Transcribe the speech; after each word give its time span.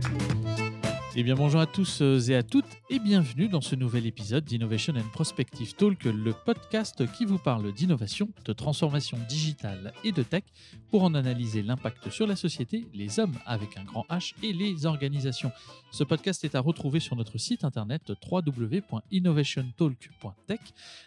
Thank 0.00 0.58
you. 0.60 0.67
Eh 1.20 1.24
bien 1.24 1.34
bonjour 1.34 1.60
à 1.60 1.66
tous 1.66 2.00
euh, 2.00 2.20
et 2.28 2.36
à 2.36 2.44
toutes 2.44 2.78
et 2.90 3.00
bienvenue 3.00 3.48
dans 3.48 3.60
ce 3.60 3.74
nouvel 3.74 4.06
épisode 4.06 4.44
d'Innovation 4.44 4.94
and 4.96 5.08
Prospective 5.12 5.74
Talk, 5.74 6.04
le 6.04 6.32
podcast 6.32 7.10
qui 7.10 7.24
vous 7.24 7.38
parle 7.38 7.72
d'innovation, 7.72 8.28
de 8.44 8.52
transformation 8.52 9.18
digitale 9.28 9.92
et 10.04 10.12
de 10.12 10.22
tech 10.22 10.44
pour 10.92 11.02
en 11.02 11.14
analyser 11.14 11.64
l'impact 11.64 12.08
sur 12.10 12.28
la 12.28 12.36
société, 12.36 12.86
les 12.94 13.18
hommes 13.18 13.34
avec 13.46 13.76
un 13.76 13.82
grand 13.82 14.06
H 14.08 14.32
et 14.44 14.52
les 14.52 14.86
organisations. 14.86 15.50
Ce 15.90 16.04
podcast 16.04 16.44
est 16.44 16.54
à 16.54 16.60
retrouver 16.60 17.00
sur 17.00 17.16
notre 17.16 17.36
site 17.36 17.64
internet 17.64 18.12
www.innovationtalk.tech 18.30 20.60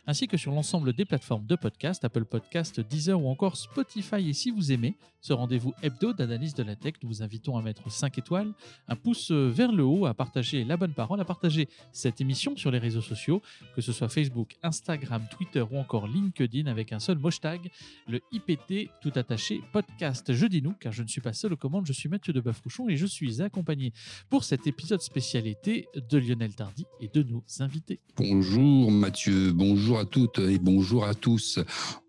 ainsi 0.07 0.27
que 0.27 0.35
sur 0.35 0.51
l'ensemble 0.51 0.91
des 0.91 1.05
plateformes 1.05 1.45
de 1.45 1.55
podcast, 1.55 2.03
Apple 2.03 2.25
Podcast, 2.25 2.81
Deezer 2.81 3.17
ou 3.17 3.29
encore 3.29 3.55
Spotify. 3.55 4.27
Et 4.27 4.33
si 4.33 4.51
vous 4.51 4.73
aimez 4.73 4.97
ce 5.21 5.31
rendez-vous 5.31 5.73
hebdo 5.83 6.11
d'analyse 6.11 6.53
de 6.53 6.63
la 6.63 6.75
tech, 6.75 6.95
nous 7.01 7.07
vous 7.07 7.23
invitons 7.23 7.55
à 7.55 7.61
mettre 7.61 7.89
5 7.89 8.17
étoiles, 8.17 8.51
un 8.89 8.97
pouce 8.97 9.31
vers 9.31 9.71
le 9.71 9.85
haut 9.85 10.00
à 10.05 10.13
partager 10.13 10.63
la 10.63 10.77
bonne 10.77 10.93
parole, 10.93 11.19
à 11.19 11.25
partager 11.25 11.67
cette 11.91 12.21
émission 12.21 12.55
sur 12.55 12.71
les 12.71 12.79
réseaux 12.79 13.01
sociaux, 13.01 13.41
que 13.75 13.81
ce 13.81 13.91
soit 13.91 14.09
Facebook, 14.09 14.57
Instagram, 14.63 15.23
Twitter 15.31 15.63
ou 15.69 15.77
encore 15.77 16.07
LinkedIn 16.07 16.67
avec 16.67 16.91
un 16.93 16.99
seul 16.99 17.19
hashtag, 17.23 17.71
le 18.07 18.21
IPT 18.31 18.89
tout 19.01 19.11
attaché 19.15 19.61
podcast. 19.71 20.33
Je 20.33 20.45
dis 20.45 20.61
nous 20.61 20.73
car 20.73 20.91
je 20.91 21.03
ne 21.03 21.07
suis 21.07 21.21
pas 21.21 21.33
seul 21.33 21.53
aux 21.53 21.57
commandes, 21.57 21.85
je 21.85 21.93
suis 21.93 22.09
Mathieu 22.09 22.33
de 22.33 22.41
Bafrouchon 22.41 22.89
et 22.89 22.97
je 22.97 23.05
suis 23.05 23.41
accompagné 23.41 23.93
pour 24.29 24.43
cet 24.43 24.67
épisode 24.67 25.01
spécialité 25.01 25.87
de 25.95 26.17
Lionel 26.17 26.55
Tardy 26.55 26.85
et 26.99 27.07
de 27.07 27.23
nos 27.23 27.43
invités. 27.59 27.99
Bonjour 28.17 28.91
Mathieu, 28.91 29.51
bonjour 29.53 29.99
à 29.99 30.05
toutes 30.05 30.39
et 30.39 30.59
bonjour 30.59 31.05
à 31.05 31.13
tous. 31.13 31.59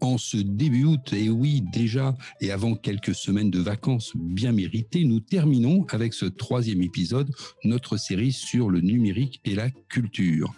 En 0.01 0.19
ce 0.19 0.37
début 0.37 0.85
août, 0.85 1.13
et 1.13 1.29
oui 1.29 1.63
déjà, 1.73 2.17
et 2.41 2.51
avant 2.51 2.75
quelques 2.75 3.15
semaines 3.15 3.51
de 3.51 3.61
vacances 3.61 4.13
bien 4.15 4.53
méritées, 4.53 5.05
nous 5.05 5.21
terminons 5.21 5.87
avec 5.91 6.15
ce 6.15 6.27
troisième 6.27 6.83
épisode, 6.83 7.31
notre 7.65 7.82
série 7.97 8.33
sur 8.33 8.71
le 8.71 8.81
numérique 8.81 9.41
et 9.45 9.55
la 9.55 9.71
culture. 9.71 10.55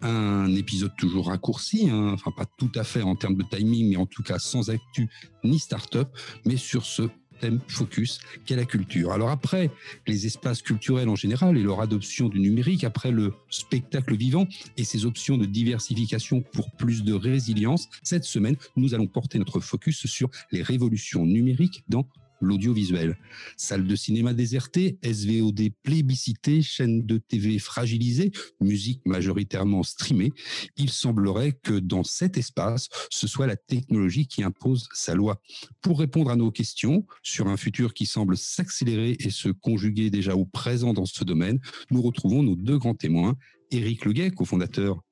Un 0.00 0.54
épisode 0.54 0.94
toujours 0.96 1.26
raccourci, 1.26 1.88
hein, 1.90 2.12
enfin 2.12 2.30
pas 2.30 2.46
tout 2.46 2.70
à 2.74 2.84
fait 2.84 3.02
en 3.02 3.16
termes 3.16 3.36
de 3.36 3.42
timing, 3.42 3.90
mais 3.90 3.96
en 3.96 4.06
tout 4.06 4.22
cas 4.22 4.38
sans 4.38 4.70
actu 4.70 5.08
ni 5.44 5.58
start-up, 5.58 6.08
mais 6.44 6.56
sur 6.56 6.84
ce 6.84 7.08
thème 7.40 7.60
focus 7.68 8.20
qu'est 8.44 8.56
la 8.56 8.64
culture. 8.64 9.12
Alors 9.12 9.30
après 9.30 9.70
les 10.06 10.26
espaces 10.26 10.62
culturels 10.62 11.08
en 11.08 11.16
général 11.16 11.56
et 11.56 11.62
leur 11.62 11.80
adoption 11.80 12.28
du 12.28 12.40
numérique, 12.40 12.84
après 12.84 13.10
le 13.10 13.32
spectacle 13.50 14.16
vivant 14.16 14.46
et 14.76 14.84
ses 14.84 15.04
options 15.04 15.38
de 15.38 15.46
diversification 15.46 16.40
pour 16.40 16.70
plus 16.72 17.02
de 17.04 17.14
résilience, 17.14 17.88
cette 18.02 18.24
semaine, 18.24 18.56
nous 18.76 18.94
allons 18.94 19.06
porter 19.06 19.38
notre 19.38 19.60
focus 19.60 20.06
sur 20.06 20.30
les 20.52 20.62
révolutions 20.62 21.26
numériques 21.26 21.84
dans 21.88 22.06
l'audiovisuel. 22.40 23.16
Salle 23.56 23.86
de 23.86 23.96
cinéma 23.96 24.34
désertée, 24.34 24.98
SVOD 25.02 25.70
plébiscité, 25.82 26.62
chaîne 26.62 27.04
de 27.04 27.18
TV 27.18 27.58
fragilisée, 27.58 28.32
musique 28.60 29.00
majoritairement 29.06 29.82
streamée, 29.82 30.32
il 30.76 30.90
semblerait 30.90 31.52
que 31.52 31.78
dans 31.78 32.04
cet 32.04 32.36
espace, 32.36 32.88
ce 33.10 33.26
soit 33.26 33.46
la 33.46 33.56
technologie 33.56 34.26
qui 34.26 34.42
impose 34.42 34.88
sa 34.92 35.14
loi. 35.14 35.40
Pour 35.80 36.00
répondre 36.00 36.30
à 36.30 36.36
nos 36.36 36.50
questions 36.50 37.06
sur 37.22 37.48
un 37.48 37.56
futur 37.56 37.94
qui 37.94 38.06
semble 38.06 38.36
s'accélérer 38.36 39.16
et 39.20 39.30
se 39.30 39.48
conjuguer 39.48 40.10
déjà 40.10 40.36
au 40.36 40.44
présent 40.44 40.92
dans 40.92 41.06
ce 41.06 41.24
domaine, 41.24 41.60
nous 41.90 42.02
retrouvons 42.02 42.42
nos 42.42 42.56
deux 42.56 42.78
grands 42.78 42.94
témoins, 42.94 43.36
Éric 43.70 44.04
Leguet, 44.04 44.30
cofondateur 44.30 45.02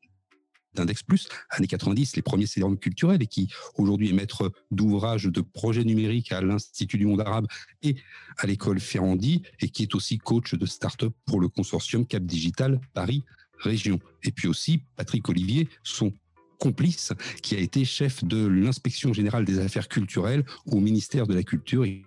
d'Index 0.76 1.02
Plus, 1.02 1.28
années 1.50 1.66
90, 1.66 2.16
les 2.16 2.22
premiers 2.22 2.46
sérum 2.46 2.78
culturels 2.78 3.22
et 3.22 3.26
qui 3.26 3.48
aujourd'hui 3.76 4.10
est 4.10 4.12
maître 4.12 4.52
d'ouvrage 4.70 5.24
de 5.24 5.40
projets 5.40 5.84
numériques 5.84 6.32
à 6.32 6.40
l'Institut 6.40 6.98
du 6.98 7.06
monde 7.06 7.20
arabe 7.20 7.46
et 7.82 7.96
à 8.38 8.46
l'école 8.46 8.78
Ferrandi 8.78 9.42
et 9.60 9.68
qui 9.68 9.82
est 9.82 9.94
aussi 9.94 10.18
coach 10.18 10.54
de 10.54 10.66
start-up 10.66 11.12
pour 11.24 11.40
le 11.40 11.48
consortium 11.48 12.06
Cap 12.06 12.22
Digital 12.24 12.80
Paris 12.94 13.24
Région. 13.58 13.98
Et 14.22 14.30
puis 14.30 14.48
aussi 14.48 14.82
Patrick 14.96 15.28
Olivier, 15.28 15.68
son 15.82 16.12
complice, 16.58 17.12
qui 17.42 17.54
a 17.54 17.58
été 17.58 17.84
chef 17.84 18.24
de 18.24 18.46
l'inspection 18.46 19.12
générale 19.12 19.44
des 19.44 19.58
affaires 19.58 19.88
culturelles 19.88 20.44
au 20.66 20.80
ministère 20.80 21.26
de 21.26 21.34
la 21.34 21.42
Culture 21.42 21.84
et 21.84 22.04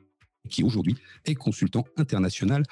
qui 0.50 0.64
aujourd'hui 0.64 0.96
est 1.26 1.36
consultant 1.36 1.86
international 1.98 2.64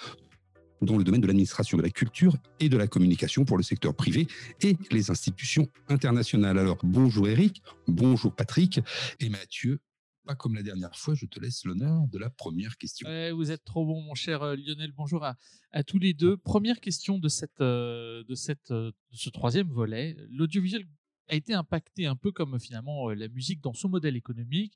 dans 0.81 0.97
le 0.97 1.03
domaine 1.03 1.21
de 1.21 1.27
l'administration 1.27 1.77
de 1.77 1.83
la 1.83 1.89
culture 1.89 2.35
et 2.59 2.69
de 2.69 2.77
la 2.77 2.87
communication 2.87 3.45
pour 3.45 3.57
le 3.57 3.63
secteur 3.63 3.95
privé 3.95 4.27
et 4.61 4.77
les 4.91 5.11
institutions 5.11 5.67
internationales. 5.89 6.57
Alors 6.57 6.77
bonjour 6.83 7.27
Eric, 7.27 7.61
bonjour 7.87 8.35
Patrick 8.35 8.79
et 9.19 9.29
Mathieu. 9.29 9.79
Pas 10.25 10.35
comme 10.35 10.55
la 10.55 10.63
dernière 10.63 10.93
fois, 10.93 11.15
je 11.15 11.25
te 11.25 11.39
laisse 11.39 11.63
l'honneur 11.63 12.05
de 12.09 12.17
la 12.17 12.29
première 12.29 12.75
question. 12.75 13.07
vous 13.33 13.51
êtes 13.51 13.63
trop 13.63 13.85
bon, 13.85 14.01
mon 14.01 14.13
cher 14.13 14.43
euh, 14.43 14.57
Lionel. 14.57 14.91
Bonjour 14.91 15.23
à, 15.23 15.37
à 15.71 15.83
tous 15.83 15.99
les 15.99 16.13
deux. 16.13 16.35
Première 16.35 16.81
question 16.81 17.17
de, 17.17 17.29
cette, 17.29 17.61
euh, 17.61 18.25
de, 18.25 18.35
cette, 18.35 18.71
euh, 18.71 18.91
de 19.11 19.17
ce 19.17 19.29
troisième 19.29 19.69
volet. 19.69 20.17
L'audiovisuel 20.29 20.85
a 21.29 21.35
été 21.35 21.53
impacté 21.53 22.05
un 22.05 22.15
peu 22.15 22.31
comme 22.31 22.59
finalement 22.59 23.09
la 23.09 23.27
musique 23.27 23.61
dans 23.61 23.73
son 23.73 23.89
modèle 23.89 24.15
économique. 24.15 24.73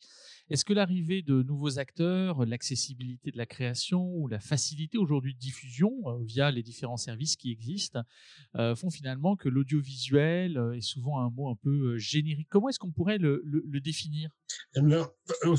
Est-ce 0.50 0.66
que 0.66 0.74
l'arrivée 0.74 1.22
de 1.22 1.44
nouveaux 1.44 1.80
acteurs, 1.80 2.46
l'accessibilité 2.46 3.32
de 3.32 3.38
la 3.38 3.46
création 3.46 4.04
ou 4.16 4.28
la 4.28 4.40
facilité 4.40 4.98
aujourd'hui 4.98 5.34
de 5.34 5.40
diffusion 5.40 5.94
via 6.22 6.52
les 6.52 6.64
différents 6.64 6.98
services 6.98 7.38
qui 7.38 7.52
existent 7.52 8.04
font 8.76 8.90
finalement 8.90 9.36
que 9.36 9.48
l'audiovisuel 9.48 10.62
est 10.76 10.82
souvent 10.82 11.20
un 11.20 11.30
mot 11.30 11.50
un 11.50 11.56
peu 11.56 11.98
générique? 11.98 12.48
Comment 12.50 12.70
est-ce 12.70 12.80
qu'on 12.80 12.92
pourrait 12.92 13.18
le, 13.18 13.42
définir? 13.82 14.30
Eh 14.76 14.82
Tout 15.42 15.58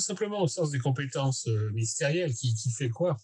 simplement 0.00 0.42
au 0.42 0.48
sens 0.48 0.70
des 0.70 0.80
compétences 0.80 1.46
ministérielles 1.72 2.34
qui, 2.34 2.54
fait 2.76 2.90
quoi? 2.90 3.16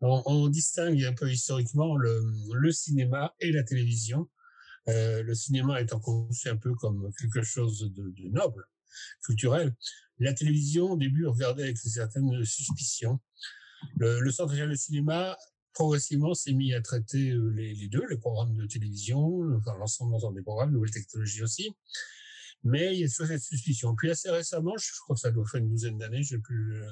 On, 0.00 0.48
distingue 0.48 1.02
un 1.04 1.12
peu 1.12 1.30
historiquement 1.30 1.96
le 1.96 2.72
cinéma 2.72 3.34
et 3.40 3.50
la 3.50 3.64
télévision 3.64 4.28
euh, 4.88 5.22
le 5.22 5.34
cinéma 5.34 5.80
étant 5.80 6.00
conçu 6.00 6.48
un 6.48 6.56
peu 6.56 6.74
comme 6.74 7.12
quelque 7.18 7.42
chose 7.42 7.92
de, 7.94 8.28
noble, 8.28 8.64
culturel. 9.24 9.74
La 10.18 10.32
télévision, 10.32 10.92
au 10.92 10.96
début, 10.96 11.26
regardait 11.26 11.64
avec 11.64 11.82
une 11.84 11.90
certaine 11.90 12.44
suspicion. 12.44 13.20
Le, 13.96 14.30
Centre 14.30 14.54
de 14.54 14.74
cinéma, 14.74 15.36
progressivement, 15.72 16.34
s'est 16.34 16.52
mis 16.52 16.74
à 16.74 16.82
traiter 16.82 17.30
euh, 17.30 17.48
les, 17.50 17.88
deux, 17.88 18.06
les 18.08 18.18
programmes 18.18 18.56
de 18.56 18.66
télévision, 18.66 19.40
enfin, 19.56 19.76
l'ensemble 19.78 20.16
des 20.34 20.42
programmes, 20.42 20.72
nouvelles 20.72 20.90
technologies 20.90 21.42
aussi. 21.42 21.74
Mais 22.62 22.94
il 22.94 23.00
y 23.00 23.04
a 23.04 23.08
toujours 23.08 23.26
cette 23.26 23.42
suspicion. 23.42 23.94
Puis 23.96 24.10
assez 24.10 24.30
récemment, 24.30 24.76
je 24.76 24.90
crois 25.00 25.16
que 25.16 25.20
ça 25.20 25.30
doit 25.30 25.46
faire 25.46 25.60
une 25.60 25.70
douzaine 25.70 25.96
d'années, 25.96 26.22
je 26.22 26.36
n'ai 26.36 26.42
plus 26.42 26.82
euh, 26.82 26.90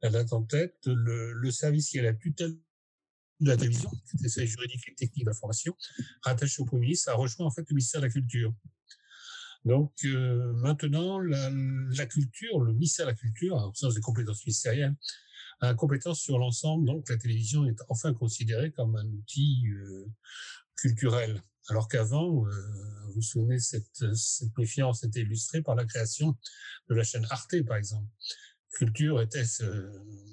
la 0.00 0.10
date 0.10 0.32
en 0.32 0.42
tête, 0.44 0.76
le, 0.86 1.32
le 1.32 1.50
service 1.50 1.90
qui 1.90 1.98
a 1.98 2.02
la 2.02 2.14
tutelle 2.14 2.56
de 3.42 3.48
la 3.48 3.56
télévision, 3.56 3.90
c'était 4.04 4.28
sa 4.28 4.44
juridique 4.44 4.82
et 4.88 4.94
technique 4.94 5.24
d'information, 5.24 5.76
rattaché 6.22 6.62
au 6.62 6.64
Premier 6.64 6.82
ministre, 6.82 7.10
a 7.10 7.14
rejoint 7.14 7.46
en 7.46 7.50
fait 7.50 7.62
le 7.68 7.74
ministère 7.74 8.00
de 8.00 8.06
la 8.06 8.12
Culture. 8.12 8.54
Donc 9.64 9.92
euh, 10.04 10.52
maintenant, 10.54 11.20
la, 11.20 12.06
culture, 12.06 12.60
le 12.60 12.72
ministère 12.72 13.06
de 13.06 13.10
la 13.10 13.16
Culture, 13.16 13.56
au 13.56 13.74
sens 13.74 13.94
des 13.94 14.00
compétences 14.00 14.44
ministérielles, 14.46 14.94
a 15.60 15.74
compétence 15.74 16.20
sur 16.20 16.38
l'ensemble. 16.38 16.86
Donc 16.86 17.08
la 17.08 17.16
télévision 17.16 17.64
est 17.66 17.80
enfin 17.88 18.12
considérée 18.12 18.72
comme 18.72 18.96
un 18.96 19.06
outil 19.06 19.68
euh, 19.68 20.06
culturel. 20.76 21.42
Alors 21.68 21.88
qu'avant, 21.88 22.44
euh, 22.44 22.50
vous 23.06 23.14
vous 23.14 23.22
souvenez, 23.22 23.60
cette, 23.60 24.14
cette 24.14 24.56
méfiance 24.58 25.04
était 25.04 25.20
illustrée 25.20 25.62
par 25.62 25.76
la 25.76 25.84
création 25.84 26.36
de 26.88 26.94
la 26.94 27.04
chaîne 27.04 27.26
Arte, 27.30 27.62
par 27.62 27.76
exemple 27.76 28.08
culture 28.72 29.20
était, 29.20 29.44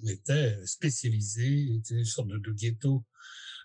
était 0.08 0.66
spécialisée, 0.66 1.76
était 1.76 1.96
une 1.96 2.06
sorte 2.06 2.30
de, 2.30 2.52
ghetto, 2.52 3.06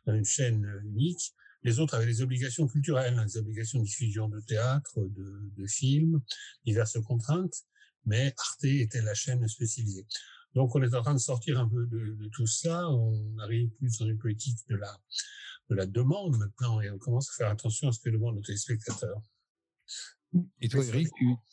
une 0.07 0.25
chaîne 0.25 0.67
unique. 0.85 1.35
Les 1.63 1.79
autres 1.79 1.95
avaient 1.95 2.07
des 2.07 2.21
obligations 2.21 2.67
culturelles, 2.67 3.19
hein, 3.19 3.25
des 3.25 3.39
obligations 3.39 3.79
de 3.79 3.85
diffusion 3.85 4.29
de 4.29 4.41
théâtre, 4.41 5.01
de, 5.01 5.53
de 5.57 5.67
films, 5.67 6.21
diverses 6.67 7.01
contraintes, 7.03 7.65
mais 8.05 8.35
Arte 8.37 8.65
était 8.65 9.01
la 9.01 9.15
chaîne 9.15 9.47
spécialisée. 9.49 10.07
Donc 10.55 10.75
on 10.77 10.83
est 10.83 10.95
en 10.95 11.03
train 11.03 11.15
de 11.15 11.19
sortir 11.19 11.59
un 11.59 11.69
peu 11.69 11.87
de, 11.87 12.15
de 12.15 12.29
tout 12.29 12.47
ça, 12.47 12.89
on 12.91 13.39
arrive 13.39 13.71
plus 13.71 13.99
dans 13.99 14.07
une 14.07 14.19
politique 14.19 14.59
de 14.69 14.77
la, 14.77 15.01
de 15.71 15.75
la 15.75 15.87
demande 15.87 16.37
maintenant 16.37 16.81
et 16.81 16.91
on 16.91 16.99
commence 16.99 17.31
à 17.31 17.33
faire 17.33 17.51
attention 17.51 17.89
à 17.89 17.93
ce 17.93 18.01
que 18.01 18.11
demandent 18.11 18.37
nos 18.37 18.43
téléspectateurs. 18.43 19.21
Et 20.61 20.69
toi, 20.69 20.85
Eric, 20.85 21.09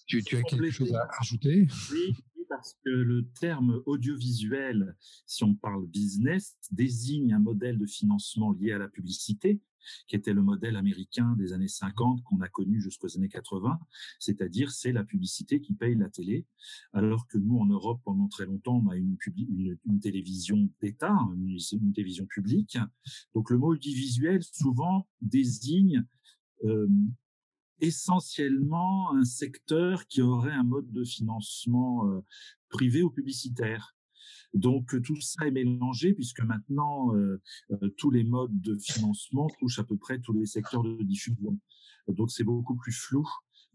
tu, 0.07 0.23
tu, 0.23 0.38
as 0.38 0.44
quelque 0.44 0.71
chose 0.71 0.94
à 0.94 1.07
ajouter? 1.19 1.68
Oui, 1.91 2.15
parce 2.51 2.75
que 2.83 2.89
le 2.89 3.25
terme 3.39 3.81
audiovisuel, 3.86 4.98
si 5.25 5.45
on 5.45 5.56
parle 5.56 5.88
business, 5.88 6.57
désigne 6.69 7.33
un 7.33 7.39
modèle 7.39 7.77
de 7.77 7.86
financement 7.86 8.51
lié 8.51 8.74
à 8.74 8.77
la 8.77 8.89
publicité, 8.89 9.62
qui 10.06 10.18
était 10.18 10.33
le 10.33 10.42
modèle 10.42 10.75
américain 10.75 11.33
des 11.38 11.53
années 11.53 11.69
50 11.69 12.21
qu'on 12.24 12.42
a 12.42 12.50
connu 12.50 12.81
jusqu'aux 12.81 13.15
années 13.15 13.30
80, 13.30 13.80
c'est-à-dire 14.19 14.69
c'est 14.69 14.92
la 14.92 15.06
publicité 15.06 15.62
qui 15.62 15.74
paye 15.74 15.95
la 15.95 16.09
télé, 16.09 16.45
alors 16.92 17.25
que 17.25 17.38
nous 17.38 17.57
en 17.57 17.68
Europe 17.68 18.01
pendant 18.03 18.27
très 18.27 18.45
longtemps 18.45 18.83
on 18.86 18.89
a 18.89 18.97
une, 18.97 19.15
une, 19.86 20.00
télévision 20.01 20.69
d'État, 20.81 21.18
une, 21.38 21.94
télévision 21.94 22.25
publique. 22.25 22.77
Donc 23.33 23.50
le 23.50 23.59
mot 23.59 23.71
audiovisuel 23.71 24.44
souvent 24.44 25.07
désigne 25.21 26.06
euh, 26.65 26.88
essentiellement 27.81 29.13
un 29.13 29.24
secteur 29.24 30.07
qui 30.07 30.22
aurait 30.22 30.54
un 30.54 30.63
mode 30.63 30.92
de 30.92 31.04
financement 31.04 32.07
euh, 32.07 32.22
privé 32.69 33.04
ou 33.04 33.10
publicitaire. 33.10 33.95
Donc 34.54 35.01
tout 35.01 35.19
ça 35.22 35.48
est 35.48 35.51
mélangé 35.51 36.13
puisque 36.13 36.42
maintenant 36.42 37.13
tous 37.98 38.12
les 38.12 38.25
modes 38.25 38.60
de 38.60 38.78
financement 38.78 39.48
touchent 39.60 39.80
à 39.80 39.86
peu 39.86 39.95
près 39.95 40.19
tous 40.19 40.33
les 40.33 40.45
secteurs 40.45 40.83
de 40.83 41.01
diffusion. 41.04 41.57
Donc 42.10 42.31
c'est 42.31 42.44
beaucoup 42.44 42.75
plus 42.75 42.92
flou 42.92 43.25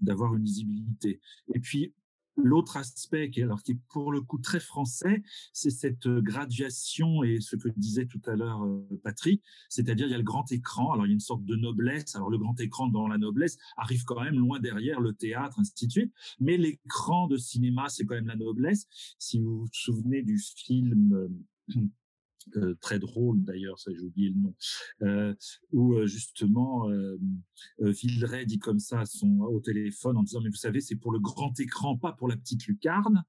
d'avoir 0.00 0.35
une 0.35 0.44
lisibilité. 0.44 1.20
Et 1.55 1.61
puis 1.61 1.94
L'autre 2.36 2.76
aspect, 2.76 3.30
qui 3.30 3.40
est, 3.40 3.44
alors, 3.44 3.62
qui 3.62 3.72
est 3.72 3.80
pour 3.88 4.12
le 4.12 4.20
coup 4.20 4.38
très 4.38 4.60
français, 4.60 5.22
c'est 5.52 5.70
cette 5.70 6.06
euh, 6.06 6.20
graduation 6.20 7.22
et 7.24 7.40
ce 7.40 7.56
que 7.56 7.68
disait 7.76 8.06
tout 8.06 8.20
à 8.26 8.36
l'heure 8.36 8.62
euh, 8.64 9.00
Patrick, 9.02 9.42
c'est-à-dire 9.68 10.06
il 10.06 10.10
y 10.10 10.14
a 10.14 10.18
le 10.18 10.24
grand 10.24 10.50
écran, 10.52 10.92
alors 10.92 11.06
il 11.06 11.10
y 11.10 11.12
a 11.12 11.14
une 11.14 11.20
sorte 11.20 11.44
de 11.44 11.56
noblesse, 11.56 12.14
alors 12.14 12.30
le 12.30 12.38
grand 12.38 12.58
écran 12.60 12.88
dans 12.88 13.08
la 13.08 13.18
noblesse 13.18 13.56
arrive 13.76 14.04
quand 14.04 14.22
même 14.22 14.38
loin 14.38 14.60
derrière 14.60 15.00
le 15.00 15.14
théâtre, 15.14 15.58
ainsi 15.58 15.86
de 15.86 15.92
suite, 15.92 16.12
mais 16.38 16.56
l'écran 16.56 17.26
de 17.26 17.36
cinéma, 17.36 17.88
c'est 17.88 18.04
quand 18.04 18.14
même 18.14 18.26
la 18.26 18.36
noblesse. 18.36 18.86
Si 19.18 19.40
vous 19.40 19.60
vous 19.60 19.68
souvenez 19.72 20.22
du 20.22 20.38
film 20.38 21.28
euh, 22.56 22.75
très 22.81 22.98
drôle 22.98 23.43
d'ailleurs, 23.43 23.78
ça 23.78 23.90
j'ai 23.93 24.00
oublié 24.00 24.31
le 24.31 24.37
nom, 24.37 24.54
euh, 25.02 25.34
où 25.72 25.94
euh, 25.94 26.06
justement 26.06 26.88
euh, 26.90 27.19
Villeray 27.78 28.46
dit 28.46 28.58
comme 28.58 28.78
ça 28.78 29.04
son, 29.04 29.40
au 29.40 29.60
téléphone 29.60 30.16
en 30.16 30.22
disant 30.22 30.40
mais 30.43 30.50
vous 30.50 30.56
savez 30.56 30.81
c'est 30.81 30.96
pour 30.96 31.12
le 31.12 31.19
grand 31.19 31.58
écran, 31.58 31.96
pas 31.96 32.12
pour 32.12 32.28
la 32.28 32.37
petite 32.37 32.66
lucarne. 32.66 33.25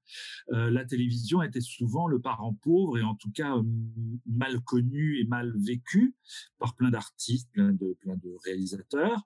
la 0.50 0.84
télévision 0.84 1.42
était 1.42 1.60
souvent 1.60 2.06
le 2.06 2.20
parent 2.20 2.54
pauvre 2.54 2.98
et 2.98 3.02
en 3.02 3.14
tout 3.14 3.30
cas 3.30 3.56
mal 4.26 4.60
connu 4.60 5.18
et 5.20 5.24
mal 5.24 5.52
vécu 5.56 6.14
par 6.58 6.74
plein 6.74 6.90
d'artistes, 6.90 7.50
plein 7.52 7.72
de 7.72 8.36
réalisateurs. 8.44 9.22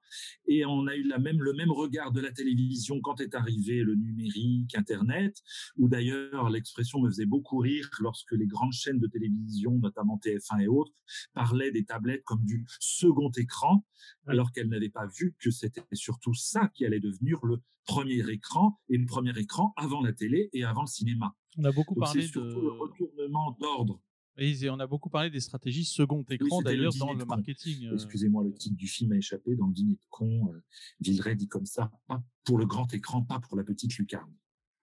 Et 0.47 0.65
on 0.65 0.87
a 0.87 0.97
eu 0.97 1.03
le 1.03 1.53
même 1.53 1.71
regard 1.71 2.13
de 2.13 2.21
la 2.21 2.33
télévision 2.33 3.01
quand 3.01 3.21
est 3.21 3.35
arrivé 3.35 3.83
le 3.83 3.95
numérique, 3.95 4.75
Internet, 4.77 5.43
où 5.77 5.89
d'ailleurs 5.89 6.51
l'expression 6.51 7.01
me 7.01 7.09
faisait 7.09 7.27
beaucoup 7.27 7.59
rire 7.59 7.89
lorsque 8.01 8.33
les 8.33 8.47
grandes 8.47 8.73
chaînes 8.73 8.99
de 8.99 9.07
télévision 9.07 9.82
notamment 9.83 10.19
TF1 10.25 10.63
et 10.63 10.69
autres, 10.69 10.93
parlaient 11.35 11.71
des 11.71 11.85
tablettes 11.85 12.25
comme 12.25 12.45
du 12.45 12.65
second 12.81 13.31
écran, 13.37 13.85
alors 14.27 14.53
qu'elles 14.53 14.69
n'avaient 14.69 14.89
pas 14.89 15.07
vu 15.07 15.35
que 15.39 15.51
c'était 15.51 15.83
surtout 15.93 16.35
ça 16.35 16.69
qui 16.75 16.87
allait 16.87 17.01
devenir 17.01 17.45
le 17.45 17.61
premier 17.85 18.29
écran, 18.31 18.81
et 18.89 18.97
le 18.97 19.07
premier 19.07 19.37
écran 19.39 19.73
avant 19.77 20.01
la 20.01 20.13
télé 20.13 20.49
et 20.53 20.65
avant 20.65 20.83
le 20.83 20.87
cinéma. 20.87 21.35
On 21.59 21.65
a 21.65 21.73
beaucoup 21.73 21.95
parlé 21.95 22.27
de 22.27 22.41
le 22.41 22.71
retournement 22.73 23.57
d'ordre. 23.61 24.01
Et 24.39 24.71
on 24.71 24.79
a 24.81 24.87
beaucoup 24.87 25.11
parlé 25.11 25.29
des 25.29 25.41
stratégies 25.41 25.85
second 25.85 26.25
écran 26.31 26.63
d'ailleurs 26.63 26.95
dans 26.99 27.13
le 27.13 27.25
marketing. 27.27 27.87
Euh. 27.87 27.95
Excusez-moi, 27.95 28.45
le 28.45 28.55
titre 28.55 28.77
du 28.77 28.89
film 28.89 29.13
a 29.13 29.17
échappé 29.17 29.55
dans 29.57 29.67
le 29.67 29.75
dîner 29.75 29.95
de 29.95 30.07
con. 30.09 30.51
Euh, 30.53 30.63
Villeray 31.01 31.37
dit 31.37 31.49
comme 31.49 31.67
ça, 31.67 31.93
pas 32.07 32.23
pour 32.45 32.57
le 32.57 32.65
grand 32.65 32.93
écran, 32.95 33.23
pas 33.23 33.41
pour 33.41 33.57
la 33.57 33.65
petite 33.65 33.97
lucarne. 33.99 34.33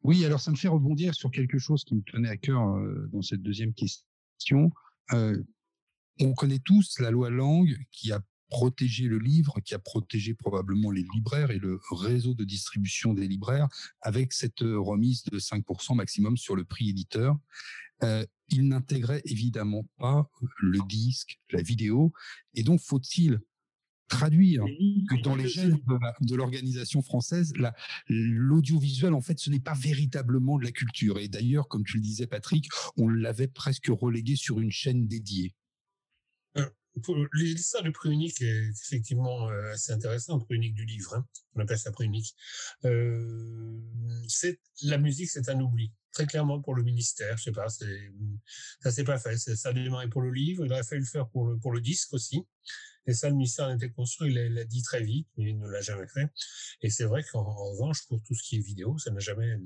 Oui, 0.04 0.24
alors 0.24 0.40
ça 0.40 0.52
me 0.52 0.56
fait 0.56 0.68
rebondir 0.68 1.16
sur 1.16 1.32
quelque 1.32 1.58
chose 1.58 1.84
qui 1.84 1.96
me 1.96 2.02
tenait 2.04 2.30
à 2.30 2.38
cœur 2.38 2.62
euh, 2.62 3.10
dans 3.12 3.22
cette 3.22 3.42
deuxième 3.42 3.74
question. 3.74 4.72
On 5.12 6.34
connaît 6.34 6.60
tous 6.60 7.00
la 7.00 7.12
loi 7.12 7.30
Langue 7.30 7.78
qui 7.92 8.12
a 8.12 8.22
protégé 8.50 9.06
le 9.06 9.20
livre, 9.20 9.60
qui 9.64 9.76
a 9.76 9.80
protégé 9.80 10.34
probablement 10.34 10.92
les 10.92 11.06
libraires 11.14 11.52
et 11.52 11.60
le 11.60 11.80
réseau 11.92 12.34
de 12.34 12.44
distribution 12.44 13.14
des 13.14 13.28
libraires 13.28 13.70
avec 14.02 14.34
cette 14.34 14.62
remise 14.62 15.24
de 15.24 15.40
5% 15.40 15.96
maximum 15.96 16.36
sur 16.36 16.56
le 16.56 16.66
prix 16.66 16.90
éditeur. 16.90 17.38
Il 18.02 18.68
n'intégrait 18.68 19.22
évidemment 19.26 19.88
pas 19.98 20.30
le 20.58 20.80
disque, 20.88 21.40
la 21.52 21.62
vidéo, 21.62 22.12
et 22.56 22.64
donc 22.64 22.82
faut-il 22.82 23.40
traduire 24.10 24.64
que 25.10 25.22
dans 25.22 25.36
les 25.36 25.48
gènes 25.48 25.80
de 26.22 26.36
l'organisation 26.36 27.02
française, 27.02 27.54
l'audiovisuel, 28.08 29.14
en 29.14 29.22
fait, 29.22 29.40
ce 29.40 29.50
n'est 29.50 29.60
pas 29.60 29.74
véritablement 29.74 30.58
de 30.58 30.66
la 30.66 30.72
culture. 30.72 31.20
Et 31.20 31.28
d'ailleurs, 31.28 31.68
comme 31.68 31.84
tu 31.86 31.98
le 31.98 32.04
disais, 32.04 32.28
Patrick, 32.28 32.68
on 32.98 33.08
l'avait 33.08 33.48
presque 33.48 33.88
relégué 33.90 34.36
sur 34.36 34.60
une 34.60 34.72
chaîne 34.72 35.08
dédiée. 35.08 35.56
Euh, 36.58 36.66
l'histoire 37.34 37.84
du 37.84 37.92
prix 37.92 38.12
unique 38.12 38.42
est 38.42 38.70
effectivement 38.70 39.50
euh, 39.50 39.74
assez 39.74 39.92
intéressante, 39.92 40.46
prix 40.46 40.56
unique 40.56 40.74
du 40.74 40.86
livre, 40.86 41.16
hein. 41.16 41.26
on 41.56 41.62
appelle 41.62 41.78
ça 41.78 41.92
prix 41.92 42.06
unique. 42.06 42.36
Euh, 42.86 43.80
la 44.84 44.98
musique, 44.98 45.30
c'est 45.30 45.50
un 45.50 45.60
oubli 45.60 45.92
très 46.12 46.26
clairement 46.26 46.60
pour 46.60 46.76
le 46.76 46.84
ministère. 46.84 47.38
Je 47.38 47.44
sais 47.44 47.52
pas, 47.52 47.68
ça 47.70 48.92
s'est 48.92 49.04
pas 49.04 49.20
fait. 49.20 49.38
Ça 49.38 49.70
a 49.70 49.74
démarré 49.74 50.10
pour 50.10 50.22
le 50.22 50.32
livre, 50.32 50.66
il 50.66 50.74
aurait 50.74 50.84
fallu 50.84 51.02
le 51.02 51.08
faire 51.08 51.30
pour 51.30 51.48
le, 51.48 51.58
pour 51.60 51.72
le 51.72 51.82
disque 51.82 52.14
aussi. 52.14 52.44
Et 53.10 53.14
ça, 53.14 53.28
le 53.28 53.36
ministère 53.36 53.66
en 53.66 53.76
était 53.76 53.90
conscient, 53.90 54.26
il 54.26 54.36
l'a 54.36 54.64
dit 54.66 54.84
très 54.84 55.02
vite, 55.04 55.28
mais 55.36 55.50
il 55.50 55.58
ne 55.58 55.68
l'a 55.68 55.82
jamais 55.82 56.08
fait. 56.08 56.28
Et 56.84 56.92
c'est 56.92 57.06
vrai 57.06 57.24
qu'en 57.24 57.44
revanche, 57.44 58.06
pour 58.08 58.22
tout 58.22 58.36
ce 58.36 58.44
qui 58.44 58.58
est 58.58 58.60
vidéo, 58.60 59.00
ça 59.00 59.10
n'a 59.10 59.20
jamais, 59.20 59.58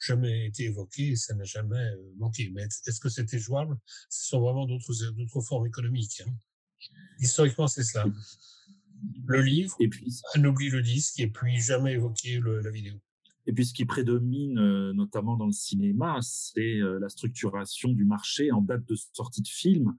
jamais 0.00 0.46
été 0.46 0.64
évoqué 0.64 1.08
et 1.08 1.16
ça 1.16 1.34
n'a 1.34 1.44
jamais 1.44 1.76
euh, 1.76 2.12
manqué. 2.16 2.50
Mais 2.54 2.62
est-ce 2.62 2.98
que 2.98 3.10
c'était 3.10 3.38
jouable? 3.38 3.76
Ce 4.08 4.28
sont 4.28 4.40
vraiment 4.40 4.64
d'autres, 4.64 4.94
d'autres 5.12 5.42
formes 5.42 5.66
économiques. 5.66 6.22
Hein. 6.26 6.32
Historiquement, 7.20 7.68
c'est 7.68 7.84
cela. 7.84 8.06
Le 9.26 9.42
livre, 9.42 9.76
et 9.78 9.88
puis, 9.88 10.10
on 10.34 10.44
oublie 10.44 10.70
le 10.70 10.80
disque, 10.80 11.20
et 11.20 11.28
puis 11.28 11.60
jamais 11.60 11.92
évoqué 11.92 12.40
la 12.40 12.70
vidéo. 12.70 12.98
Et 13.48 13.52
puis 13.52 13.64
ce 13.64 13.72
qui 13.72 13.84
prédomine, 13.84 14.58
euh, 14.58 14.92
notamment 14.92 15.36
dans 15.36 15.46
le 15.46 15.52
cinéma, 15.52 16.18
c'est 16.20 16.80
euh, 16.80 16.98
la 16.98 17.08
structuration 17.08 17.92
du 17.92 18.04
marché 18.04 18.50
en 18.50 18.60
date 18.60 18.84
de 18.86 18.96
sortie 19.12 19.42
de 19.42 19.48
film. 19.48 19.96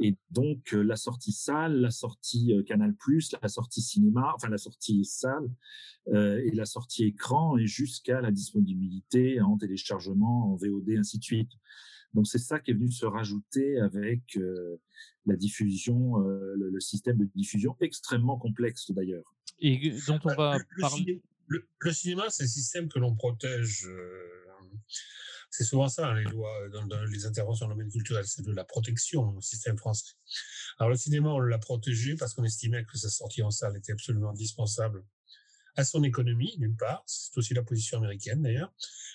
Et 0.00 0.16
donc 0.30 0.72
euh, 0.72 0.82
la 0.82 0.96
sortie 0.96 1.32
salle, 1.32 1.76
la 1.80 1.90
sortie 1.90 2.54
Canal+, 2.66 2.94
la 3.42 3.48
sortie 3.48 3.82
cinéma, 3.82 4.32
enfin 4.34 4.48
la 4.48 4.58
sortie 4.58 5.04
salle 5.04 5.50
et 6.08 6.52
la 6.52 6.66
sortie 6.66 7.02
écran, 7.04 7.58
et 7.58 7.66
jusqu'à 7.66 8.20
la 8.20 8.30
disponibilité 8.30 9.40
en 9.40 9.58
téléchargement, 9.58 10.52
en 10.52 10.54
VOD, 10.54 10.90
ainsi 10.98 11.18
de 11.18 11.24
suite. 11.24 11.50
Donc 12.14 12.28
c'est 12.28 12.38
ça 12.38 12.60
qui 12.60 12.70
est 12.70 12.74
venu 12.74 12.92
se 12.92 13.06
rajouter 13.06 13.80
avec 13.80 14.38
la 15.24 15.34
diffusion, 15.34 16.18
le, 16.18 16.70
le, 16.70 16.80
système 16.80 17.18
de 17.18 17.28
diffusion 17.34 17.76
extrêmement 17.80 18.38
complexe 18.38 18.92
d'ailleurs. 18.92 19.34
Et 19.58 19.92
dont 20.06 20.20
on 20.24 20.34
va 20.36 20.58
parler 20.80 21.22
le, 21.46 21.92
cinéma, 21.92 22.24
c'est 22.30 22.44
un 22.44 22.48
système 22.48 22.88
que 22.88 22.98
l'on 22.98 23.14
protège. 23.14 23.86
Euh, 23.86 24.46
c'est 25.50 25.64
souvent 25.64 25.88
ça, 25.88 26.08
hein, 26.08 26.14
les 26.14 26.24
lois, 26.24 26.52
dans, 26.68 27.04
les 27.04 27.24
interventions 27.24 27.66
dans 27.66 27.70
le 27.70 27.76
domaine 27.76 27.90
culturel, 27.90 28.26
c'est 28.26 28.42
de 28.42 28.52
la 28.52 28.64
protection, 28.64 29.32
le 29.32 29.40
système 29.40 29.78
français. 29.78 30.14
Alors 30.78 30.90
le 30.90 30.96
cinéma, 30.96 31.30
on 31.30 31.38
l'a 31.38 31.58
protégé 31.58 32.16
parce 32.16 32.34
qu'on 32.34 32.44
estimait 32.44 32.84
que 32.84 32.98
sa 32.98 33.08
sortie 33.08 33.42
en 33.42 33.50
salle 33.50 33.76
était 33.76 33.92
absolument 33.92 34.30
indispensable 34.30 35.04
à 35.76 35.84
son 35.84 36.02
économie, 36.02 36.56
d'une 36.58 36.76
part, 36.76 37.02
c'est 37.06 37.36
aussi 37.36 37.54
la 37.54 37.62
position 37.62 37.98
américaine 37.98 38.42
d'ailleurs, 38.42 38.72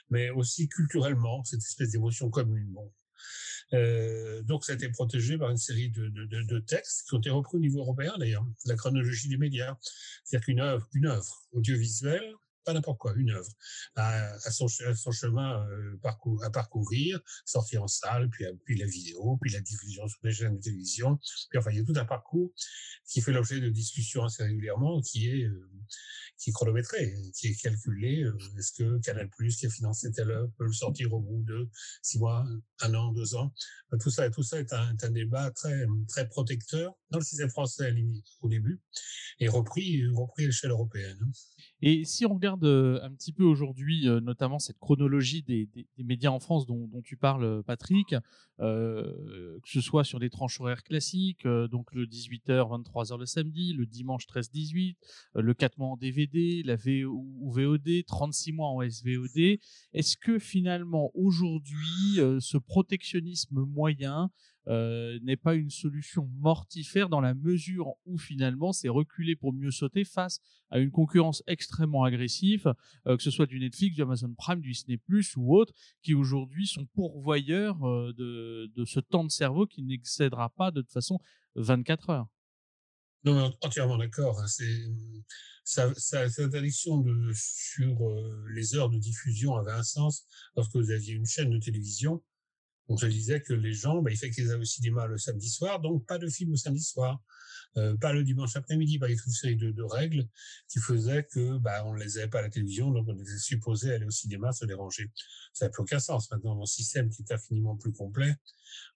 mais 0.09 0.29
aussi 0.29 0.69
culturellement, 0.69 1.43
cette 1.43 1.61
espèce 1.61 1.89
d'émotion 1.89 2.29
commune. 2.29 2.75
Euh, 3.73 4.41
donc, 4.43 4.65
ça 4.65 4.73
a 4.73 4.75
été 4.75 4.89
protégé 4.89 5.37
par 5.37 5.49
une 5.49 5.57
série 5.57 5.89
de, 5.89 6.09
de, 6.09 6.59
textes 6.59 7.07
qui 7.07 7.15
ont 7.15 7.19
été 7.19 7.29
repris 7.29 7.57
au 7.57 7.59
niveau 7.59 7.79
européen, 7.79 8.13
d'ailleurs, 8.17 8.45
la 8.65 8.75
chronologie 8.75 9.29
des 9.29 9.37
médias. 9.37 9.77
C'est-à-dire 10.23 10.45
qu'une 10.45 10.59
œuvre, 10.59 10.87
une 10.93 11.05
œuvre 11.05 11.41
audiovisuelle 11.53 12.35
pas 12.63 12.73
n'importe 12.73 12.99
quoi, 12.99 13.13
une 13.15 13.31
œuvre, 13.31 13.51
à, 13.95 14.39
son, 14.51 14.67
chemin 14.67 15.65
euh, 15.67 15.97
à 16.43 16.49
parcourir, 16.49 17.19
sortir 17.45 17.83
en 17.83 17.87
salle, 17.87 18.29
puis, 18.29 18.45
puis 18.65 18.77
la 18.77 18.85
vidéo, 18.85 19.37
puis 19.41 19.51
la 19.51 19.61
diffusion 19.61 20.07
sur 20.07 20.19
les 20.23 20.33
chaînes 20.33 20.57
de 20.57 20.61
télévision. 20.61 21.17
Puis 21.49 21.59
enfin, 21.59 21.71
il 21.71 21.77
y 21.77 21.81
a 21.81 21.83
tout 21.83 21.93
un 21.95 22.05
parcours 22.05 22.51
qui 23.05 23.21
fait 23.21 23.31
l'objet 23.31 23.59
de 23.59 23.69
discussions 23.69 24.23
assez 24.23 24.43
régulièrement, 24.43 25.01
qui 25.01 25.29
est 25.29 25.43
euh, 25.43 25.69
qui 26.37 26.49
est 26.49 26.53
chronométré, 26.53 27.13
qui 27.35 27.47
est 27.49 27.55
calculé. 27.55 28.23
Euh, 28.23 28.35
est-ce 28.57 28.71
que 28.73 28.99
Canal 28.99 29.29
Plus 29.29 29.55
qui 29.57 29.67
a 29.67 29.69
financé 29.69 30.11
telle 30.11 30.31
œuvre 30.31 30.51
peut 30.57 30.65
le 30.65 30.73
sortir 30.73 31.13
au 31.13 31.19
bout 31.19 31.43
de 31.43 31.69
six 32.01 32.17
mois, 32.17 32.45
un 32.81 32.93
an, 32.95 33.11
deux 33.11 33.35
ans 33.35 33.53
Tout 33.99 34.09
ça, 34.09 34.29
tout 34.29 34.43
ça 34.43 34.59
est 34.59 34.73
un, 34.73 34.95
un 34.99 35.09
débat 35.11 35.51
très 35.51 35.85
très 36.07 36.27
protecteur 36.27 36.95
dans 37.11 37.19
le 37.19 37.23
système 37.23 37.49
français 37.49 37.93
au 38.41 38.49
début 38.49 38.81
et 39.39 39.47
repris 39.47 40.01
repris 40.13 40.43
à 40.43 40.47
l'échelle 40.47 40.71
européenne. 40.71 41.17
Hein. 41.21 41.31
Et 41.83 42.05
si 42.05 42.25
on 42.27 42.35
regarde 42.35 42.63
un 42.63 43.11
petit 43.13 43.33
peu 43.33 43.43
aujourd'hui, 43.43 44.05
notamment 44.21 44.59
cette 44.59 44.77
chronologie 44.77 45.41
des, 45.41 45.67
médias 45.97 46.29
en 46.29 46.39
France 46.39 46.67
dont, 46.67 46.89
tu 47.03 47.17
parles, 47.17 47.63
Patrick, 47.63 48.15
que 48.59 49.59
ce 49.65 49.81
soit 49.81 50.03
sur 50.03 50.19
des 50.19 50.29
tranches 50.29 50.61
horaires 50.61 50.83
classiques, 50.83 51.47
donc 51.47 51.91
le 51.93 52.05
18h, 52.05 52.83
23h 52.83 53.17
le 53.17 53.25
samedi, 53.25 53.73
le 53.73 53.87
dimanche 53.87 54.27
13-18, 54.27 54.95
le 55.33 55.53
4 55.55 55.79
mois 55.79 55.87
en 55.89 55.97
DVD, 55.97 56.61
la 56.63 56.75
VOD, 56.75 58.05
36 58.05 58.53
mois 58.53 58.67
en 58.67 58.87
SVOD, 58.87 59.57
est-ce 59.93 60.17
que 60.17 60.37
finalement 60.37 61.09
aujourd'hui, 61.15 62.19
ce 62.39 62.57
protectionnisme 62.57 63.65
moyen 63.65 64.29
euh, 64.67 65.17
n'est 65.23 65.37
pas 65.37 65.55
une 65.55 65.71
solution 65.71 66.29
mortifère 66.37 67.09
dans 67.09 67.21
la 67.21 67.33
mesure 67.33 67.93
où 68.05 68.19
finalement 68.19 68.73
c'est 68.73 68.89
reculer 68.89 69.35
pour 69.35 69.53
mieux 69.53 69.71
sauter 69.71 70.03
face 70.03 70.39
à 70.69 70.77
une 70.77 70.91
concurrence 70.91 71.41
extrêmement 71.47 72.03
agressive, 72.03 72.73
euh, 73.07 73.17
que 73.17 73.23
ce 73.23 73.31
soit 73.31 73.47
du 73.47 73.59
Netflix, 73.59 73.95
du 73.95 74.03
Amazon 74.03 74.33
Prime, 74.37 74.61
du 74.61 74.71
Disney 74.71 74.97
Plus 74.97 75.35
ou 75.35 75.55
autres, 75.55 75.73
qui 76.03 76.13
aujourd'hui 76.13 76.67
sont 76.67 76.85
pourvoyeurs 76.93 77.83
euh, 77.87 78.13
de, 78.15 78.85
ce 78.85 78.99
temps 78.99 79.23
de 79.23 79.31
cerveau 79.31 79.65
qui 79.65 79.81
n'excédera 79.81 80.49
pas 80.49 80.69
de 80.69 80.81
toute 80.81 80.91
façon 80.91 81.19
24 81.55 82.09
heures. 82.11 82.27
Non, 83.23 83.51
entièrement 83.61 83.97
d'accord. 83.97 84.39
Hein. 84.39 84.47
C'est 84.47 84.85
cette 85.63 86.39
interdiction 86.39 86.97
de, 86.97 87.31
sur 87.33 87.97
les 88.49 88.75
heures 88.75 88.89
de 88.89 88.97
diffusion 88.97 89.55
avait 89.55 89.71
un 89.71 89.83
sens 89.83 90.25
lorsque 90.55 90.75
vous 90.75 90.91
aviez 90.91 91.13
une 91.13 91.25
chaîne 91.25 91.49
de 91.49 91.59
télévision 91.59 92.21
on 92.91 92.97
se 92.97 93.05
disait 93.05 93.41
que 93.41 93.53
les 93.53 93.73
gens, 93.73 94.01
bah, 94.01 94.11
il 94.11 94.17
fait 94.17 94.29
qu'ils 94.29 94.49
allaient 94.49 94.59
au 94.59 94.65
cinéma 94.65 95.07
le 95.07 95.17
samedi 95.17 95.49
soir, 95.49 95.79
donc 95.79 96.05
pas 96.05 96.17
de 96.17 96.27
film 96.27 96.51
le 96.51 96.57
samedi 96.57 96.83
soir. 96.83 97.21
Euh, 97.77 97.95
pas 97.95 98.11
le 98.11 98.25
dimanche 98.25 98.57
après-midi, 98.57 98.99
par 98.99 99.07
une 99.07 99.17
série 99.17 99.55
de, 99.55 99.83
règles 99.83 100.27
qui 100.67 100.79
faisaient 100.79 101.25
que 101.31 101.57
bah, 101.57 101.85
on 101.85 101.93
ne 101.93 102.03
les 102.03 102.17
avait 102.17 102.27
pas 102.27 102.39
à 102.39 102.41
la 102.41 102.49
télévision, 102.49 102.91
donc 102.91 103.07
on 103.07 103.15
était 103.15 103.37
supposé 103.37 103.93
aller 103.93 104.05
au 104.05 104.11
cinéma 104.11 104.51
se 104.51 104.65
déranger. 104.65 105.09
Ça 105.53 105.65
n'a 105.65 105.69
plus 105.69 105.83
aucun 105.83 105.99
sens. 105.99 106.29
Maintenant, 106.31 106.55
dans 106.55 106.63
un 106.63 106.65
système 106.65 107.09
qui 107.09 107.21
est 107.21 107.31
infiniment 107.31 107.77
plus 107.77 107.93
complet, 107.93 108.35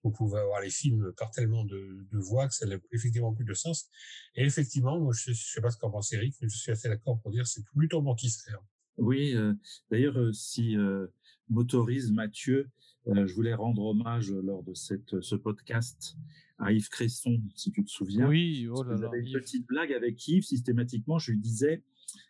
vous 0.04 0.12
pouvez 0.12 0.42
avoir 0.42 0.60
les 0.60 0.70
films 0.70 1.14
par 1.16 1.32
tellement 1.32 1.64
de, 1.64 2.06
de 2.12 2.18
voix 2.18 2.50
que 2.50 2.54
ça 2.54 2.66
n'a 2.66 2.76
effectivement 2.92 3.34
plus 3.34 3.46
de 3.46 3.54
sens. 3.54 3.88
Et 4.36 4.44
effectivement, 4.44 5.00
moi, 5.00 5.14
je 5.18 5.30
ne 5.30 5.36
sais 5.36 5.62
pas 5.62 5.72
ce 5.72 5.78
qu'en 5.78 5.90
pense 5.90 6.12
Eric, 6.12 6.36
mais 6.42 6.50
je 6.50 6.58
suis 6.58 6.72
assez 6.72 6.90
d'accord 6.90 7.22
pour 7.22 7.32
dire 7.32 7.44
que 7.44 7.50
c'est 7.50 7.66
plutôt 7.66 8.02
mortifère. 8.02 8.60
Oui, 8.98 9.34
euh, 9.36 9.54
d'ailleurs, 9.92 10.18
euh, 10.18 10.32
si 10.32 10.78
euh, 10.78 11.08
m'autorise 11.50 12.12
Mathieu, 12.12 12.70
je 13.08 13.34
voulais 13.34 13.54
rendre 13.54 13.84
hommage 13.84 14.32
lors 14.32 14.64
de 14.64 14.74
cette, 14.74 15.22
ce 15.22 15.36
podcast 15.36 16.18
à 16.58 16.72
Yves 16.72 16.90
Cresson, 16.90 17.42
si 17.56 17.72
tu 17.72 17.84
te 17.84 17.90
souviens. 17.90 18.28
Oui, 18.28 18.68
oh 18.72 18.84
là 18.84 18.96
là. 18.96 19.10
une 19.14 19.32
petite 19.34 19.68
blague 19.68 19.94
avec 19.94 20.28
Yves, 20.28 20.44
systématiquement, 20.44 21.20
je 21.20 21.32
lui 21.32 21.40
disais 21.40 21.84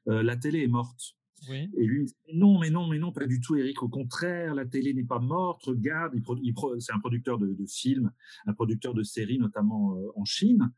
la 0.06 0.36
télé 0.36 0.64
est 0.64 0.68
morte. 0.68 1.16
Oui. 1.50 1.70
Et 1.78 1.86
lui, 1.86 2.12
non, 2.34 2.60
mais 2.60 2.70
non, 2.70 2.88
mais 2.88 2.98
non, 2.98 3.12
pas 3.12 3.28
du 3.28 3.40
tout, 3.40 3.56
Eric. 3.56 3.84
Au 3.84 3.90
contraire, 3.90 4.56
la 4.56 4.66
télé 4.66 4.94
n'est 4.94 5.04
pas 5.04 5.20
morte. 5.20 5.64
Regarde, 5.64 6.14
il, 6.16 6.54
c'est 6.80 6.94
un 6.94 7.00
producteur 7.00 7.38
de, 7.38 7.54
de, 7.54 7.66
films, 7.68 8.12
un 8.48 8.54
producteur 8.54 8.94
de 8.94 9.04
séries, 9.04 9.38
notamment 9.38 9.98
en 10.16 10.26
Chine. 10.26 10.72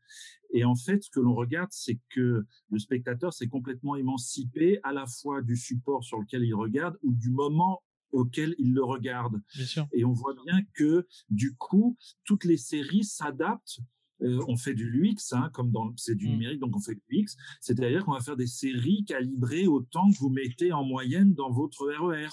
Et 0.52 0.64
en 0.64 0.74
fait, 0.74 1.02
ce 1.02 1.10
que 1.10 1.20
l'on 1.20 1.34
regarde, 1.34 1.70
c'est 1.72 1.98
que 2.10 2.44
le 2.70 2.78
spectateur 2.78 3.32
s'est 3.32 3.48
complètement 3.48 3.96
émancipé 3.96 4.80
à 4.82 4.92
la 4.92 5.06
fois 5.06 5.42
du 5.42 5.56
support 5.56 6.04
sur 6.04 6.18
lequel 6.18 6.42
il 6.42 6.54
regarde 6.54 6.96
ou 7.02 7.12
du 7.14 7.30
moment 7.30 7.82
auquel 8.12 8.54
il 8.58 8.72
le 8.72 8.84
regarde. 8.84 9.40
Et 9.92 10.04
on 10.04 10.12
voit 10.12 10.34
bien 10.44 10.60
que 10.74 11.06
du 11.30 11.54
coup, 11.54 11.96
toutes 12.24 12.44
les 12.44 12.56
séries 12.56 13.04
s'adaptent. 13.04 13.80
Euh, 14.22 14.42
on 14.48 14.56
fait 14.56 14.74
du 14.74 14.90
l'UX, 14.90 15.32
hein, 15.32 15.48
comme 15.52 15.70
dans 15.70 15.92
c'est 15.96 16.16
du 16.16 16.26
mmh. 16.26 16.30
numérique, 16.30 16.58
donc 16.60 16.74
on 16.74 16.80
fait 16.80 16.96
du 16.96 17.02
l'UX. 17.08 17.36
C'est-à-dire 17.60 18.04
qu'on 18.04 18.14
va 18.14 18.20
faire 18.20 18.36
des 18.36 18.48
séries 18.48 19.04
calibrées 19.04 19.68
autant 19.68 20.10
que 20.10 20.18
vous 20.18 20.30
mettez 20.30 20.72
en 20.72 20.84
moyenne 20.84 21.34
dans 21.34 21.50
votre 21.50 21.86
RER 21.86 22.28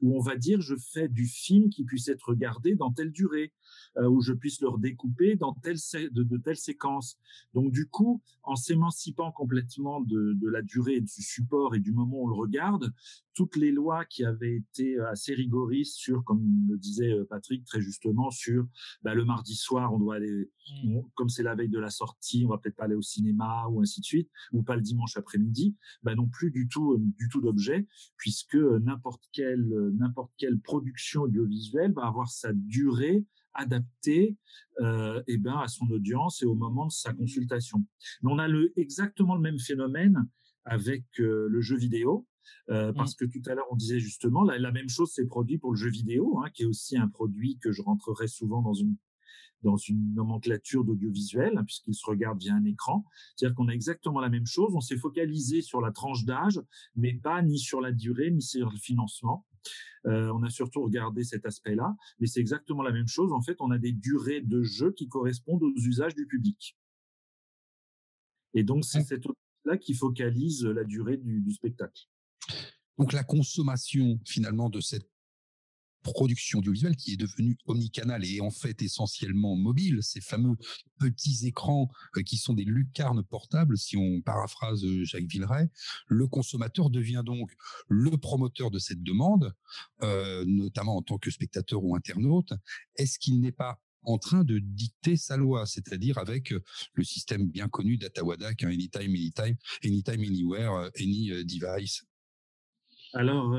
où 0.00 0.16
on 0.16 0.20
va 0.20 0.36
dire 0.36 0.60
je 0.60 0.74
fais 0.76 1.08
du 1.08 1.26
film 1.26 1.70
qui 1.70 1.84
puisse 1.84 2.08
être 2.08 2.28
regardé 2.28 2.74
dans 2.74 2.92
telle 2.92 3.10
durée, 3.10 3.52
euh, 3.98 4.08
où 4.08 4.20
je 4.20 4.32
puisse 4.32 4.60
le 4.60 4.68
redécouper 4.68 5.36
dans 5.36 5.54
telle 5.54 5.78
de, 6.12 6.22
de 6.22 6.36
telles 6.38 6.56
séquences. 6.56 7.18
Donc 7.54 7.72
du 7.72 7.86
coup, 7.86 8.22
en 8.42 8.56
s'émancipant 8.56 9.32
complètement 9.32 10.00
de, 10.00 10.34
de, 10.34 10.48
la 10.48 10.62
durée 10.62 11.00
du 11.00 11.22
support 11.22 11.74
et 11.74 11.80
du 11.80 11.92
moment 11.92 12.18
où 12.18 12.24
on 12.24 12.28
le 12.28 12.34
regarde, 12.34 12.92
toutes 13.40 13.56
les 13.56 13.70
lois 13.70 14.04
qui 14.04 14.22
avaient 14.22 14.56
été 14.56 15.00
assez 15.00 15.32
rigoristes 15.32 15.96
sur, 15.96 16.22
comme 16.24 16.44
le 16.68 16.76
disait 16.76 17.10
euh, 17.10 17.24
Patrick 17.24 17.64
très 17.64 17.80
justement, 17.80 18.30
sur 18.30 18.66
bah, 19.00 19.14
le 19.14 19.24
mardi 19.24 19.54
soir, 19.54 19.94
on 19.94 19.98
doit 19.98 20.16
aller, 20.16 20.50
mmh. 20.84 21.00
comme 21.14 21.30
c'est 21.30 21.42
la 21.42 21.54
veille 21.54 21.70
de 21.70 21.78
la 21.78 21.88
sortie, 21.88 22.44
on 22.44 22.50
va 22.50 22.58
peut-être 22.58 22.76
pas 22.76 22.84
aller 22.84 22.94
au 22.94 23.00
cinéma 23.00 23.66
ou 23.70 23.80
ainsi 23.80 24.02
de 24.02 24.04
suite, 24.04 24.30
ou 24.52 24.62
pas 24.62 24.76
le 24.76 24.82
dimanche 24.82 25.16
après-midi, 25.16 25.74
bah 26.02 26.14
non 26.14 26.28
plus 26.28 26.50
du 26.50 26.68
tout, 26.68 26.98
du 26.98 27.30
tout 27.30 27.40
d'objet, 27.40 27.88
puisque 28.18 28.56
n'importe 28.56 29.24
quelle 29.32 29.66
n'importe 29.94 30.32
quelle 30.36 30.60
production 30.60 31.22
audiovisuelle 31.22 31.94
va 31.94 32.02
avoir 32.02 32.28
sa 32.28 32.52
durée 32.52 33.24
adaptée 33.54 34.36
euh, 34.82 35.22
eh 35.28 35.38
ben, 35.38 35.56
à 35.56 35.68
son 35.68 35.88
audience 35.90 36.42
et 36.42 36.46
au 36.46 36.54
moment 36.54 36.88
de 36.88 36.92
sa 36.92 37.14
consultation. 37.14 37.78
Mais 38.22 38.30
on 38.30 38.38
a 38.38 38.48
le, 38.48 38.78
exactement 38.78 39.34
le 39.34 39.40
même 39.40 39.58
phénomène 39.58 40.28
avec 40.66 41.04
euh, 41.20 41.48
le 41.48 41.60
jeu 41.62 41.78
vidéo. 41.78 42.26
Euh, 42.70 42.90
mmh. 42.90 42.94
parce 42.94 43.14
que 43.14 43.24
tout 43.24 43.42
à 43.46 43.54
l'heure 43.54 43.66
on 43.70 43.76
disait 43.76 44.00
justement 44.00 44.42
la, 44.42 44.58
la 44.58 44.72
même 44.72 44.88
chose 44.88 45.10
s'est 45.12 45.26
produit 45.26 45.58
pour 45.58 45.72
le 45.72 45.76
jeu 45.76 45.90
vidéo, 45.90 46.38
hein, 46.38 46.50
qui 46.52 46.62
est 46.62 46.66
aussi 46.66 46.96
un 46.96 47.08
produit 47.08 47.58
que 47.58 47.72
je 47.72 47.82
rentrerai 47.82 48.28
souvent 48.28 48.62
dans 48.62 48.74
une 48.74 48.96
dans 49.62 49.76
une 49.76 50.14
nomenclature 50.14 50.84
d'audiovisuel, 50.84 51.56
hein, 51.56 51.64
puisqu'il 51.64 51.94
se 51.94 52.06
regarde 52.06 52.38
via 52.38 52.54
un 52.54 52.64
écran. 52.64 53.04
C'est-à-dire 53.36 53.54
qu'on 53.54 53.68
a 53.68 53.72
exactement 53.72 54.20
la 54.20 54.28
même 54.28 54.46
chose. 54.46 54.72
On 54.74 54.80
s'est 54.80 54.96
focalisé 54.96 55.62
sur 55.62 55.80
la 55.80 55.92
tranche 55.92 56.24
d'âge, 56.24 56.60
mais 56.96 57.14
pas 57.14 57.42
ni 57.42 57.58
sur 57.58 57.80
la 57.80 57.92
durée, 57.92 58.30
ni 58.30 58.42
sur 58.42 58.70
le 58.70 58.78
financement. 58.78 59.46
Euh, 60.06 60.32
on 60.32 60.42
a 60.42 60.50
surtout 60.50 60.82
regardé 60.82 61.24
cet 61.24 61.44
aspect-là, 61.44 61.94
mais 62.18 62.26
c'est 62.26 62.40
exactement 62.40 62.82
la 62.82 62.92
même 62.92 63.08
chose. 63.08 63.32
En 63.32 63.42
fait, 63.42 63.56
on 63.60 63.70
a 63.70 63.78
des 63.78 63.92
durées 63.92 64.40
de 64.40 64.62
jeu 64.62 64.92
qui 64.92 65.08
correspondent 65.08 65.62
aux 65.62 65.74
usages 65.76 66.14
du 66.14 66.26
public. 66.26 66.78
Et 68.54 68.64
donc, 68.64 68.84
c'est 68.84 69.02
cette 69.02 69.26
là 69.64 69.76
qui 69.76 69.94
focalise 69.94 70.64
la 70.64 70.84
durée 70.84 71.18
du, 71.18 71.40
du 71.40 71.52
spectacle. 71.52 72.08
Donc, 73.00 73.14
la 73.14 73.24
consommation, 73.24 74.20
finalement, 74.26 74.68
de 74.68 74.82
cette 74.82 75.08
production 76.02 76.58
audiovisuelle 76.58 76.96
qui 76.96 77.14
est 77.14 77.16
devenue 77.16 77.56
omnicanal 77.64 78.22
et 78.26 78.42
en 78.42 78.50
fait 78.50 78.82
essentiellement 78.82 79.56
mobile, 79.56 80.00
ces 80.02 80.20
fameux 80.20 80.56
petits 80.98 81.46
écrans 81.46 81.90
euh, 82.18 82.22
qui 82.22 82.36
sont 82.36 82.52
des 82.52 82.64
lucarnes 82.64 83.22
portables, 83.22 83.78
si 83.78 83.96
on 83.96 84.20
paraphrase 84.20 84.84
euh, 84.84 85.04
Jacques 85.04 85.24
Villeray, 85.24 85.70
le 86.08 86.26
consommateur 86.26 86.90
devient 86.90 87.22
donc 87.24 87.50
le 87.88 88.10
promoteur 88.18 88.70
de 88.70 88.78
cette 88.78 89.02
demande, 89.02 89.54
euh, 90.02 90.44
notamment 90.46 90.96
en 90.96 91.02
tant 91.02 91.16
que 91.16 91.30
spectateur 91.30 91.82
ou 91.82 91.96
internaute. 91.96 92.52
Est-ce 92.96 93.18
qu'il 93.18 93.40
n'est 93.40 93.52
pas 93.52 93.80
en 94.02 94.18
train 94.18 94.44
de 94.44 94.58
dicter 94.58 95.16
sa 95.16 95.38
loi, 95.38 95.66
c'est-à-dire 95.66 96.18
avec 96.18 96.54
le 96.94 97.04
système 97.04 97.46
bien 97.46 97.68
connu 97.68 97.96
d'Atawadak, 97.96 98.62
hein, 98.62 98.68
anytime, 98.68 99.14
anytime, 99.14 99.56
anytime, 99.84 100.22
anywhere, 100.22 100.90
any 100.98 101.44
device. 101.44 102.02
Alors, 103.14 103.56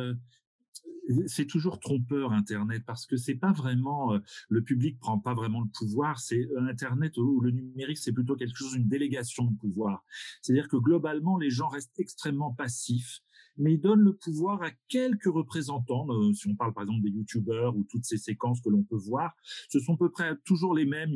c'est 1.28 1.46
toujours 1.46 1.80
trompeur 1.80 2.32
Internet 2.32 2.84
parce 2.86 3.06
que 3.06 3.18
c'est 3.18 3.36
pas 3.36 3.52
vraiment 3.52 4.18
le 4.50 4.62
public 4.62 5.00
prend 5.00 5.20
pas 5.20 5.34
vraiment 5.34 5.62
le 5.62 5.70
pouvoir. 5.70 6.20
C'est 6.20 6.48
Internet 6.58 7.18
ou 7.18 7.42
le 7.42 7.52
numérique, 7.52 7.98
c'est 7.98 8.14
plutôt 8.14 8.36
quelque 8.36 8.56
chose 8.56 8.76
une 8.76 8.88
délégation 8.88 9.46
de 9.46 9.58
pouvoir. 9.58 10.06
C'est-à-dire 10.42 10.70
que 10.70 10.78
globalement, 10.78 11.38
les 11.38 11.50
gens 11.50 11.68
restent 11.68 12.00
extrêmement 12.00 12.54
passifs 12.54 13.22
mais 13.58 13.74
ils 13.74 13.82
donnent 13.82 14.02
le 14.02 14.14
pouvoir 14.14 14.62
à 14.64 14.72
quelques 14.88 15.26
représentants. 15.26 16.08
si 16.34 16.48
on 16.48 16.56
parle 16.56 16.74
par 16.74 16.84
exemple 16.84 17.04
des 17.04 17.10
youtubeurs 17.10 17.76
ou 17.76 17.84
toutes 17.84 18.06
ces 18.06 18.18
séquences 18.18 18.62
que 18.62 18.70
l'on 18.70 18.84
peut 18.84 18.98
voir, 18.98 19.36
ce 19.70 19.80
sont 19.80 19.94
à 19.96 19.98
peu 19.98 20.10
près 20.10 20.36
toujours 20.46 20.74
les 20.74 20.86
mêmes. 20.86 21.14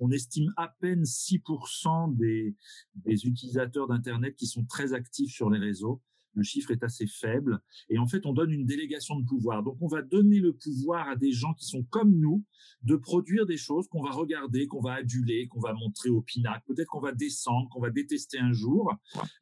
on 0.00 0.10
estime 0.10 0.52
à 0.56 0.68
peine 0.80 1.04
6% 1.04 2.16
des, 2.16 2.56
des 2.96 3.26
utilisateurs 3.26 3.86
d'Internet 3.86 4.34
qui 4.34 4.46
sont 4.46 4.64
très 4.64 4.92
actifs 4.92 5.32
sur 5.32 5.50
les 5.50 5.58
réseaux 5.58 6.02
le 6.34 6.42
chiffre 6.42 6.70
est 6.70 6.82
assez 6.82 7.06
faible. 7.06 7.60
Et 7.88 7.98
en 7.98 8.06
fait, 8.06 8.26
on 8.26 8.32
donne 8.32 8.50
une 8.50 8.66
délégation 8.66 9.18
de 9.18 9.24
pouvoir. 9.24 9.62
Donc, 9.62 9.76
on 9.80 9.88
va 9.88 10.02
donner 10.02 10.40
le 10.40 10.52
pouvoir 10.52 11.08
à 11.08 11.16
des 11.16 11.32
gens 11.32 11.54
qui 11.54 11.66
sont 11.66 11.82
comme 11.84 12.12
nous 12.18 12.44
de 12.82 12.96
produire 12.96 13.46
des 13.46 13.56
choses 13.56 13.88
qu'on 13.88 14.02
va 14.02 14.10
regarder, 14.10 14.66
qu'on 14.66 14.80
va 14.80 14.94
aduler, 14.94 15.46
qu'on 15.48 15.60
va 15.60 15.72
montrer 15.72 16.10
au 16.10 16.22
pinacle. 16.22 16.62
Peut-être 16.66 16.88
qu'on 16.88 17.00
va 17.00 17.12
descendre, 17.12 17.68
qu'on 17.70 17.80
va 17.80 17.90
détester 17.90 18.38
un 18.38 18.52
jour, 18.52 18.92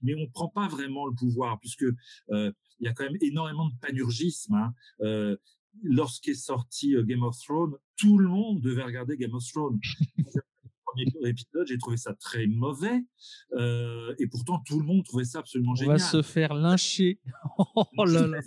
mais 0.03 0.15
on 0.15 0.21
ne 0.21 0.31
prend 0.33 0.49
pas 0.49 0.69
vraiment 0.69 1.07
le 1.07 1.15
pouvoir 1.15 1.59
puisque 1.61 1.87
euh, 2.31 2.53
y 2.81 2.89
a 2.89 2.93
quand 2.93 3.05
même 3.05 3.19
énormément 3.21 3.69
de 3.69 3.75
panurgisme. 3.81 4.55
Hein. 4.55 4.75
Euh, 5.01 5.37
lorsqu'est 5.83 6.35
sorti 6.35 6.95
euh, 6.95 7.05
Game 7.05 7.23
of 7.23 7.37
Thrones, 7.39 7.75
tout 7.97 8.19
le 8.19 8.29
monde 8.29 8.61
devait 8.61 8.83
regarder 8.83 9.17
Game 9.17 9.35
of 9.35 9.45
Thrones. 9.51 9.81
premier 10.93 11.29
épisode, 11.31 11.67
j'ai 11.67 11.79
trouvé 11.79 11.97
ça 11.97 12.15
très 12.15 12.47
mauvais. 12.47 13.05
Euh, 13.53 14.15
et 14.19 14.27
pourtant, 14.27 14.61
tout 14.67 14.79
le 14.79 14.85
monde 14.85 15.05
trouvait 15.05 15.25
ça 15.25 15.41
absolument 15.41 15.75
génial. 15.75 15.97
On 15.97 15.99
va 15.99 16.05
se 16.05 16.23
faire 16.23 16.55
lyncher. 16.55 17.21
oh 17.59 18.05
là 18.05 18.27
là. 18.27 18.41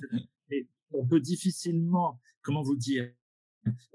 on 0.91 1.05
peut 1.05 1.19
difficilement, 1.19 2.21
comment 2.41 2.61
vous 2.61 2.75
dire, 2.75 3.11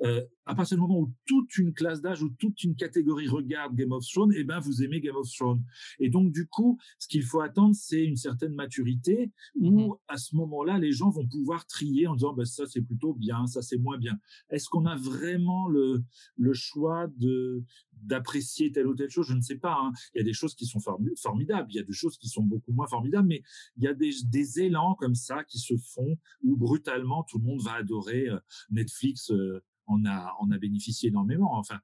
euh, 0.02 0.25
à 0.50 0.54
partir 0.57 0.76
du 0.76 0.80
moment 0.80 0.99
où 0.99 1.14
toute 1.26 1.57
une 1.59 1.73
classe 1.73 2.00
d'âge 2.00 2.23
ou 2.23 2.30
toute 2.30 2.64
une 2.64 2.75
catégorie 2.75 3.28
regarde 3.28 3.76
Game 3.76 3.92
of 3.92 4.04
Thrones, 4.04 4.33
eh 4.37 4.42
ben 4.42 4.59
vous 4.59 4.83
aimez 4.83 5.00
Game 5.00 5.14
of 5.14 5.30
Thrones. 5.30 5.62
Et 6.00 6.11
donc 6.11 6.33
du 6.33 6.49
coup, 6.49 6.76
ce 6.99 7.07
qu'il 7.07 7.23
faut 7.23 7.40
attendre, 7.40 7.75
c'est 7.76 8.04
une 8.04 8.16
certaine 8.16 8.54
maturité 8.54 9.30
où 9.54 9.71
mmh 9.71 9.97
à 10.09 10.16
ce 10.16 10.35
moment-là, 10.37 10.78
les 10.78 10.92
gens 10.92 11.09
vont 11.11 11.26
pouvoir 11.26 11.66
trier 11.66 12.09
en 12.09 12.14
disant 12.14 12.33
ben, 12.33 12.45
ça 12.45 12.66
c'est 12.66 12.83
plutôt 12.83 13.14
bien, 13.14 13.47
ça 13.47 13.62
c'est 13.62 13.78
moins 13.78 13.97
bien. 13.97 14.19
Est-ce 14.50 14.69
qu'on 14.69 14.87
a 14.87 14.97
vraiment 14.97 15.69
le, 15.69 16.02
le 16.37 16.52
choix 16.52 17.07
de 17.16 17.62
d'apprécier 18.02 18.73
telle 18.73 18.88
ou 18.88 18.95
telle 18.95 19.11
chose? 19.11 19.26
Je 19.28 19.35
ne 19.35 19.40
sais 19.40 19.59
pas. 19.59 19.76
Hein. 19.80 19.92
Il 20.14 20.19
y 20.19 20.21
a 20.23 20.25
des 20.25 20.33
choses 20.33 20.54
qui 20.54 20.66
sont 20.66 20.80
formidables, 21.16 21.69
il 21.71 21.76
y 21.76 21.80
a 21.80 21.85
des 21.85 21.92
choses 21.92 22.16
qui 22.19 22.28
sont 22.28 22.42
beaucoup 22.42 22.73
moins 22.73 22.88
formidables, 22.88 23.28
mais 23.28 23.42
il 23.76 23.85
y 23.85 23.88
a 23.88 23.95
des, 23.95 24.11
des 24.25 24.61
élans 24.61 24.97
comme 24.97 25.14
ça 25.14 25.45
qui 25.45 25.59
se 25.59 25.75
font 25.76 26.16
où 26.42 26.57
brutalement 26.57 27.23
tout 27.23 27.38
le 27.38 27.45
monde 27.45 27.61
va 27.61 27.75
adorer 27.75 28.28
euh, 28.28 28.38
Netflix. 28.71 29.30
Euh, 29.30 29.62
on 29.90 30.04
a, 30.06 30.37
on 30.40 30.50
a 30.50 30.59
bénéficié 30.59 31.09
énormément. 31.09 31.54
Enfin, 31.54 31.80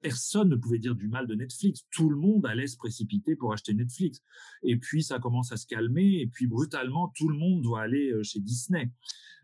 personne 0.00 0.48
ne 0.48 0.56
pouvait 0.56 0.78
dire 0.78 0.94
du 0.94 1.08
mal 1.08 1.26
de 1.26 1.34
Netflix. 1.34 1.86
Tout 1.90 2.10
le 2.10 2.16
monde 2.16 2.46
allait 2.46 2.66
se 2.66 2.76
précipiter 2.76 3.36
pour 3.36 3.52
acheter 3.52 3.74
Netflix. 3.74 4.22
Et 4.62 4.76
puis, 4.76 5.02
ça 5.02 5.18
commence 5.18 5.52
à 5.52 5.56
se 5.56 5.66
calmer. 5.66 6.20
Et 6.20 6.26
puis, 6.26 6.46
brutalement, 6.46 7.12
tout 7.16 7.28
le 7.28 7.36
monde 7.36 7.62
doit 7.62 7.82
aller 7.82 8.10
euh, 8.10 8.22
chez 8.22 8.40
Disney. 8.40 8.90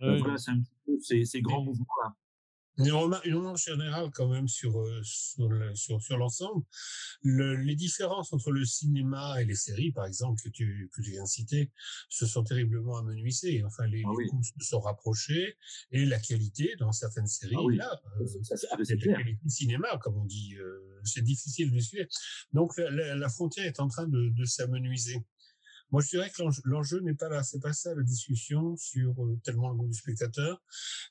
voilà, 0.00 0.36
c'est 0.36 0.50
un 0.50 0.60
petit 0.60 0.76
peu 0.86 0.98
ces, 1.24 1.40
grands 1.40 1.64
mouvements-là. 1.64 2.14
Une 2.78 2.90
remarque, 2.92 3.56
générale 3.56 4.10
quand 4.12 4.28
même 4.28 4.48
sur 4.48 4.80
euh, 4.80 5.00
sur 5.04 6.02
sur, 6.02 6.18
l'ensemble. 6.18 6.64
les 7.22 7.76
différences 7.76 8.32
entre 8.32 8.50
le 8.50 8.64
cinéma 8.64 9.40
et 9.40 9.44
les 9.44 9.54
séries, 9.54 9.92
par 9.92 10.06
exemple, 10.06 10.42
que 10.42 10.48
tu 10.48 10.90
que 10.92 11.00
tu 11.00 11.12
viens 11.12 11.22
de 11.22 11.28
citer, 11.28 11.70
se 12.08 12.26
sont 12.26 12.42
terriblement 12.42 12.98
amenuisées. 12.98 13.62
Enfin, 13.64 13.86
les, 13.86 14.02
ah 14.04 14.10
coûts 14.28 14.42
se 14.42 14.68
sont 14.68 14.80
rapprochés 14.80 15.56
et 15.92 16.04
la 16.04 16.18
qualité 16.18 16.74
dans 16.78 16.92
certaines 16.92 17.28
séries, 17.28 17.56
ah 17.56 17.76
là, 17.76 18.00
euh, 18.20 18.26
c'est 18.82 19.04
la 19.06 19.16
qualité 19.16 19.48
cinéma, 19.48 19.96
comme 20.02 20.16
on 20.16 20.24
dit. 20.24 20.56
Euh, 20.56 21.00
c'est 21.04 21.22
difficile 21.22 21.70
de 21.70 21.78
suivre. 21.78 22.08
Donc 22.52 22.76
la, 22.78 23.14
la, 23.14 23.28
frontière 23.28 23.66
est 23.66 23.78
en 23.78 23.88
train 23.88 24.08
de, 24.08 24.30
de 24.30 24.44
s'amenuiser. 24.44 25.22
Moi, 25.94 26.02
je 26.02 26.08
dirais 26.08 26.28
que 26.28 26.42
l'enjeu 26.64 26.98
n'est 26.98 27.14
pas 27.14 27.28
là, 27.28 27.44
c'est 27.44 27.60
pas 27.60 27.72
ça 27.72 27.94
la 27.94 28.02
discussion 28.02 28.76
sur 28.76 29.14
euh, 29.24 29.38
tellement 29.44 29.70
le 29.70 29.76
goût 29.76 29.86
du 29.86 29.94
spectateur, 29.94 30.60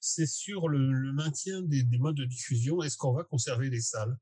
c'est 0.02 0.26
sur 0.26 0.68
le, 0.68 1.14
maintien 1.14 1.62
des, 1.62 1.86
modes 2.00 2.18
de 2.18 2.26
diffusion. 2.26 2.84
Est-ce 2.84 2.98
qu'on 2.98 3.14
va 3.14 3.24
conserver 3.24 3.70
les 3.70 3.80
salles? 3.80 4.18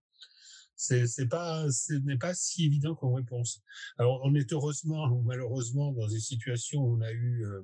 C'est 0.75 1.27
pas 1.27 1.65
ce 1.71 1.93
n'est 1.93 2.19
pas 2.19 2.35
si 2.35 2.67
évident 2.67 2.93
comme 2.93 3.15
réponse. 3.15 3.63
Alors 3.97 4.21
on 4.23 4.35
est 4.35 4.53
heureusement 4.53 5.07
ou 5.07 5.23
malheureusement 5.23 5.93
dans 5.93 6.07
une 6.07 6.19
situation 6.19 6.81
où 6.81 6.95
on 6.95 7.01
a 7.01 7.11
eu 7.11 7.43
euh, 7.43 7.63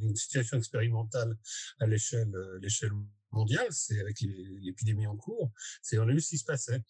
une 0.00 0.16
situation 0.16 0.56
expérimentale 0.56 1.36
à 1.80 1.86
l'échelle 1.86 2.34
euh, 2.34 2.58
l'échelle 2.62 2.92
mondiale, 3.32 3.68
c'est 3.70 4.00
avec 4.00 4.20
l'épidémie 4.20 5.06
en 5.06 5.16
cours, 5.16 5.52
c'est 5.82 5.98
on 5.98 6.08
a 6.08 6.12
vu 6.12 6.20
ce 6.20 6.30
qui 6.30 6.38
se 6.38 6.44
passait. 6.44 6.82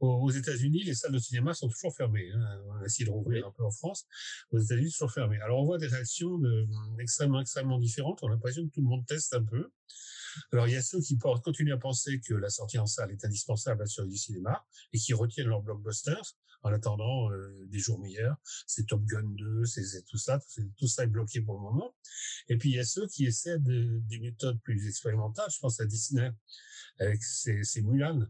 Aux, 0.00 0.30
États-Unis, 0.30 0.82
les 0.84 0.94
salles 0.94 1.12
de 1.12 1.18
cinéma 1.18 1.52
sont 1.52 1.68
toujours 1.68 1.94
fermées. 1.94 2.30
Hein. 2.32 2.62
On 2.66 2.82
a 2.82 2.84
essayé 2.84 3.04
de 3.04 3.10
rouvrir 3.10 3.46
un 3.46 3.50
peu 3.50 3.64
en 3.64 3.70
France. 3.70 4.06
Aux 4.50 4.58
États-Unis, 4.58 4.90
toujours 4.90 5.12
fermées. 5.12 5.38
Alors 5.40 5.60
on 5.60 5.64
voit 5.64 5.78
des 5.78 5.88
réactions 5.88 6.38
de, 6.38 6.66
extrêmement 6.98 7.40
extrêmement 7.40 7.78
différentes. 7.78 8.20
On 8.22 8.28
a 8.28 8.30
l'impression 8.30 8.66
que 8.66 8.72
tout 8.72 8.80
le 8.80 8.86
monde 8.86 9.04
teste 9.06 9.34
un 9.34 9.44
peu. 9.44 9.70
Alors 10.52 10.68
il 10.68 10.72
y 10.74 10.76
a 10.76 10.82
ceux 10.82 11.00
qui 11.00 11.18
continuent 11.18 11.74
à 11.74 11.78
penser 11.78 12.20
que 12.20 12.34
la 12.34 12.48
sortie 12.48 12.78
en 12.78 12.86
salle 12.86 13.10
est 13.10 13.24
indispensable 13.24 13.82
à 13.82 13.84
la 13.84 13.88
survie 13.88 14.10
du 14.10 14.16
cinéma 14.16 14.64
et 14.92 14.98
qui 14.98 15.12
retiennent 15.12 15.48
leurs 15.48 15.62
blockbusters 15.62 16.36
en 16.62 16.72
attendant 16.72 17.30
euh, 17.30 17.66
des 17.68 17.78
jours 17.78 17.98
meilleurs. 17.98 18.36
C'est 18.66 18.86
Top 18.86 19.04
Gun 19.04 19.34
2, 19.36 19.64
c'est 19.64 20.04
tout 20.06 20.18
ça, 20.18 20.40
tout 20.76 20.86
ça 20.86 21.04
est 21.04 21.08
bloqué 21.08 21.40
pour 21.40 21.54
le 21.54 21.60
moment. 21.60 21.94
Et 22.48 22.56
puis 22.56 22.70
il 22.70 22.76
y 22.76 22.80
a 22.80 22.84
ceux 22.84 23.06
qui 23.06 23.26
essaient 23.26 23.58
de, 23.58 24.00
des 24.08 24.18
méthodes 24.18 24.60
plus 24.62 24.86
expérimentales. 24.88 25.50
Je 25.50 25.58
pense 25.58 25.80
à 25.80 25.86
Disney 25.86 26.30
avec 26.98 27.22
ses, 27.22 27.64
ses 27.64 27.82
Mulan 27.82 28.26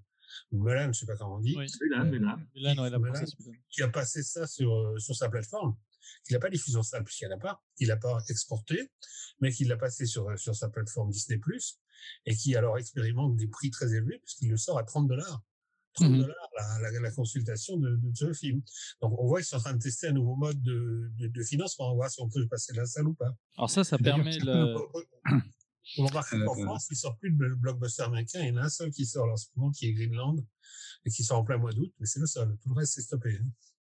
Mulan, 0.52 0.92
je 0.92 1.00
sais 1.00 1.06
pas 1.06 1.16
comment 1.16 1.36
on 1.36 1.40
dit. 1.40 1.56
Oui, 1.56 1.66
Mulan, 1.80 2.04
Mulan. 2.04 2.36
Mulan, 2.54 2.82
ouais, 2.82 2.90
la 2.90 3.24
Qui 3.68 3.82
a 3.82 3.88
passé 3.88 4.22
ça 4.22 4.46
sur 4.46 4.72
euh, 4.72 4.98
sur 4.98 5.14
sa 5.14 5.28
plateforme. 5.28 5.76
Qu'il 6.24 6.34
n'a 6.34 6.40
pas 6.40 6.50
diffusé 6.50 6.76
en 6.76 6.82
salle 6.82 7.04
puisqu'il 7.04 7.28
n'y 7.28 7.34
en 7.34 7.36
a 7.36 7.40
pas. 7.40 7.62
Il 7.78 7.88
l'a 7.88 7.96
pas 7.96 8.22
exporté, 8.28 8.90
mais 9.40 9.52
qu'il 9.52 9.68
l'a 9.68 9.76
passé 9.76 10.06
sur 10.06 10.28
euh, 10.28 10.36
sur 10.36 10.54
sa 10.54 10.68
plateforme 10.68 11.10
Disney+ 11.10 11.40
et 12.26 12.34
qui 12.34 12.56
alors 12.56 12.78
expérimente 12.78 13.36
des 13.36 13.48
prix 13.48 13.70
très 13.70 13.94
élevés 13.94 14.18
puisqu'il 14.18 14.50
le 14.50 14.56
sort 14.56 14.78
à 14.78 14.84
30 14.84 15.08
dollars. 15.08 15.42
30 15.94 16.10
mmh 16.10 16.18
dollars 16.18 16.50
la, 16.82 17.00
la, 17.00 17.10
consultation 17.10 17.76
de, 17.76 17.98
de, 18.02 18.14
ce 18.14 18.32
film. 18.32 18.62
Donc 19.00 19.18
on 19.18 19.26
voit 19.26 19.40
qu'ils 19.40 19.46
sont 19.46 19.56
en 19.56 19.60
train 19.60 19.74
de 19.74 19.82
tester 19.82 20.08
un 20.08 20.12
nouveau 20.12 20.36
mode 20.36 20.60
de, 20.62 21.10
de, 21.18 21.26
de 21.28 21.42
financement. 21.42 21.92
On 21.92 21.96
voit 21.96 22.08
si 22.08 22.20
on 22.20 22.28
peut 22.28 22.46
passer 22.48 22.72
de 22.72 22.78
la 22.78 22.86
salle 22.86 23.08
ou 23.08 23.14
pas. 23.14 23.34
Alors 23.56 23.70
ça, 23.70 23.82
ça 23.84 23.98
permet 23.98 24.38
le... 24.38 24.76
On 25.98 26.06
remarque 26.06 26.30
qu'en 26.30 26.58
euh, 26.58 26.64
France, 26.64 26.86
il 26.90 26.96
sort 26.96 27.16
plus 27.18 27.30
de 27.32 27.54
blockbuster 27.54 28.02
américain. 28.02 28.40
Il 28.42 28.48
y 28.48 28.52
en 28.52 28.58
a 28.58 28.64
un 28.64 28.68
seul 28.68 28.90
qui 28.90 29.06
sort 29.06 29.28
en 29.28 29.36
ce 29.36 29.46
moment, 29.56 29.70
qui 29.72 29.86
est 29.86 29.92
Greenland, 29.92 30.38
et 31.04 31.10
qui 31.10 31.24
sort 31.24 31.38
en 31.38 31.44
plein 31.44 31.58
mois 31.58 31.72
d'août, 31.72 31.92
mais 31.98 32.06
c'est 32.06 32.20
le 32.20 32.26
seul. 32.26 32.56
Tout 32.62 32.68
le 32.68 32.74
reste, 32.76 32.94
c'est 32.94 33.02
stoppé. 33.02 33.38
Hein. 33.40 33.48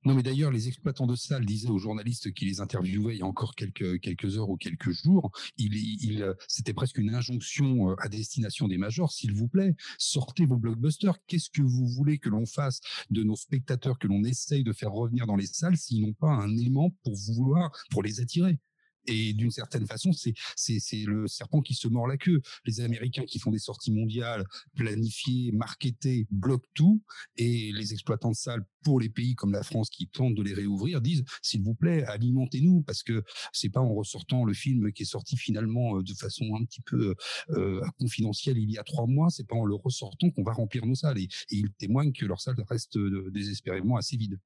Non, 0.05 0.13
mais 0.13 0.21
d'ailleurs, 0.21 0.51
les 0.51 0.67
exploitants 0.67 1.07
de 1.07 1.15
salles 1.15 1.45
disaient 1.45 1.69
aux 1.69 1.79
journalistes 1.79 2.31
qui 2.31 2.45
les 2.45 2.61
interviewaient 2.61 3.15
il 3.15 3.19
y 3.19 3.23
a 3.23 3.25
encore 3.25 3.55
quelques, 3.55 4.37
heures 4.37 4.49
ou 4.49 4.55
quelques 4.55 4.91
jours, 4.91 5.31
il, 5.57 5.75
il, 5.75 6.35
c'était 6.47 6.73
presque 6.73 6.99
une 6.99 7.15
injonction 7.15 7.89
euh, 7.89 7.95
à 7.97 8.07
destination 8.07 8.67
des 8.67 8.77
majors, 8.77 9.11
s'il 9.11 9.33
vous 9.33 9.47
plaît, 9.47 9.75
sortez 9.97 10.45
vos 10.45 10.57
blockbusters. 10.57 11.17
Qu'est-ce 11.25 11.49
que 11.49 11.63
vous 11.63 11.87
voulez 11.87 12.19
que 12.19 12.29
l'on 12.29 12.45
fasse 12.45 12.81
de 13.09 13.23
nos 13.23 13.35
spectateurs, 13.35 13.97
que 13.97 14.07
l'on 14.07 14.23
essaye 14.23 14.63
de 14.63 14.73
faire 14.73 14.91
revenir 14.91 15.25
dans 15.25 15.35
les 15.35 15.47
salles 15.47 15.77
s'ils 15.77 16.01
n'ont 16.01 16.13
pas 16.13 16.29
un 16.29 16.55
élément 16.55 16.91
pour 17.03 17.15
vouloir, 17.15 17.71
pour 17.89 18.03
les 18.03 18.21
attirer? 18.21 18.59
Et 19.07 19.33
d'une 19.33 19.51
certaine 19.51 19.85
façon, 19.85 20.11
c'est 20.13 21.05
le 21.05 21.27
serpent 21.27 21.61
qui 21.61 21.73
se 21.73 21.87
mord 21.87 22.07
la 22.07 22.17
queue. 22.17 22.41
Les 22.65 22.81
Américains 22.81 23.25
qui 23.25 23.39
font 23.39 23.51
des 23.51 23.59
sorties 23.59 23.91
mondiales 23.91 24.45
planifiées, 24.75 25.51
marketées, 25.51 26.27
bloquent 26.31 26.69
tout, 26.73 27.03
et 27.37 27.71
les 27.71 27.93
exploitants 27.93 28.31
de 28.31 28.35
salles 28.35 28.65
pour 28.83 28.99
les 28.99 29.09
pays 29.09 29.35
comme 29.35 29.51
la 29.51 29.63
France 29.63 29.89
qui 29.89 30.07
tentent 30.07 30.35
de 30.35 30.43
les 30.43 30.53
réouvrir 30.53 31.01
disent 31.01 31.23
s'il 31.41 31.63
vous 31.63 31.73
plaît 31.73 32.03
alimentez-nous 32.03 32.83
parce 32.83 33.01
que 33.01 33.23
c'est 33.51 33.69
pas 33.69 33.79
en 33.79 33.93
ressortant 33.93 34.45
le 34.45 34.53
film 34.53 34.91
qui 34.91 35.03
est 35.03 35.07
sorti 35.07 35.37
finalement 35.37 35.97
euh, 35.97 36.03
de 36.03 36.13
façon 36.13 36.55
un 36.55 36.63
petit 36.63 36.81
peu 36.81 37.15
euh, 37.49 37.81
confidentielle 37.99 38.59
il 38.59 38.69
y 38.71 38.77
a 38.77 38.83
trois 38.83 39.07
mois, 39.07 39.29
c'est 39.29 39.47
pas 39.47 39.55
en 39.55 39.65
le 39.65 39.75
ressortant 39.75 40.29
qu'on 40.31 40.43
va 40.43 40.53
remplir 40.53 40.85
nos 40.85 40.95
salles 40.95 41.19
et, 41.19 41.29
ils 41.49 41.71
témoignent 41.71 42.11
que 42.11 42.25
leurs 42.25 42.41
salles 42.41 42.55
restent 42.67 42.97
euh, 42.97 43.29
désespérément 43.31 43.97
assez 43.97 44.17
vides. 44.17 44.39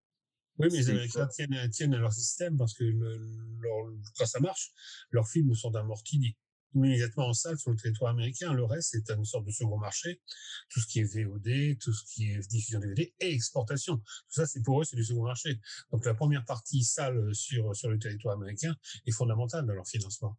Oui, 0.59 0.67
mais 0.71 0.77
les 0.77 0.89
Américains 0.89 1.27
tiennent, 1.27 1.69
tiennent, 1.71 1.93
à 1.93 1.97
leur 1.97 2.13
système 2.13 2.57
parce 2.57 2.73
que 2.73 2.83
le, 2.83 3.17
leur, 3.61 3.93
quand 4.17 4.25
ça 4.25 4.39
marche, 4.39 4.71
leurs 5.11 5.27
films 5.27 5.55
sont 5.55 5.73
amortis 5.75 6.35
immédiatement 6.75 7.27
en 7.27 7.33
salle 7.33 7.57
sur 7.57 7.71
le 7.71 7.77
territoire 7.77 8.11
américain. 8.11 8.53
Le 8.53 8.63
reste, 8.63 8.89
c'est 8.91 9.09
une 9.13 9.25
sorte 9.25 9.45
de 9.45 9.51
second 9.51 9.77
marché. 9.77 10.21
Tout 10.69 10.79
ce 10.79 10.87
qui 10.87 10.99
est 10.99 11.03
VOD, 11.03 11.77
tout 11.79 11.93
ce 11.93 12.03
qui 12.13 12.31
est 12.31 12.47
diffusion 12.49 12.79
DVD 12.79 13.13
et 13.19 13.33
exportation. 13.33 13.97
Tout 13.97 14.03
ça, 14.29 14.45
c'est 14.45 14.61
pour 14.61 14.81
eux, 14.81 14.83
c'est 14.83 14.95
du 14.95 15.03
second 15.03 15.23
marché. 15.23 15.59
Donc 15.91 16.05
la 16.05 16.13
première 16.13 16.45
partie 16.45 16.83
salle 16.83 17.33
sur, 17.33 17.75
sur 17.75 17.89
le 17.89 17.97
territoire 17.97 18.35
américain 18.35 18.75
est 19.05 19.11
fondamentale 19.11 19.65
dans 19.65 19.73
leur 19.73 19.87
financement. 19.87 20.37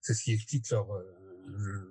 C'est 0.00 0.14
ce 0.14 0.22
qui 0.22 0.32
explique 0.32 0.70
leur, 0.70 0.90
euh, 0.92 1.02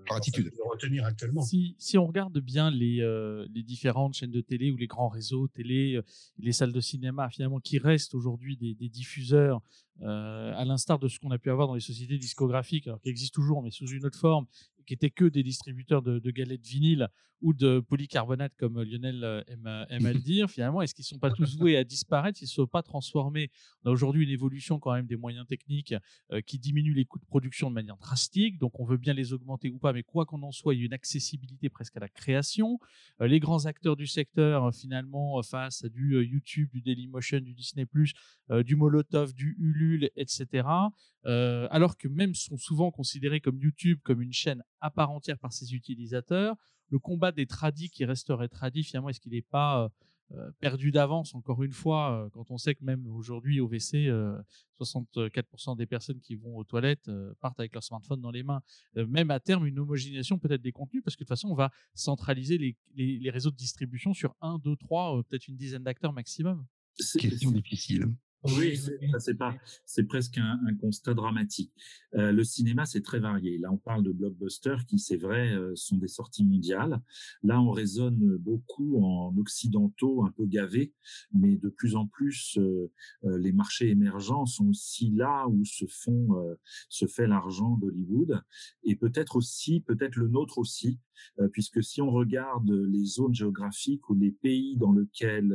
attitude. 0.10 0.52
retenir 0.72 1.06
actuellement. 1.06 1.42
Si, 1.42 1.76
si, 1.80 1.98
on 1.98 2.06
regarde 2.06 2.38
bien 2.40 2.72
les, 2.72 3.02
euh, 3.02 3.48
les 3.54 3.64
différentes 3.64 4.14
chaînes 4.14 4.32
de 4.32 4.42
télé 4.42 4.72
ou 4.72 4.78
les 4.78 4.88
grands 4.88 5.10
réseaux 5.10 5.48
télé, 5.48 5.96
euh, 5.96 6.04
les 6.38 6.52
salles 6.52 6.72
de 6.72 6.80
cinéma, 6.80 7.30
finalement, 7.30 7.60
qui 7.60 7.78
restent 7.78 8.16
aujourd'hui 8.16 8.58
des, 8.58 8.74
des, 8.76 8.90
diffuseurs, 8.90 9.62
euh, 10.02 10.54
à 10.56 10.66
l'instar 10.66 11.00
de 11.00 11.08
ce 11.08 11.20
qu'on 11.20 11.32
a 11.32 11.38
pu 11.38 11.50
avoir 11.50 11.68
dans 11.68 11.76
les 11.76 11.82
sociétés 11.82 12.18
discographiques, 12.18 12.88
alors 12.88 13.02
qui 13.02 13.10
existent 13.10 13.36
toujours, 13.36 13.62
mais 13.62 13.72
sous 13.72 13.88
une 13.88 14.06
autre 14.06 14.20
forme, 14.20 14.46
qui 14.86 14.94
étaient 14.94 15.10
que 15.10 15.26
des 15.26 15.44
distributeurs 15.44 16.02
de, 16.02 16.20
de 16.20 16.32
galettes 16.32 16.66
vinyle 16.66 17.10
ou 17.42 17.54
de 17.54 17.80
polycarbonate, 17.80 18.54
comme 18.58 18.82
Lionel 18.82 19.24
euh, 19.24 19.44
aime, 19.48 19.68
à 19.68 20.14
le 20.14 20.20
dire, 20.20 20.50
finalement, 20.50 20.82
est-ce 20.82 20.96
qu'ils 20.96 21.04
ne 21.04 21.08
sont 21.08 21.20
pas 21.20 21.32
tous 21.32 21.58
voués 21.58 21.78
à 21.78 21.84
disparaître 21.84 22.42
Ils 22.42 22.46
ne 22.46 22.50
sont 22.50 22.68
pas 22.68 22.82
transformés 22.82 23.52
On 23.84 23.90
a 23.90 23.94
aujourd'hui 23.94 24.24
une 24.24 24.30
évolution 24.30 24.80
quand 24.80 24.94
même 24.94 25.06
des 25.06 25.16
moyens 25.16 25.46
techniques 25.46 25.94
euh, 26.32 26.42
qui 26.42 26.58
diminuent 26.58 26.96
les 26.96 27.06
coûts 27.06 27.20
de 27.20 27.26
production 27.26 27.70
de 27.70 27.76
manière 27.76 27.98
drastique, 27.98 28.58
donc 28.58 28.80
on 28.80 28.86
veut 28.86 28.98
bien 28.98 29.14
les 29.14 29.34
augmenter 29.34 29.70
ou 29.70 29.78
pas, 29.78 29.94
mais 29.94 30.04
quoi 30.04 30.26
qu'on 30.26 30.42
en 30.44 30.52
soit, 30.52 30.74
il 30.74 30.80
y 30.80 30.84
a 30.84 30.86
une 30.86 30.94
accessibilité 30.94 31.70
presque 31.70 31.96
à 31.98 32.00
la 32.00 32.10
création. 32.10 32.80
Euh, 33.22 33.28
les 33.28 33.40
grands 33.40 33.66
acteurs 33.66 33.96
du 33.96 34.08
secteur, 34.08 34.74
finalement, 34.74 35.42
face 35.44 35.84
à 35.84 35.90
du 35.90 36.24
YouTube, 36.26 36.70
du 36.72 36.82
Dailymotion, 36.82 37.40
du 37.40 37.54
Disney+, 37.54 37.86
du 38.64 38.76
Molotov, 38.76 39.34
du 39.34 39.56
Ulule, 39.60 40.10
etc., 40.16 40.68
alors 41.24 41.98
que 41.98 42.08
même 42.08 42.36
sont 42.36 42.58
souvent 42.58 42.92
considérés 42.92 43.40
comme 43.40 43.60
YouTube 43.60 44.00
comme 44.04 44.22
une 44.22 44.34
chaîne 44.34 44.64
à 44.82 44.90
part 44.90 45.12
entière 45.12 45.38
par 45.38 45.54
ses 45.54 45.74
utilisateurs. 45.74 46.56
Le 46.90 47.00
combat 47.00 47.32
des 47.32 47.46
tradis 47.46 47.90
qui 47.90 48.06
resterait 48.06 48.48
tradis, 48.48 48.84
finalement, 48.84 49.10
est-ce 49.10 49.20
qu'il 49.20 49.34
n'est 49.34 49.42
pas 49.42 49.84
euh, 49.84 49.90
euh, 50.38 50.52
perdu 50.60 50.92
d'avance, 50.92 51.36
encore 51.36 51.64
une 51.64 51.72
fois, 51.72 52.26
euh, 52.26 52.30
quand 52.30 52.50
on 52.52 52.58
sait 52.58 52.76
que 52.76 52.84
même 52.84 53.06
aujourd'hui 53.08 53.60
au 53.60 53.68
WC, 53.68 54.10
64% 54.80 55.78
des 55.78 55.86
personnes 55.86 56.20
qui 56.20 56.36
vont 56.36 56.58
aux 56.58 56.64
toilettes 56.64 57.10
partent 57.40 57.60
avec 57.60 57.74
leur 57.74 57.84
smartphone 57.84 58.22
dans 58.22 58.32
les 58.32 58.44
mains. 58.44 58.62
même 58.96 59.32
à 59.32 59.40
terme, 59.40 59.66
une 59.66 59.80
homogénéisation 59.80 60.38
peut-être 60.38 60.62
des 60.62 60.72
contenus, 60.72 61.04
parce 61.04 61.16
que 61.16 61.24
de 61.24 61.26
toute 61.26 61.30
façon, 61.30 61.50
on 61.50 61.56
va 61.56 61.72
centraliser 61.94 62.58
les, 62.58 62.76
les 62.96 63.30
réseaux 63.30 63.52
de 63.52 63.56
distribution 63.56 64.14
sur 64.14 64.36
un, 64.42 64.58
deux, 64.60 64.76
trois, 64.76 65.22
peut-être 65.24 65.48
une 65.48 65.58
dizaine 65.58 65.84
d'acteurs 65.84 66.14
maximum. 66.14 66.66
Question 67.20 67.52
difficile. 67.52 68.08
Oui, 68.58 68.80
c'est 69.20 69.36
pas, 69.36 69.56
c'est 69.86 70.04
presque 70.04 70.38
un, 70.38 70.76
constat 70.80 71.14
dramatique. 71.14 71.72
Euh, 72.16 72.32
le 72.32 72.44
cinéma, 72.44 72.86
c'est 72.86 73.02
très 73.02 73.20
varié. 73.20 73.58
Là, 73.58 73.72
on 73.72 73.78
parle 73.78 74.04
de 74.04 74.12
blockbusters 74.12 74.86
qui, 74.86 75.00
c'est 75.00 75.18
vrai, 75.18 75.54
euh, 75.54 75.76
sont 75.76 75.98
des 75.98 76.08
sorties 76.08 76.46
mondiales. 76.46 77.02
Là, 77.44 77.62
on 77.62 77.72
raisonne 77.72 78.38
beaucoup 78.38 79.04
en 79.04 79.36
occidentaux, 79.38 80.24
un 80.26 80.32
peu 80.32 80.46
gavés, 80.46 80.94
mais 81.34 81.56
de 81.58 81.70
plus 81.70 81.96
en 81.96 82.08
plus, 82.08 82.58
euh, 82.58 82.92
les 83.24 83.52
marchés 83.52 83.90
émergents 83.90 84.46
sont 84.46 84.70
aussi 84.70 85.12
là 85.12 85.48
où 85.48 85.64
se 85.66 85.86
font, 85.88 86.56
se 86.90 87.06
fait 87.06 87.28
l'argent 87.28 87.78
d'Hollywood, 87.78 88.42
et 88.84 88.96
peut-être 88.96 89.36
aussi, 89.36 89.82
peut-être 89.82 90.16
le 90.16 90.28
nôtre 90.28 90.58
aussi, 90.58 91.00
puisque 91.52 91.84
si 91.84 92.02
on 92.02 92.12
regarde 92.12 92.70
les 92.70 93.06
zones 93.06 93.34
géographiques 93.34 94.10
ou 94.10 94.16
les 94.16 94.32
pays 94.32 94.78
dans 94.78 94.94
lesquels 94.94 95.54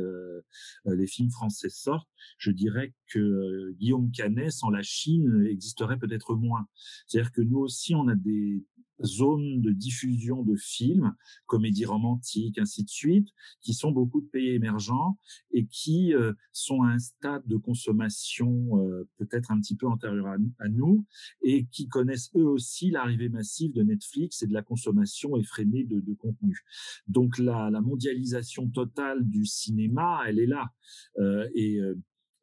les 0.85 1.07
films 1.07 1.31
français 1.31 1.69
sortent, 1.69 2.09
je 2.37 2.51
dirais 2.51 2.93
que 3.07 3.19
euh, 3.19 3.75
Guillaume 3.77 4.11
Canet 4.11 4.51
sans 4.51 4.69
la 4.69 4.81
Chine 4.81 5.45
existerait 5.49 5.97
peut-être 5.97 6.35
moins. 6.35 6.67
C'est-à-dire 7.07 7.31
que 7.31 7.41
nous 7.41 7.59
aussi, 7.59 7.95
on 7.95 8.07
a 8.07 8.15
des 8.15 8.63
zones 9.03 9.61
de 9.61 9.71
diffusion 9.71 10.43
de 10.43 10.55
films, 10.55 11.13
comédies 11.45 11.85
romantiques, 11.85 12.57
ainsi 12.57 12.83
de 12.83 12.89
suite, 12.89 13.27
qui 13.61 13.73
sont 13.73 13.91
beaucoup 13.91 14.21
de 14.21 14.27
pays 14.27 14.49
émergents 14.49 15.17
et 15.51 15.65
qui 15.65 16.13
euh, 16.13 16.33
sont 16.51 16.83
à 16.83 16.89
un 16.89 16.99
stade 16.99 17.43
de 17.45 17.57
consommation 17.57 18.79
euh, 18.79 19.07
peut-être 19.17 19.51
un 19.51 19.59
petit 19.59 19.75
peu 19.75 19.87
antérieur 19.87 20.27
à, 20.27 20.67
nous 20.69 21.05
et 21.43 21.65
qui 21.65 21.87
connaissent 21.87 22.31
eux 22.35 22.45
aussi 22.45 22.91
l'arrivée 22.91 23.29
massive 23.29 23.73
de 23.73 23.83
Netflix 23.83 24.41
et 24.43 24.47
de 24.47 24.53
la 24.53 24.61
consommation 24.61 25.37
effrénée 25.37 25.83
de, 25.83 25.99
de 25.99 26.13
contenu. 26.13 26.59
Donc 27.07 27.37
la, 27.37 27.69
la, 27.69 27.81
mondialisation 27.81 28.69
totale 28.69 29.27
du 29.27 29.45
cinéma, 29.45 30.21
elle 30.27 30.39
est 30.39 30.45
là. 30.45 30.71
Euh, 31.19 31.47
et 31.55 31.79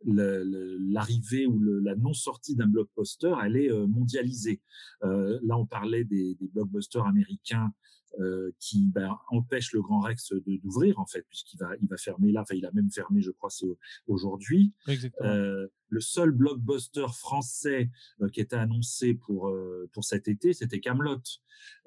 l'arrivée 0.04 1.46
ou 1.46 1.60
la 1.80 1.96
non-sortie 1.96 2.54
d'un 2.54 2.66
blockbuster, 2.66 3.34
elle 3.44 3.56
est 3.56 3.70
euh, 3.70 3.86
mondialisée. 3.86 4.60
Euh, 5.02 5.38
là, 5.42 5.56
on 5.56 5.66
parlait 5.66 6.04
des, 6.04 6.34
des 6.34 6.48
blockbusters 6.48 7.06
américains 7.06 7.72
euh, 8.20 8.50
qui 8.58 8.88
ben, 8.88 9.16
empêchent 9.28 9.72
le 9.72 9.82
Grand 9.82 10.00
Rex 10.00 10.32
d'ouvrir 10.62 10.98
en 10.98 11.06
fait, 11.06 11.26
puisqu'il 11.28 11.58
va, 11.58 11.70
il 11.80 11.88
va 11.88 11.96
fermer 11.96 12.32
là. 12.32 12.42
Enfin, 12.42 12.54
il 12.54 12.64
a 12.64 12.72
même 12.72 12.90
fermé, 12.90 13.20
je 13.20 13.30
crois, 13.30 13.50
c'est 13.50 13.66
aujourd'hui. 14.06 14.72
Euh, 15.20 15.68
le 15.88 16.00
seul 16.00 16.30
blockbuster 16.32 17.06
français 17.12 17.90
qui 18.32 18.40
était 18.40 18.56
annoncé 18.56 19.14
pour 19.14 19.52
pour 19.92 20.04
cet 20.04 20.28
été, 20.28 20.52
c'était 20.52 20.80
Camelot, 20.80 21.20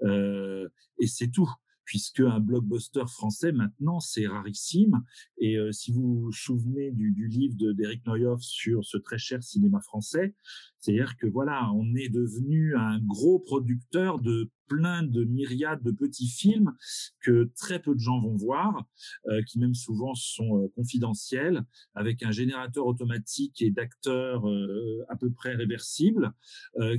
et 0.04 1.08
c'est 1.08 1.28
tout 1.28 1.50
puisque 1.92 2.22
un 2.22 2.40
blockbuster 2.40 3.04
français 3.06 3.52
maintenant 3.52 4.00
c'est 4.00 4.26
rarissime. 4.26 5.04
Et 5.38 5.58
euh, 5.58 5.74
si 5.74 5.92
vous 5.92 6.22
vous 6.22 6.32
souvenez 6.32 6.90
du, 6.92 7.12
du 7.12 7.28
livre 7.28 7.74
d'Eric 7.74 8.06
Neuhoff 8.08 8.42
sur 8.42 8.86
ce 8.86 8.98
très 8.98 9.18
cher 9.18 9.44
cinéma 9.44 9.82
français, 9.82 10.34
c'est-à-dire 10.82 11.16
que 11.18 11.28
voilà, 11.28 11.72
on 11.74 11.96
est 11.96 12.10
devenu 12.10 12.76
un 12.76 13.00
gros 13.00 13.40
producteur 13.40 14.20
de 14.20 14.50
plein 14.72 15.04
de 15.04 15.26
myriades 15.26 15.84
de 15.84 15.92
petits 15.92 16.30
films 16.30 16.72
que 17.20 17.52
très 17.58 17.82
peu 17.82 17.94
de 17.94 18.00
gens 18.00 18.22
vont 18.22 18.38
voir, 18.38 18.86
euh, 19.28 19.42
qui 19.44 19.60
même 19.60 19.74
souvent 19.74 20.16
sont 20.16 20.64
euh, 20.64 20.68
confidentiels, 20.76 21.66
avec 21.94 22.24
un 22.24 22.32
générateur 22.32 22.86
automatique 22.86 23.62
et 23.62 23.70
d'acteurs 23.70 24.48
euh, 24.48 25.06
à 25.10 25.18
peu 25.18 25.30
près 25.30 25.56
réversibles, 25.56 26.32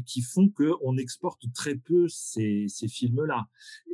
qui 0.07 0.21
font 0.21 0.49
que 0.49 0.73
on 0.83 0.97
exporte 0.97 1.43
très 1.55 1.75
peu 1.75 2.07
ces, 2.09 2.67
ces 2.69 2.89
films-là. 2.89 3.47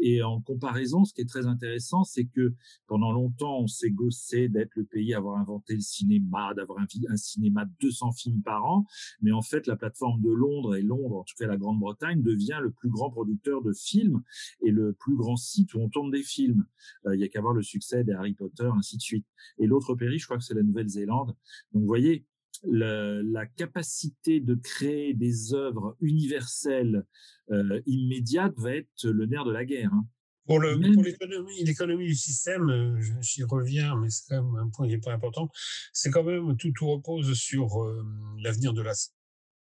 Et 0.02 0.22
en 0.22 0.40
comparaison, 0.40 1.04
ce 1.04 1.14
qui 1.14 1.20
est 1.20 1.28
très 1.28 1.46
intéressant, 1.46 2.04
c'est 2.04 2.26
que 2.26 2.54
pendant 2.86 3.12
longtemps, 3.12 3.60
on 3.60 3.66
s'est 3.66 3.90
gossé 3.90 4.48
d'être 4.48 4.74
le 4.74 4.84
pays 4.84 5.14
à 5.14 5.18
avoir 5.18 5.38
inventé 5.38 5.74
le 5.74 5.80
cinéma, 5.80 6.52
d'avoir 6.54 6.80
un, 6.80 6.86
un 7.08 7.16
cinéma 7.16 7.64
de 7.64 7.72
200 7.80 8.12
films 8.12 8.42
par 8.42 8.64
an, 8.64 8.84
mais 9.22 9.32
en 9.32 9.42
fait, 9.42 9.66
la 9.66 9.76
plateforme 9.78 10.20
de 10.20 10.30
Londres 10.30 10.76
et 10.76 10.82
Londres, 10.82 11.16
en 11.16 11.24
tout 11.24 11.34
cas 11.38 11.46
la 11.46 11.56
Grande-Bretagne, 11.56 12.22
devient 12.22 12.58
le 12.60 12.70
plus 12.70 12.90
grand 12.90 13.10
producteur 13.10 13.62
de 13.62 13.72
films 13.72 14.22
et 14.62 14.70
le 14.70 14.92
plus 14.92 15.16
grand 15.16 15.36
site 15.36 15.74
où 15.74 15.80
on 15.80 15.88
tourne 15.88 16.10
des 16.10 16.22
films. 16.22 16.66
Euh, 17.06 17.14
il 17.14 17.20
y 17.20 17.24
a 17.24 17.28
qu'à 17.28 17.40
voir 17.40 17.54
le 17.54 17.62
succès 17.62 18.04
des 18.04 18.12
Harry 18.12 18.34
Potter, 18.34 18.68
ainsi 18.76 18.96
de 18.96 19.02
suite. 19.02 19.26
Et 19.58 19.66
l'autre 19.66 19.94
pays, 19.94 20.18
je 20.18 20.26
crois 20.26 20.38
que 20.38 20.44
c'est 20.44 20.54
la 20.54 20.62
Nouvelle-Zélande. 20.62 21.28
Donc, 21.72 21.82
vous 21.82 21.86
voyez, 21.86 22.24
la 22.64 23.46
capacité 23.46 24.40
de 24.40 24.54
créer 24.54 25.14
des 25.14 25.54
œuvres 25.54 25.96
universelles 26.00 27.04
euh, 27.50 27.80
immédiates 27.86 28.54
va 28.56 28.74
être 28.74 29.04
le 29.04 29.26
nerf 29.26 29.44
de 29.44 29.52
la 29.52 29.64
guerre. 29.64 29.92
Hein. 29.92 30.06
Pour 30.48 30.62
l'économie, 30.62 31.62
l'économie 31.62 32.06
du 32.06 32.14
système, 32.14 32.70
euh, 32.70 32.98
j'y 33.20 33.44
reviens, 33.44 33.96
mais 33.96 34.08
c'est 34.08 34.24
quand 34.30 34.42
même 34.42 34.56
un 34.56 34.70
point 34.70 34.88
qui 34.88 34.94
est 34.94 35.04
pas 35.04 35.12
important. 35.12 35.50
C'est 35.92 36.10
quand 36.10 36.24
même 36.24 36.56
tout, 36.56 36.72
tout 36.72 36.86
repose 36.86 37.34
sur 37.34 37.84
euh, 37.84 38.02
l'avenir 38.42 38.72
de 38.72 38.80
la 38.80 38.94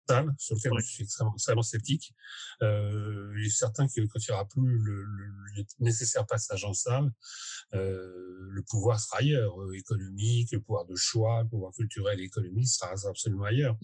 salle, 0.08 0.34
sur 0.38 0.56
lequel 0.56 0.72
je 0.80 0.86
suis 0.86 1.04
extrêmement, 1.04 1.62
sceptique. 1.62 2.14
Euh, 2.62 3.34
il 3.38 3.46
est 3.46 3.50
certain 3.50 3.88
que 3.88 4.02
quand 4.08 4.20
il 4.20 4.32
n'y 4.32 4.34
aura 4.34 4.48
plus 4.48 4.80
le, 4.80 5.04
le, 5.04 5.66
nécessaire 5.80 6.26
passage 6.26 6.64
en 6.66 6.74
salle, 6.74 7.12
euh, 7.74 8.48
le 8.50 8.64
pouvoir 8.64 9.00
sera 9.00 9.20
ailleurs, 9.20 9.62
euh, 9.62 9.74
économique, 9.74 10.52
le 10.52 10.62
pouvoir 10.62 10.86
de 10.86 10.96
choix, 10.96 11.44
le 11.44 11.50
pouvoir 11.50 11.74
culturel 11.74 12.20
et 12.20 12.24
économique 12.24 12.68
sera 12.68 12.94
absolument 13.08 13.46
ailleurs. 13.46 13.78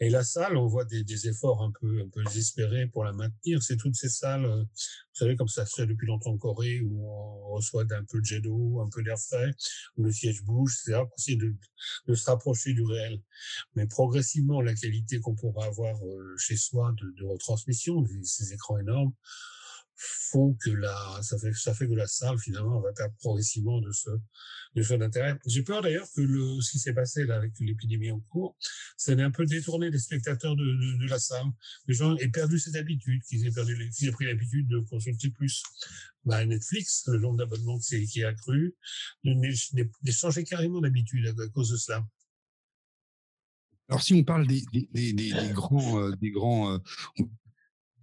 Et 0.00 0.10
la 0.10 0.24
salle, 0.24 0.56
on 0.56 0.66
voit 0.66 0.84
des, 0.84 1.04
des, 1.04 1.28
efforts 1.28 1.62
un 1.62 1.72
peu, 1.80 2.02
un 2.02 2.08
peu 2.08 2.22
désespérés 2.24 2.86
pour 2.86 3.04
la 3.04 3.12
maintenir. 3.12 3.62
C'est 3.62 3.76
toutes 3.76 3.94
ces 3.94 4.08
salles, 4.08 4.44
euh, 4.44 4.62
vous 4.62 5.14
savez, 5.14 5.36
comme 5.36 5.48
ça 5.48 5.64
se 5.66 5.74
fait 5.76 5.86
depuis 5.86 6.06
longtemps 6.06 6.32
en 6.32 6.38
Corée, 6.38 6.80
où 6.80 7.06
on 7.06 7.54
reçoit 7.54 7.84
d'un 7.84 8.04
peu 8.04 8.20
de 8.20 8.24
jet 8.24 8.40
d'eau, 8.40 8.80
un 8.80 8.88
peu 8.88 9.02
d'air 9.02 9.18
frais, 9.18 9.52
où 9.96 10.04
le 10.04 10.12
siège 10.12 10.42
bouge, 10.42 10.76
c'est 10.82 10.92
essayer 11.18 11.36
de, 11.36 11.54
de 12.06 12.14
se 12.14 12.24
rapprocher 12.30 12.72
du 12.72 12.82
réel. 12.82 13.20
Mais 13.74 13.86
progressivement, 13.86 14.60
la 14.60 14.74
qualité 14.74 15.20
qu'on 15.20 15.34
pourra 15.34 15.66
avoir 15.66 15.96
euh, 16.04 16.36
chez 16.38 16.56
soi 16.56 16.92
de, 16.98 17.14
de 17.18 17.24
retransmission, 17.24 18.04
ces 18.22 18.52
écrans 18.52 18.78
énormes, 18.78 19.12
font 19.96 20.54
que 20.54 20.70
la, 20.70 21.20
ça 21.22 21.38
fait, 21.38 21.52
ça 21.52 21.74
fait 21.74 21.86
que 21.86 21.94
la 21.94 22.06
salle, 22.06 22.38
finalement, 22.38 22.80
va 22.80 22.92
perdre 22.92 23.14
progressivement 23.16 23.80
de 23.80 23.92
ce, 23.92 24.10
de 24.74 24.82
son 24.82 25.00
intérêt. 25.00 25.38
J'ai 25.46 25.62
peur 25.62 25.82
d'ailleurs 25.82 26.06
que 26.14 26.20
le, 26.20 26.60
ce 26.60 26.72
qui 26.72 26.78
s'est 26.78 26.94
passé 26.94 27.28
avec 27.30 27.52
l'épidémie 27.60 28.10
en 28.10 28.20
cours, 28.20 28.56
ça 28.96 29.12
ait 29.12 29.22
un 29.22 29.30
peu 29.30 29.46
détourné 29.46 29.90
les 29.90 29.98
spectateurs 29.98 30.56
de, 30.56 30.64
de, 30.98 31.08
la 31.08 31.18
salle. 31.18 31.46
Les 31.86 31.94
gens 31.94 32.16
aient 32.16 32.28
perdu 32.28 32.58
cette 32.58 32.76
habitude, 32.76 33.22
qu'ils 33.24 33.46
aient 33.46 33.52
perdu, 33.52 33.90
qu'ils 33.90 34.08
aient 34.08 34.12
pris 34.12 34.26
l'habitude 34.26 34.68
de 34.68 34.80
consulter 34.80 35.30
plus. 35.30 35.62
Bah, 36.24 36.44
Netflix, 36.44 37.04
le 37.06 37.18
nombre 37.18 37.36
d'abonnements 37.36 37.78
qui, 37.78 38.06
qui 38.06 38.20
est 38.20 38.24
accru, 38.24 38.74
de 39.24 40.10
changer 40.10 40.44
carrément 40.44 40.80
d'habitude 40.80 41.26
à, 41.26 41.48
cause 41.48 41.70
de 41.70 41.76
cela. 41.76 42.04
Alors, 43.88 44.02
si 44.02 44.14
on 44.14 44.24
parle 44.24 44.46
des, 44.46 44.64
des, 44.72 44.88
des, 44.92 45.12
des 45.12 45.52
grands, 45.52 46.00
euh, 46.00 46.12
grands 46.22 46.72
euh, 46.72 46.78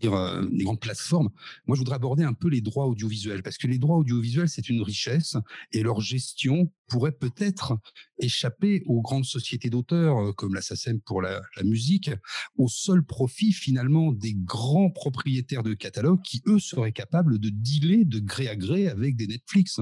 euh, 0.05 0.47
les 0.51 0.63
grandes 0.63 0.79
plateformes. 0.79 1.29
Moi, 1.65 1.75
je 1.75 1.79
voudrais 1.79 1.95
aborder 1.95 2.23
un 2.23 2.33
peu 2.33 2.49
les 2.49 2.61
droits 2.61 2.85
audiovisuels 2.87 3.43
parce 3.43 3.57
que 3.57 3.67
les 3.67 3.77
droits 3.77 3.97
audiovisuels, 3.97 4.49
c'est 4.49 4.69
une 4.69 4.81
richesse 4.81 5.37
et 5.71 5.83
leur 5.83 6.01
gestion 6.01 6.71
pourrait 6.87 7.11
peut-être 7.11 7.77
échapper 8.19 8.83
aux 8.85 9.01
grandes 9.01 9.25
sociétés 9.25 9.69
d'auteurs 9.69 10.17
euh, 10.17 10.33
comme 10.33 10.53
la 10.53 10.61
pour 11.05 11.21
la, 11.21 11.41
la, 11.57 11.63
musique, 11.63 12.11
au 12.55 12.69
seul 12.69 13.03
profit 13.03 13.51
finalement 13.51 14.11
des 14.11 14.33
grands 14.33 14.89
propriétaires 14.89 15.63
de 15.63 15.73
catalogues 15.73 16.21
qui, 16.21 16.41
eux, 16.47 16.59
seraient 16.59 16.91
capables 16.91 17.39
de 17.39 17.49
dealer 17.49 18.05
de 18.05 18.19
gré 18.19 18.47
à 18.47 18.55
gré 18.55 18.87
avec 18.87 19.15
des 19.15 19.27
Netflix. 19.27 19.79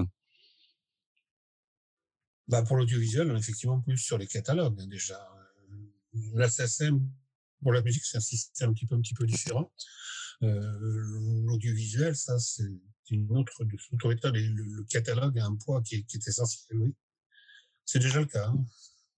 Bah 2.48 2.64
pour 2.64 2.78
l'audiovisuel, 2.78 3.32
effectivement, 3.38 3.80
plus 3.82 3.98
sur 3.98 4.18
les 4.18 4.26
catalogues 4.26 4.80
hein, 4.80 4.88
déjà. 4.88 5.20
La 6.34 6.50
SACEM 6.50 7.08
pour 7.62 7.74
la 7.74 7.82
musique, 7.82 8.04
c'est 8.06 8.18
un 8.18 8.22
système 8.22 8.70
un 8.70 8.74
petit 8.74 8.86
peu, 8.86 8.96
un 8.96 9.02
petit 9.02 9.14
peu 9.14 9.26
différent. 9.26 9.72
Euh, 10.44 10.62
L'audiovisuel, 11.46 12.16
ça, 12.16 12.40
c'est 12.40 12.64
une 13.12 13.32
autre, 13.32 13.64
autre 13.92 14.12
état. 14.12 14.32
Le, 14.32 14.40
le, 14.40 14.84
catalogue 14.84 15.38
a 15.40 15.46
un 15.46 15.56
poids 15.56 15.82
qui 15.82 15.96
est, 15.96 16.04
qui 16.04 16.18
est 16.18 16.28
essentiel, 16.28 16.80
oui. 16.80 16.94
C'est 17.86 18.00
déjà 18.00 18.20
le 18.20 18.28
cas. 18.28 18.48
Hein. 18.48 18.66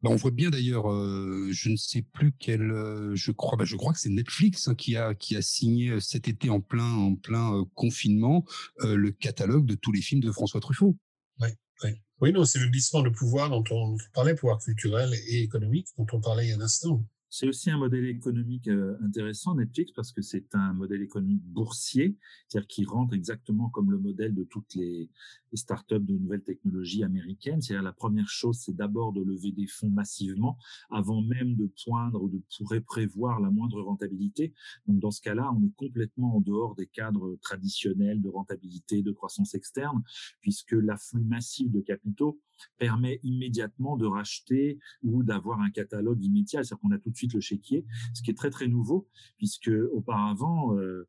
Bah, 0.02 0.10
on 0.10 0.16
voit 0.16 0.32
bien 0.32 0.50
d'ailleurs, 0.50 0.92
euh, 0.92 1.50
je 1.52 1.70
ne 1.70 1.76
sais 1.76 2.02
plus 2.02 2.32
quel, 2.40 2.72
euh, 2.72 3.16
je 3.16 3.32
crois, 3.32 3.56
bah, 3.56 3.66
je 3.66 3.76
crois 3.76 3.94
que 3.94 4.00
c'est 4.00 4.10
Netflix 4.10 4.68
hein, 4.68 4.74
qui 4.74 4.96
a 4.96 5.14
qui 5.14 5.36
a 5.36 5.44
signé 5.44 6.00
cet 6.00 6.28
été 6.28 6.50
en 6.50 6.60
plein 6.60 6.92
en 6.92 7.16
plein 7.16 7.54
euh, 7.54 7.66
confinement 7.76 8.44
le 8.80 9.12
catalogue 9.12 9.68
de 9.68 9.76
tous 9.76 9.92
les 9.92 10.02
films 10.02 10.22
de 10.22 10.32
François 10.32 10.60
Truffaut. 10.60 10.98
Oui, 11.40 11.50
oui. 11.84 11.92
Oui, 12.20 12.32
non, 12.32 12.46
c'est 12.46 12.60
le 12.60 12.68
glissement 12.68 13.02
de 13.02 13.10
pouvoir 13.10 13.50
dont 13.50 13.64
on 13.72 13.98
parlait, 14.14 14.36
pouvoir 14.36 14.60
culturel 14.60 15.14
et 15.28 15.42
économique, 15.42 15.88
dont 15.98 16.08
on 16.14 16.20
parlait 16.20 16.46
il 16.46 16.50
y 16.50 16.54
a 16.54 16.56
un 16.56 16.62
instant. 16.62 17.04
C'est 17.34 17.48
aussi 17.48 17.72
un 17.72 17.78
modèle 17.78 18.08
économique 18.08 18.68
euh, 18.68 18.98
intéressant, 19.02 19.56
Netflix, 19.56 19.94
parce 19.94 20.12
que 20.12 20.22
c'est 20.22 20.54
un 20.54 20.74
modèle 20.74 21.02
économique 21.02 21.42
boursier, 21.46 22.18
c'est-à-dire 22.50 22.68
qui 22.68 22.84
rentre 22.84 23.14
exactement 23.14 23.70
comme 23.70 23.90
le 23.90 23.98
modèle 23.98 24.36
de 24.36 24.44
toutes 24.44 24.76
les, 24.76 25.10
startups 25.54 26.00
de 26.00 26.18
nouvelles 26.18 26.44
technologies 26.44 27.04
américaines. 27.04 27.62
C'est-à-dire 27.62 27.84
la 27.84 27.94
première 27.94 28.28
chose, 28.28 28.58
c'est 28.60 28.76
d'abord 28.76 29.14
de 29.14 29.22
lever 29.22 29.52
des 29.52 29.68
fonds 29.68 29.90
massivement 29.90 30.58
avant 30.90 31.22
même 31.22 31.56
de 31.56 31.70
poindre 31.84 32.22
ou 32.22 32.30
de 32.30 32.42
pourrait 32.58 32.82
prévoir 32.82 33.40
la 33.40 33.50
moindre 33.50 33.82
rentabilité. 33.82 34.54
Donc 34.88 35.00
dans 35.00 35.12
ce 35.12 35.22
cas-là, 35.22 35.52
on 35.54 35.66
est 35.66 35.76
complètement 35.76 36.38
en 36.38 36.42
dehors 36.42 36.76
des 36.76 36.88
cadres 36.88 37.38
traditionnels 37.42 38.22
de 38.22 38.30
rentabilité, 38.30 39.04
de 39.04 39.12
croissance 39.12 39.54
externe, 39.54 40.04
puisque 40.42 40.72
l'afflux 40.72 41.24
massif 41.24 41.70
de 41.70 41.82
capitaux 41.82 42.40
permet 42.78 43.20
immédiatement 43.24 43.98
de 43.98 44.06
racheter 44.06 44.80
ou 45.04 45.24
d'avoir 45.24 45.62
un 45.62 45.72
catalogue 45.72 46.24
immédiat. 46.24 46.64
C'est-à-dire 46.64 46.80
qu'on 46.80 46.92
a 46.92 47.00
tout 47.00 47.10
de 47.10 47.18
le 47.28 47.40
chéquier, 47.40 47.86
ce 48.14 48.22
qui 48.22 48.32
est 48.32 48.38
très 48.38 48.50
très 48.50 48.68
nouveau, 48.68 49.08
puisque 49.38 49.72
auparavant, 49.92 50.78
euh, 50.78 51.08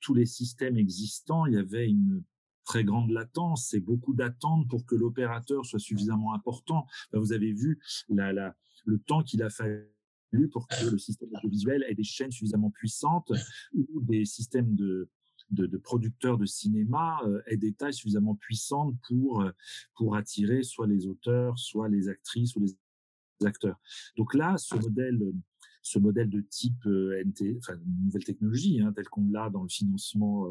tous 0.00 0.14
les 0.14 0.26
systèmes 0.26 0.76
existants, 0.76 1.46
il 1.46 1.54
y 1.54 1.58
avait 1.58 1.88
une 1.88 2.22
très 2.64 2.84
grande 2.84 3.10
latence 3.10 3.74
et 3.74 3.80
beaucoup 3.80 4.14
d'attentes 4.14 4.68
pour 4.68 4.86
que 4.86 4.94
l'opérateur 4.94 5.66
soit 5.66 5.78
suffisamment 5.78 6.32
important. 6.32 6.86
vous 7.12 7.32
avez 7.32 7.52
vu 7.52 7.78
la, 8.08 8.54
le 8.86 8.98
temps 8.98 9.22
qu'il 9.22 9.42
a 9.42 9.50
fallu 9.50 10.48
pour 10.50 10.66
que 10.66 10.90
le 10.90 10.98
système 10.98 11.28
audiovisuel 11.34 11.84
ait 11.88 11.94
des 11.94 12.04
chaînes 12.04 12.30
suffisamment 12.30 12.70
puissantes 12.70 13.30
ou 13.74 14.00
des 14.00 14.24
systèmes 14.24 14.74
de, 14.74 15.10
de, 15.50 15.76
producteurs 15.78 16.38
de 16.38 16.46
cinéma 16.46 17.20
euh, 17.24 17.42
aient 17.46 17.56
des 17.56 17.72
tailles 17.72 17.94
suffisamment 17.94 18.34
puissantes 18.34 18.96
pour, 19.06 19.42
euh, 19.42 19.50
pour 19.94 20.16
attirer 20.16 20.62
soit 20.62 20.86
les 20.86 21.06
auteurs, 21.06 21.58
soit 21.58 21.88
les 21.88 22.08
actrices 22.08 22.56
ou 22.56 22.60
les 22.60 23.46
acteurs. 23.46 23.78
Donc 24.16 24.34
là, 24.34 24.56
ce 24.58 24.74
modèle 24.76 25.20
ce 25.84 25.98
modèle 26.00 26.28
de 26.28 26.40
type 26.40 26.84
NT, 26.84 27.58
enfin 27.58 27.78
nouvelle 28.02 28.24
technologie, 28.24 28.80
hein, 28.80 28.92
tel 28.96 29.08
qu'on 29.08 29.28
l'a 29.30 29.50
dans 29.50 29.62
le 29.62 29.68
financement 29.68 30.48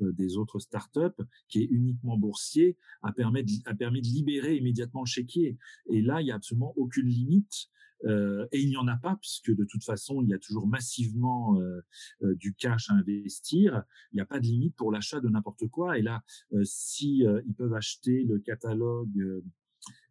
des 0.00 0.36
autres 0.36 0.58
startups, 0.58 1.22
qui 1.48 1.62
est 1.62 1.66
uniquement 1.66 2.16
boursier, 2.16 2.76
a 3.02 3.12
permis, 3.12 3.44
de, 3.44 3.50
a 3.66 3.74
permis 3.74 4.00
de 4.00 4.06
libérer 4.06 4.56
immédiatement 4.56 5.02
le 5.02 5.08
chéquier. 5.08 5.58
Et 5.90 6.00
là, 6.00 6.22
il 6.22 6.24
n'y 6.24 6.30
a 6.30 6.36
absolument 6.36 6.72
aucune 6.76 7.08
limite. 7.08 7.68
Euh, 8.04 8.46
et 8.52 8.60
il 8.60 8.68
n'y 8.68 8.76
en 8.76 8.86
a 8.86 8.96
pas 8.96 9.16
puisque 9.16 9.54
de 9.54 9.64
toute 9.64 9.84
façon, 9.84 10.22
il 10.22 10.28
y 10.28 10.34
a 10.34 10.38
toujours 10.38 10.66
massivement 10.66 11.60
euh, 11.60 11.80
euh, 12.22 12.34
du 12.36 12.54
cash 12.54 12.90
à 12.90 12.94
investir. 12.94 13.82
Il 14.12 14.16
n'y 14.16 14.20
a 14.20 14.26
pas 14.26 14.40
de 14.40 14.46
limite 14.46 14.76
pour 14.76 14.92
l'achat 14.92 15.20
de 15.20 15.28
n'importe 15.28 15.66
quoi. 15.68 15.98
Et 15.98 16.02
là, 16.02 16.22
si 16.62 17.24
ils 17.46 17.54
peuvent 17.54 17.74
acheter 17.74 18.24
le 18.24 18.38
catalogue, 18.38 19.42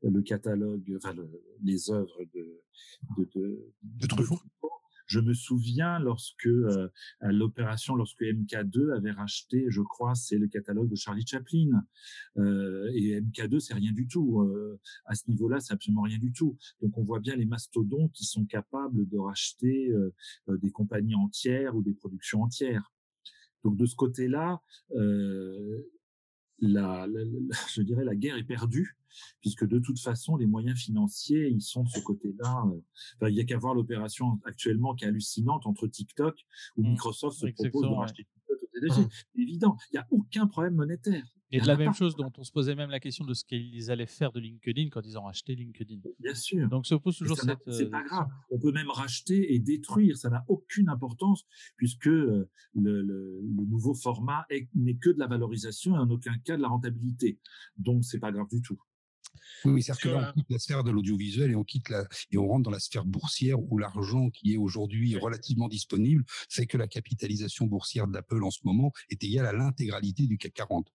le 0.03 0.21
catalogue, 0.21 0.93
enfin 0.95 1.15
les 1.63 1.89
œuvres 1.91 2.23
de 2.33 2.61
de, 3.17 3.29
de, 3.35 3.73
de 3.83 4.07
Truffaut 4.07 4.39
je 5.07 5.19
me 5.21 5.33
souviens 5.33 5.99
lorsque 5.99 6.45
euh, 6.45 6.89
l'opération, 7.21 7.95
lorsque 7.95 8.21
MK2 8.21 8.95
avait 8.95 9.11
racheté, 9.11 9.65
je 9.69 9.81
crois, 9.81 10.15
c'est 10.15 10.37
le 10.37 10.47
catalogue 10.47 10.89
de 10.89 10.95
Charlie 10.95 11.25
Chaplin. 11.25 11.81
Euh, 12.37 12.91
et 12.93 13.19
MK2, 13.21 13.59
c'est 13.59 13.73
rien 13.73 13.93
du 13.93 14.07
tout. 14.07 14.41
Euh, 14.41 14.79
à 15.05 15.15
ce 15.15 15.29
niveau-là, 15.29 15.59
c'est 15.59 15.73
absolument 15.73 16.01
rien 16.01 16.19
du 16.19 16.31
tout. 16.33 16.57
Donc 16.81 16.97
on 16.97 17.03
voit 17.03 17.19
bien 17.19 17.35
les 17.35 17.45
mastodontes 17.45 18.11
qui 18.11 18.25
sont 18.25 18.45
capables 18.45 19.07
de 19.07 19.17
racheter 19.17 19.91
des 20.47 20.71
compagnies 20.71 21.15
entières 21.15 21.75
ou 21.75 21.81
des 21.81 21.93
productions 21.93 22.43
entières. 22.43 22.91
Donc 23.63 23.77
de 23.77 23.85
ce 23.85 23.95
côté-là, 23.95 24.61
euh, 24.95 25.89
la, 26.59 27.07
la, 27.07 27.21
je 27.73 27.81
dirais 27.81 28.03
la 28.03 28.15
guerre 28.15 28.37
est 28.37 28.43
perdue 28.43 28.97
puisque 29.41 29.67
de 29.67 29.79
toute 29.79 29.99
façon 29.99 30.35
les 30.35 30.45
moyens 30.45 30.77
financiers 30.79 31.49
ils 31.49 31.61
sont 31.61 31.83
de 31.83 31.89
ce 31.89 31.99
côté-là. 31.99 32.63
Euh, 32.67 32.79
enfin, 33.15 33.29
il 33.29 33.35
y 33.35 33.39
a 33.39 33.45
qu'à 33.45 33.57
voir 33.57 33.73
l'opération 33.73 34.39
actuellement 34.45 34.93
qui 34.95 35.05
est 35.05 35.07
hallucinante 35.07 35.65
entre 35.65 35.87
TikTok 35.87 36.35
où 36.75 36.83
mmh. 36.83 36.89
Microsoft 36.91 37.37
se 37.37 37.47
propose 37.47 37.83
de 37.83 37.95
racheter 37.95 38.27
TDG. 38.79 39.01
Mmh. 39.01 39.41
Évident, 39.41 39.77
il 39.91 39.95
n'y 39.95 39.99
a 39.99 40.07
aucun 40.11 40.47
problème 40.47 40.75
monétaire. 40.75 41.25
Et 41.51 41.61
de 41.61 41.67
la 41.67 41.77
même 41.77 41.93
chose 41.93 42.15
dont 42.15 42.31
on 42.37 42.43
se 42.43 42.51
posait 42.51 42.75
même 42.75 42.89
la 42.89 42.99
question 42.99 43.23
de 43.23 43.33
ce 43.33 43.45
qu'ils 43.45 43.89
allaient 43.89 44.05
faire 44.05 44.33
de 44.33 44.39
LinkedIn 44.39 44.89
quand 44.89 45.01
ils 45.05 45.17
ont 45.17 45.23
racheté 45.23 45.55
LinkedIn. 45.55 46.01
Bien 46.19 46.33
sûr. 46.35 46.67
Donc 46.67 46.85
se 46.85 46.95
pose 46.95 47.17
toujours 47.17 47.37
cette. 47.37 47.59
C'est 47.71 47.89
pas 47.89 48.01
euh, 48.01 48.05
grave. 48.05 48.27
On 48.51 48.59
peut 48.59 48.73
même 48.73 48.89
racheter 48.89 49.53
et 49.53 49.59
détruire. 49.59 50.17
Ça 50.17 50.29
n'a 50.29 50.43
aucune 50.49 50.89
importance 50.89 51.45
puisque 51.77 52.07
euh, 52.07 52.49
le, 52.75 53.01
le, 53.01 53.41
le 53.41 53.65
nouveau 53.65 53.93
format 53.93 54.45
n'est 54.75 54.97
que 54.97 55.09
de 55.09 55.19
la 55.19 55.27
valorisation 55.27 55.95
et 55.95 55.99
en 55.99 56.09
aucun 56.09 56.37
cas 56.39 56.57
de 56.57 56.61
la 56.61 56.67
rentabilité. 56.67 57.39
Donc 57.77 58.03
c'est 58.03 58.19
pas 58.19 58.33
grave 58.33 58.47
du 58.49 58.61
tout. 58.61 58.77
Oui, 59.65 59.81
c'est-à-dire 59.81 60.01
que 60.01 60.09
là, 60.09 60.33
on 60.35 60.39
quitte 60.39 60.49
la 60.49 60.59
sphère 60.59 60.83
de 60.83 60.91
l'audiovisuel 60.91 61.51
et 61.51 61.55
on 61.55 61.63
quitte 61.63 61.89
la, 61.89 62.07
et 62.31 62.37
on 62.37 62.47
rentre 62.47 62.63
dans 62.63 62.71
la 62.71 62.79
sphère 62.79 63.05
boursière 63.05 63.59
où 63.59 63.77
l'argent 63.77 64.29
qui 64.29 64.53
est 64.53 64.57
aujourd'hui 64.57 65.15
relativement 65.17 65.67
disponible 65.67 66.23
fait 66.49 66.65
que 66.65 66.77
la 66.77 66.87
capitalisation 66.87 67.65
boursière 67.65 68.07
d'Apple 68.07 68.43
en 68.43 68.51
ce 68.51 68.59
moment 68.63 68.91
est 69.09 69.23
égale 69.23 69.45
à 69.45 69.53
l'intégralité 69.53 70.27
du 70.27 70.37
CAC 70.37 70.53
40. 70.53 70.91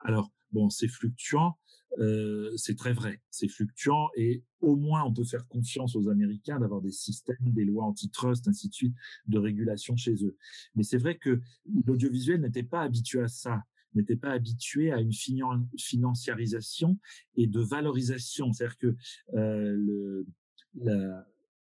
Alors, 0.00 0.30
bon, 0.52 0.70
c'est 0.70 0.88
fluctuant, 0.88 1.58
euh, 1.98 2.52
c'est 2.56 2.76
très 2.76 2.92
vrai, 2.92 3.22
c'est 3.30 3.48
fluctuant 3.48 4.08
et 4.16 4.44
au 4.60 4.76
moins 4.76 5.04
on 5.04 5.12
peut 5.12 5.24
faire 5.24 5.46
confiance 5.48 5.96
aux 5.96 6.08
Américains 6.08 6.60
d'avoir 6.60 6.80
des 6.80 6.92
systèmes, 6.92 7.36
des 7.40 7.64
lois 7.64 7.84
antitrust, 7.84 8.46
ainsi 8.48 8.68
de 8.68 8.74
suite, 8.74 8.94
de 9.26 9.38
régulation 9.38 9.96
chez 9.96 10.14
eux. 10.24 10.36
Mais 10.74 10.82
c'est 10.82 10.98
vrai 10.98 11.16
que 11.16 11.40
l'audiovisuel 11.86 12.40
n'était 12.40 12.62
pas 12.62 12.82
habitué 12.82 13.22
à 13.22 13.28
ça 13.28 13.62
n'était 13.96 14.16
pas 14.16 14.30
habitué 14.30 14.92
à 14.92 15.00
une 15.00 15.12
financiarisation 15.78 16.98
et 17.36 17.46
de 17.46 17.60
valorisation. 17.60 18.52
C'est-à-dire 18.52 18.78
que 18.78 18.96
euh, 19.34 20.24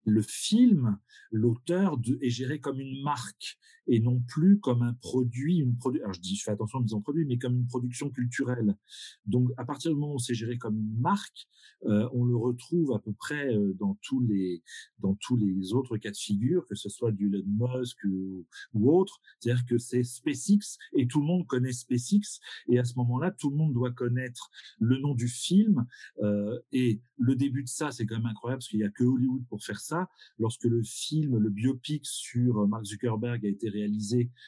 le, 0.05 0.21
film, 0.21 0.97
l'auteur 1.31 1.97
est 2.21 2.29
géré 2.29 2.59
comme 2.59 2.79
une 2.79 3.01
marque 3.03 3.57
et 3.87 3.99
non 3.99 4.19
plus 4.27 4.59
comme 4.59 4.81
un 4.81 4.93
produit, 4.93 5.57
une 5.57 5.77
produit. 5.77 6.01
Alors 6.01 6.13
je 6.13 6.21
dis, 6.21 6.35
je 6.35 6.43
fais 6.43 6.51
attention 6.51 6.79
en 6.79 6.81
disant 6.81 7.01
produit, 7.01 7.25
mais 7.25 7.37
comme 7.37 7.55
une 7.55 7.67
production 7.67 8.09
culturelle. 8.09 8.77
Donc 9.25 9.49
à 9.57 9.65
partir 9.65 9.91
du 9.91 9.97
moment 9.97 10.15
où 10.15 10.19
c'est 10.19 10.33
géré 10.33 10.57
comme 10.57 10.77
une 10.77 10.99
marque, 10.99 11.47
euh, 11.85 12.07
on 12.13 12.25
le 12.25 12.35
retrouve 12.35 12.93
à 12.93 12.99
peu 12.99 13.11
près 13.13 13.53
euh, 13.53 13.73
dans 13.79 13.97
tous 14.01 14.19
les 14.21 14.63
dans 14.99 15.15
tous 15.15 15.35
les 15.35 15.73
autres 15.73 15.97
cas 15.97 16.11
de 16.11 16.17
figure, 16.17 16.65
que 16.67 16.75
ce 16.75 16.89
soit 16.89 17.11
du 17.11 17.27
Elon 17.27 17.43
Musk 17.47 17.97
ou, 18.05 18.45
ou 18.73 18.91
autre. 18.91 19.19
C'est-à-dire 19.39 19.65
que 19.65 19.77
c'est 19.77 20.03
SpaceX 20.03 20.77
et 20.93 21.07
tout 21.07 21.21
le 21.21 21.27
monde 21.27 21.47
connaît 21.47 21.73
SpaceX 21.73 22.39
et 22.69 22.79
à 22.79 22.83
ce 22.83 22.93
moment-là, 22.97 23.31
tout 23.31 23.49
le 23.49 23.57
monde 23.57 23.73
doit 23.73 23.91
connaître 23.91 24.51
le 24.79 24.99
nom 24.99 25.15
du 25.15 25.27
film 25.27 25.85
euh, 26.21 26.59
et 26.71 27.01
le 27.17 27.35
début 27.35 27.63
de 27.63 27.69
ça, 27.69 27.91
c'est 27.91 28.05
quand 28.05 28.15
même 28.15 28.25
incroyable 28.25 28.59
parce 28.59 28.69
qu'il 28.69 28.79
y 28.79 28.83
a 28.83 28.89
que 28.89 29.03
Hollywood 29.03 29.45
pour 29.47 29.63
faire 29.63 29.79
ça 29.79 30.07
lorsque 30.37 30.65
le 30.65 30.81
film, 30.83 31.37
le 31.37 31.49
biopic 31.49 32.05
sur 32.05 32.67
Mark 32.67 32.85
Zuckerberg 32.85 33.45
a 33.45 33.49
été 33.49 33.69
réalisé 33.69 33.80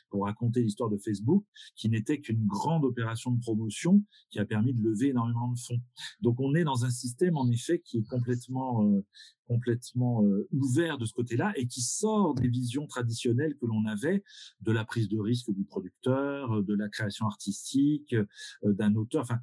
pour 0.10 0.26
raconter 0.26 0.62
l'histoire 0.62 0.90
de 0.90 0.98
Facebook, 0.98 1.46
qui 1.76 1.90
n'était 1.90 2.20
qu'une 2.20 2.46
grande 2.46 2.86
opération 2.86 3.32
de 3.32 3.40
promotion 3.40 4.04
qui 4.30 4.40
a 4.40 4.46
permis 4.46 4.74
de 4.74 4.82
lever 4.82 5.10
énormément 5.10 5.52
de 5.52 5.60
fonds. 5.60 5.82
Donc 6.22 6.40
on 6.40 6.56
est 6.56 6.64
dans 6.64 6.86
un 6.86 6.90
système 6.90 7.38
en 7.38 7.50
effet 7.50 7.80
qui 7.80 8.00
est 8.00 8.08
complètement 8.08 8.86
euh, 8.86 9.06
complètement 9.48 10.24
euh, 10.24 10.48
ouvert 10.52 10.98
de 10.98 11.06
ce 11.06 11.14
côté-là 11.14 11.54
et 11.56 11.68
qui 11.68 11.82
sort 11.82 12.34
des 12.34 12.48
visions 12.48 12.88
traditionnelles 12.88 13.56
que 13.60 13.66
l'on 13.66 13.86
avait 13.86 14.24
de 14.62 14.72
la 14.72 14.86
prise 14.86 15.10
de 15.10 15.20
risque 15.20 15.52
du 15.52 15.66
producteur, 15.66 16.64
de 16.64 16.74
la 16.74 16.88
création 16.90 17.28
artistique, 17.28 18.14
euh, 18.14 18.74
d'un 18.74 18.96
auteur. 18.96 19.24
Enfin, 19.24 19.40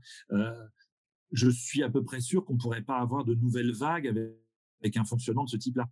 je 1.33 1.49
suis 1.49 1.83
à 1.83 1.91
peu 1.91 2.03
près 2.03 2.21
sûr 2.21 2.45
qu'on 2.45 2.57
pourrait 2.57 2.83
pas 2.83 2.99
avoir 2.99 3.25
de 3.25 3.35
nouvelles 3.35 3.73
vagues 3.73 4.09
avec 4.83 4.97
un 4.97 5.05
fonctionnement 5.05 5.45
de 5.45 5.51
ce 5.51 5.57
type-là. 5.57 5.89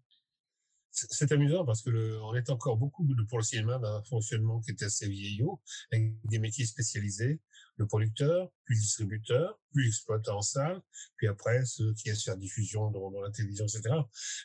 C'est 0.90 1.30
amusant 1.32 1.64
parce 1.64 1.82
que 1.82 1.90
le, 1.90 2.20
on 2.22 2.34
est 2.34 2.50
encore 2.50 2.76
beaucoup 2.76 3.06
pour 3.28 3.38
le 3.38 3.44
cinéma 3.44 3.78
d'un 3.78 4.02
fonctionnement 4.02 4.60
qui 4.60 4.72
était 4.72 4.86
assez 4.86 5.08
vieillot, 5.08 5.60
avec 5.92 6.12
des 6.24 6.38
métiers 6.38 6.66
spécialisés, 6.66 7.40
le 7.78 7.86
producteur, 7.86 8.50
puis 8.64 8.74
le 8.74 8.80
distributeur, 8.80 9.58
puis 9.72 9.84
l'exploitant 9.84 10.38
en 10.38 10.42
salle, 10.42 10.80
puis 11.16 11.28
après 11.28 11.64
ceux 11.64 11.94
qui 11.94 12.14
se 12.14 12.24
faire 12.24 12.36
diffusion 12.36 12.90
dans, 12.90 13.10
dans, 13.10 13.20
la 13.20 13.30
télévision, 13.30 13.64
etc. 13.64 13.82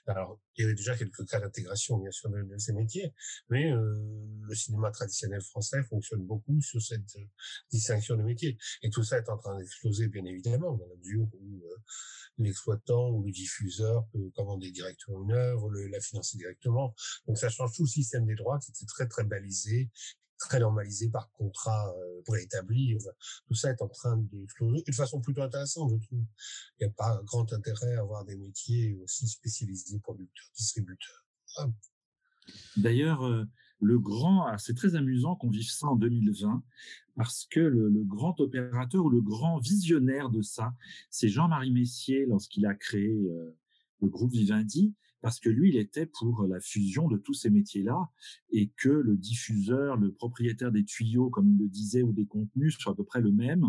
Alors, 0.05 0.39
il 0.55 0.61
y 0.61 0.65
avait 0.65 0.75
déjà 0.75 0.95
quelques 0.95 1.27
cas 1.27 1.39
d'intégration, 1.39 1.97
bien 1.97 2.11
sûr, 2.11 2.29
de, 2.29 2.57
ces 2.57 2.73
métiers, 2.73 3.13
mais 3.49 3.71
euh, 3.71 3.95
le 4.47 4.55
cinéma 4.55 4.91
traditionnel 4.91 5.41
français 5.41 5.83
fonctionne 5.83 6.23
beaucoup 6.25 6.61
sur 6.61 6.81
cette 6.81 7.15
euh, 7.17 7.25
distinction 7.71 8.15
de 8.15 8.23
métiers. 8.23 8.57
Et 8.83 8.89
tout 8.89 9.03
ça 9.03 9.17
est 9.17 9.29
en 9.29 9.37
train 9.37 9.57
d'exploser, 9.57 10.07
bien 10.07 10.25
évidemment, 10.25 10.77
dans 10.77 10.87
la 10.87 10.95
mesure 10.95 11.27
où 11.33 11.63
euh, 11.65 11.75
l'exploitant 12.37 13.09
ou 13.09 13.23
le 13.23 13.31
diffuseur 13.31 14.07
peut 14.11 14.29
commander 14.35 14.71
directement 14.71 15.23
une 15.23 15.31
œuvre, 15.31 15.71
la 15.73 15.99
financer 15.99 16.37
directement. 16.37 16.93
Donc 17.27 17.37
ça 17.37 17.49
change 17.49 17.73
tout 17.75 17.83
le 17.83 17.89
système 17.89 18.25
des 18.25 18.35
droits 18.35 18.59
qui 18.59 18.71
était 18.71 18.85
très 18.85 19.07
très 19.07 19.23
balisé, 19.23 19.89
très 20.43 20.59
normalisé 20.59 21.09
par 21.09 21.31
contrat 21.31 21.89
euh, 21.89 22.21
préétabli. 22.25 22.97
tout 23.47 23.55
ça 23.55 23.71
est 23.71 23.81
en 23.81 23.87
train 23.87 24.17
d'exploser 24.17 24.83
de 24.85 24.93
façon 24.93 25.21
plutôt 25.21 25.41
intéressante, 25.41 25.91
je 25.91 26.05
trouve. 26.05 26.25
Il 26.79 26.85
n'y 26.85 26.91
a 26.91 26.93
pas 26.95 27.21
grand 27.23 27.51
intérêt 27.53 27.95
à 27.95 28.01
avoir 28.01 28.25
des 28.25 28.35
métiers 28.35 28.95
aussi 29.03 29.27
spécialisés, 29.27 29.99
producteurs, 29.99 30.49
distributeurs. 30.55 31.25
D'ailleurs, 32.75 33.23
euh, 33.25 33.45
le 33.79 33.99
grand, 33.99 34.57
c'est 34.57 34.75
très 34.75 34.95
amusant 34.95 35.35
qu'on 35.35 35.49
vive 35.49 35.69
ça 35.69 35.87
en 35.87 35.95
2020 35.95 36.63
parce 37.15 37.45
que 37.49 37.59
le, 37.59 37.89
le, 37.89 38.03
grand 38.03 38.39
opérateur 38.39 39.05
ou 39.05 39.09
le 39.09 39.21
grand 39.21 39.59
visionnaire 39.59 40.29
de 40.29 40.41
ça, 40.41 40.73
c'est 41.09 41.29
Jean-Marie 41.29 41.71
Messier 41.71 42.25
lorsqu'il 42.25 42.65
a 42.65 42.73
créé 42.73 43.29
euh, 43.29 43.55
le 44.01 44.07
groupe 44.07 44.31
Vivendi 44.31 44.93
parce 45.23 45.39
que 45.39 45.49
lui, 45.49 45.69
il 45.69 45.77
était 45.77 46.05
pour 46.05 46.45
la 46.47 46.59
fusion 46.59 47.07
de 47.07 47.15
tous 47.15 47.33
ces 47.33 47.49
métiers-là 47.49 48.09
et 48.51 48.71
que 48.75 48.89
le 48.89 49.15
diffuseur, 49.15 49.95
le 49.95 50.11
propriétaire 50.11 50.69
des 50.69 50.83
tuyaux, 50.83 51.29
comme 51.29 51.49
il 51.49 51.57
le 51.57 51.69
disait, 51.69 52.03
ou 52.03 52.11
des 52.11 52.25
contenus 52.25 52.75
soit 52.77 52.91
à 52.91 52.95
peu 52.95 53.05
près 53.05 53.21
le 53.21 53.31
même 53.31 53.65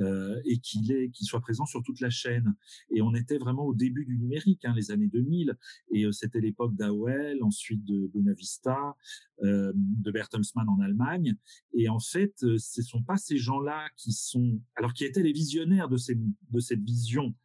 euh, 0.00 0.40
et 0.44 0.58
qu'il 0.58 0.90
est, 0.90 1.10
qu'il 1.10 1.24
soit 1.24 1.40
présent 1.40 1.66
sur 1.66 1.84
toute 1.84 2.00
la 2.00 2.10
chaîne. 2.10 2.52
Et 2.90 3.00
on 3.00 3.14
était 3.14 3.38
vraiment 3.38 3.64
au 3.64 3.74
début 3.74 4.04
du 4.04 4.18
numérique, 4.18 4.64
hein, 4.64 4.74
les 4.74 4.90
années 4.90 5.06
2000, 5.06 5.56
et 5.92 6.04
euh, 6.04 6.10
c'était 6.10 6.40
l'époque 6.40 6.74
d'AOL, 6.74 7.44
ensuite 7.44 7.84
de 7.84 8.10
Bonavista, 8.12 8.96
euh, 9.44 9.72
de 9.76 10.10
Bertelsmann 10.10 10.68
en 10.68 10.80
Allemagne. 10.80 11.36
Et 11.72 11.88
en 11.88 12.00
fait, 12.00 12.34
euh, 12.42 12.58
ce 12.58 12.82
sont 12.82 13.04
pas 13.04 13.16
ces 13.16 13.36
gens-là 13.38 13.88
qui 13.96 14.10
sont, 14.10 14.60
alors 14.74 14.92
qui 14.94 15.04
étaient 15.04 15.22
les 15.22 15.32
visionnaires 15.32 15.88
de, 15.88 15.96
ces, 15.96 16.16
de 16.16 16.58
cette 16.58 16.82
vision 16.82 17.36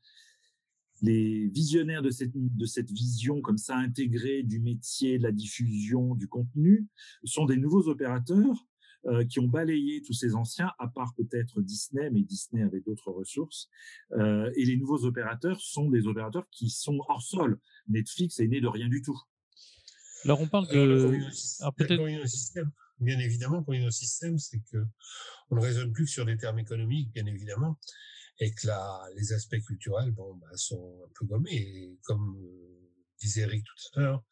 les 1.03 1.49
visionnaires 1.49 2.01
de 2.01 2.09
cette, 2.09 2.31
de 2.33 2.65
cette 2.65 2.89
vision 2.89 3.41
comme 3.41 3.57
ça 3.57 3.75
intégrée 3.75 4.41
du 4.41 4.61
métier, 4.61 5.17
de 5.17 5.23
la 5.23 5.33
diffusion, 5.33 6.15
du 6.15 6.29
contenu, 6.29 6.87
sont 7.25 7.45
des 7.45 7.57
nouveaux 7.57 7.89
opérateurs 7.89 8.65
euh, 9.07 9.25
qui 9.25 9.41
ont 9.41 9.47
balayé 9.47 10.01
tous 10.01 10.13
ces 10.13 10.33
anciens, 10.33 10.71
à 10.79 10.87
part 10.87 11.13
peut-être 11.17 11.61
Disney, 11.61 12.09
mais 12.09 12.21
Disney 12.21 12.63
avait 12.63 12.79
d'autres 12.79 13.11
ressources. 13.11 13.69
Euh, 14.13 14.49
et 14.55 14.63
les 14.63 14.77
nouveaux 14.77 15.03
opérateurs 15.03 15.59
sont 15.59 15.89
des 15.89 16.07
opérateurs 16.07 16.47
qui 16.51 16.69
sont 16.69 16.97
hors 17.09 17.21
sol. 17.21 17.59
Netflix 17.89 18.39
est 18.39 18.47
né 18.47 18.61
de 18.61 18.67
rien 18.67 18.87
du 18.87 19.01
tout. 19.01 19.19
Alors 20.23 20.39
on 20.39 20.47
parle 20.47 20.69
de... 20.69 21.19
Alors, 21.59 21.75
peut-être... 21.75 22.01
Bien 22.99 23.19
évidemment, 23.19 23.61
quand 23.63 23.73
il 23.73 23.81
y 23.81 23.83
a 23.83 23.87
un 23.87 23.91
système, 23.91 24.37
c'est 24.37 24.61
que 24.71 24.77
on 25.49 25.55
ne 25.55 25.61
raisonne 25.61 25.91
plus 25.91 26.07
sur 26.07 26.25
des 26.25 26.37
termes 26.37 26.59
économiques, 26.59 27.11
bien 27.11 27.25
évidemment 27.25 27.77
et 28.39 28.51
que 28.53 28.67
là, 28.67 29.01
les 29.15 29.33
aspects 29.33 29.59
culturels 29.59 30.11
bon, 30.11 30.35
bah, 30.35 30.47
sont 30.55 31.01
un 31.05 31.11
peu 31.13 31.25
gommés. 31.25 31.51
Et 31.51 31.99
comme 32.03 32.37
euh, 32.41 32.89
disait 33.19 33.41
Eric 33.41 33.63
tout 33.63 33.99
à 33.99 34.03
l'heure, 34.03 34.23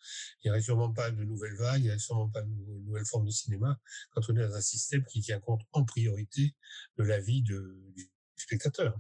il 0.44 0.48
n'y 0.48 0.52
aurait 0.52 0.62
sûrement 0.62 0.92
pas 0.92 1.12
de 1.12 1.24
nouvelles 1.24 1.56
vagues, 1.56 1.80
il 1.80 1.84
n'y 1.84 1.90
aurait 1.90 2.00
sûrement 2.00 2.30
pas 2.30 2.42
de 2.42 2.50
nouvelles 2.50 3.06
formes 3.06 3.26
de 3.26 3.32
cinéma 3.32 3.80
quand 4.12 4.22
on 4.30 4.36
est 4.36 4.48
dans 4.48 4.56
un 4.56 4.62
système 4.62 5.06
qui 5.06 5.22
tient 5.22 5.40
compte 5.40 5.62
en 5.72 5.86
priorité 5.86 6.56
de 6.98 7.04
la 7.04 7.20
vie 7.20 7.42
du 7.42 8.12
spectateur. 8.36 8.98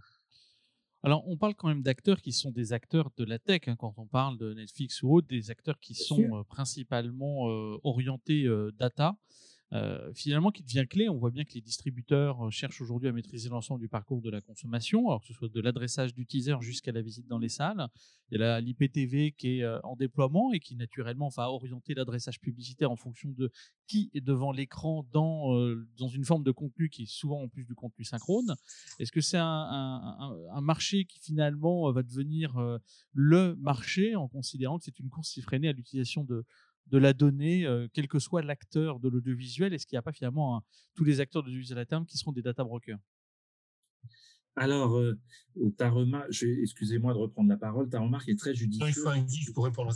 Alors, 1.04 1.28
on 1.28 1.36
parle 1.36 1.56
quand 1.56 1.68
même 1.68 1.82
d'acteurs 1.82 2.22
qui 2.22 2.32
sont 2.32 2.52
des 2.52 2.74
acteurs 2.74 3.10
de 3.18 3.24
la 3.26 3.40
tech, 3.40 3.62
hein, 3.66 3.76
quand 3.76 3.96
on 3.98 4.06
parle 4.06 4.38
de 4.38 4.54
Netflix 4.54 5.02
ou 5.02 5.16
autre, 5.16 5.28
des 5.28 5.50
acteurs 5.50 5.80
qui 5.80 5.96
sont 5.96 6.38
euh, 6.38 6.44
principalement 6.44 7.50
euh, 7.50 7.80
orientés 7.84 8.48
data. 8.78 9.18
Euh, 9.74 10.12
finalement 10.14 10.52
qui 10.52 10.64
devient 10.64 10.86
clé. 10.86 11.08
On 11.08 11.18
voit 11.18 11.32
bien 11.32 11.46
que 11.46 11.54
les 11.54 11.62
distributeurs 11.62 12.46
euh, 12.46 12.50
cherchent 12.50 12.82
aujourd'hui 12.82 13.08
à 13.08 13.14
maîtriser 13.14 13.48
l'ensemble 13.48 13.80
du 13.80 13.88
parcours 13.88 14.22
de 14.22 14.30
la 14.30 14.42
consommation, 14.42 15.08
alors 15.08 15.22
que 15.22 15.28
ce 15.28 15.34
soit 15.34 15.48
de 15.48 15.62
l'adressage 15.62 16.14
du 16.14 16.26
teaser 16.26 16.58
jusqu'à 16.60 16.92
la 16.92 17.02
visite 17.02 17.26
dans 17.28 17.38
les 17.38 17.48
salles. 17.48 17.88
Il 18.32 18.42
y 18.42 18.44
a 18.44 18.60
l'IPTV 18.60 19.32
qui 19.32 19.60
est 19.60 19.64
euh, 19.64 19.80
en 19.84 19.96
déploiement 19.96 20.52
et 20.52 20.60
qui 20.60 20.76
naturellement 20.76 21.30
va 21.30 21.50
orienter 21.50 21.94
l'adressage 21.94 22.42
publicitaire 22.42 22.92
en 22.92 22.98
fonction 22.98 23.30
de 23.32 23.50
qui 23.88 24.12
est 24.14 24.20
devant 24.20 24.52
l'écran 24.52 25.08
dans, 25.14 25.54
dans 25.98 26.08
une 26.08 26.24
forme 26.24 26.44
de 26.44 26.52
contenu 26.52 26.90
qui 26.90 27.04
est 27.04 27.10
souvent 27.10 27.42
en 27.42 27.50
plus 27.50 27.66
du 27.66 27.76
contenu 27.76 28.06
synchrone. 28.06 28.56
Est-ce 29.00 29.12
que 29.12 29.20
c'est 29.20 29.38
un, 29.38 30.62
marché 30.62 31.04
qui 31.04 31.20
finalement 31.20 31.92
va 31.92 32.02
devenir 32.02 32.58
le 33.12 33.56
marché 33.56 34.16
en 34.16 34.30
considérant 34.30 34.78
que 34.78 34.86
c'est 34.86 35.00
une 35.00 35.10
course 35.10 35.38
effrénée 35.38 35.68
à 35.68 35.74
l'utilisation 35.74 36.24
de, 36.24 36.46
de 36.92 36.98
la 36.98 37.14
donnée, 37.14 37.66
euh, 37.66 37.88
quel 37.94 38.08
que 38.08 38.20
soit 38.20 38.42
l'acteur 38.42 39.00
de 39.00 39.10
l'audiovisuel 39.10 39.74
Est-ce 39.74 39.88
qu'il 39.88 39.96
n'y 39.96 40.00
a 40.00 40.04
pas 40.04 40.12
finalement 40.12 40.62
tous 40.94 41.04
les 41.04 41.22
acteurs 41.22 41.42
de 41.42 41.48
l'audiovisuel 41.48 41.80
à 41.80 41.86
terme 41.86 42.06
qui 42.06 42.18
seront 42.18 42.34
des 42.34 42.42
data 42.42 42.64
brokers? 42.64 43.00
Alors, 44.58 44.98
euh, 44.98 45.18
ta 45.78 45.90
remarque, 45.90 46.30
excusez-moi 46.44 47.14
de 47.14 47.20
reprendre 47.20 47.50
la 47.50 47.58
parole, 47.58 47.90
ta 47.90 48.02
remarque 48.02 48.28
est 48.28 48.38
très 48.38 48.54
judicieuse. 48.54 48.90
Il 48.90 49.02
faut 49.02 49.08
un 49.08 49.26
geek 49.26 49.54
pour 49.54 49.64
répondre 49.64 49.94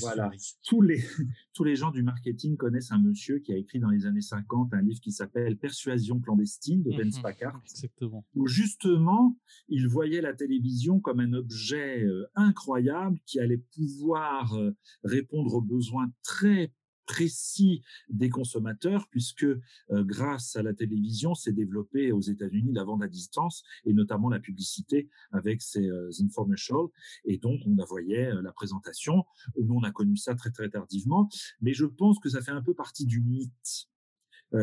voilà. 0.00 0.30
Tous 0.66 0.82
les, 0.82 1.02
tous 1.54 1.64
les 1.64 1.76
gens 1.76 1.90
du 1.90 2.02
marketing 2.02 2.56
connaissent 2.56 2.92
un 2.92 3.00
monsieur 3.00 3.38
qui 3.38 3.52
a 3.52 3.56
écrit 3.56 3.78
dans 3.78 3.90
les 3.90 4.06
années 4.06 4.20
50 4.20 4.72
un 4.74 4.82
livre 4.82 5.00
qui 5.00 5.12
s'appelle 5.12 5.56
Persuasion 5.56 6.20
clandestine 6.20 6.82
de 6.82 6.90
Ben 6.90 7.10
Packard. 7.22 7.60
Exactement. 7.64 8.24
Où 8.34 8.46
justement, 8.46 9.38
il 9.68 9.88
voyait 9.88 10.20
la 10.20 10.34
télévision 10.34 11.00
comme 11.00 11.20
un 11.20 11.32
objet 11.32 12.02
euh, 12.04 12.26
incroyable 12.34 13.18
qui 13.26 13.40
allait 13.40 13.62
pouvoir 13.74 14.54
euh, 14.54 14.76
répondre 15.04 15.54
aux 15.54 15.62
besoins 15.62 16.10
très 16.22 16.72
précis 17.06 17.82
des 18.10 18.28
consommateurs, 18.28 19.08
puisque 19.10 19.44
euh, 19.44 19.60
grâce 19.90 20.56
à 20.56 20.62
la 20.62 20.74
télévision, 20.74 21.34
s'est 21.34 21.52
développé 21.52 22.12
aux 22.12 22.20
États-Unis 22.20 22.72
la 22.72 22.84
vente 22.84 23.02
à 23.02 23.08
distance 23.08 23.64
et 23.84 23.92
notamment 23.92 24.28
la 24.28 24.40
publicité 24.40 25.08
avec 25.32 25.62
ces 25.62 25.86
euh, 25.86 26.10
infomercials. 26.20 26.88
Et 27.24 27.38
donc, 27.38 27.60
on 27.64 27.74
voyait 27.84 28.26
euh, 28.26 28.42
la 28.42 28.52
présentation. 28.52 29.24
Nous, 29.58 29.74
on 29.74 29.82
a 29.82 29.92
connu 29.92 30.16
ça 30.16 30.34
très, 30.34 30.50
très 30.50 30.68
tardivement. 30.68 31.28
Mais 31.60 31.72
je 31.72 31.86
pense 31.86 32.18
que 32.18 32.28
ça 32.28 32.42
fait 32.42 32.50
un 32.50 32.62
peu 32.62 32.74
partie 32.74 33.06
du 33.06 33.22
mythe. 33.22 33.88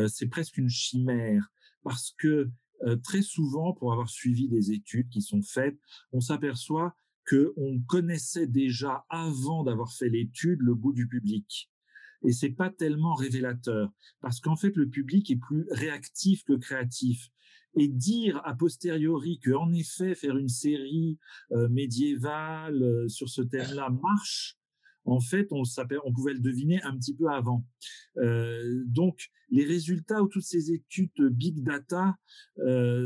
c'est 0.08 0.28
presque 0.28 0.58
une 0.58 0.68
chimère 0.68 1.50
parce 1.82 2.14
que 2.18 2.50
très 3.02 3.22
souvent, 3.22 3.72
pour 3.72 3.92
avoir 3.92 4.08
suivi 4.08 4.48
des 4.48 4.72
études 4.72 5.08
qui 5.08 5.22
sont 5.22 5.42
faites, 5.42 5.78
on 6.12 6.20
s'aperçoit 6.20 6.96
que 7.24 7.54
on 7.56 7.80
connaissait 7.80 8.46
déjà 8.46 9.04
avant 9.08 9.64
d'avoir 9.64 9.92
fait 9.92 10.08
l'étude 10.08 10.60
le 10.60 10.74
goût 10.74 10.92
du 10.92 11.08
public 11.08 11.70
et 12.24 12.32
c'est 12.32 12.50
pas 12.50 12.70
tellement 12.70 13.14
révélateur 13.14 13.90
parce 14.20 14.40
qu'en 14.40 14.56
fait 14.56 14.74
le 14.76 14.88
public 14.88 15.30
est 15.30 15.36
plus 15.36 15.66
réactif 15.70 16.42
que 16.44 16.54
créatif 16.54 17.30
et 17.76 17.88
dire 17.88 18.40
a 18.44 18.54
posteriori 18.54 19.38
que 19.40 19.50
en 19.50 19.72
effet 19.72 20.14
faire 20.14 20.36
une 20.36 20.48
série 20.48 21.18
euh, 21.52 21.68
médiévale 21.68 22.82
euh, 22.82 23.08
sur 23.08 23.28
ce 23.28 23.42
thème-là 23.42 23.90
marche 23.90 24.56
en 25.06 25.20
fait, 25.20 25.48
on, 25.50 25.64
on 26.06 26.12
pouvait 26.14 26.32
le 26.32 26.40
deviner 26.40 26.82
un 26.82 26.96
petit 26.96 27.14
peu 27.14 27.28
avant. 27.28 27.66
Euh, 28.16 28.82
donc, 28.86 29.28
les 29.50 29.66
résultats 29.66 30.22
ou 30.22 30.28
toutes 30.28 30.44
ces 30.44 30.72
études 30.72 31.10
big 31.30 31.62
data 31.62 32.16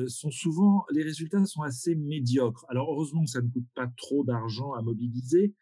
sont 0.07 0.31
souvent, 0.31 0.85
les 0.93 1.03
résultats 1.03 1.45
sont 1.45 1.63
assez 1.63 1.97
médiocres. 1.97 2.65
Alors, 2.69 2.93
heureusement 2.93 3.25
que 3.25 3.31
ça 3.31 3.43
ne 3.43 3.49
coûte 3.49 3.67
pas 3.75 3.89
trop 3.97 4.23
d'argent 4.23 4.75
à 4.75 4.83
mobiliser, 4.83 5.55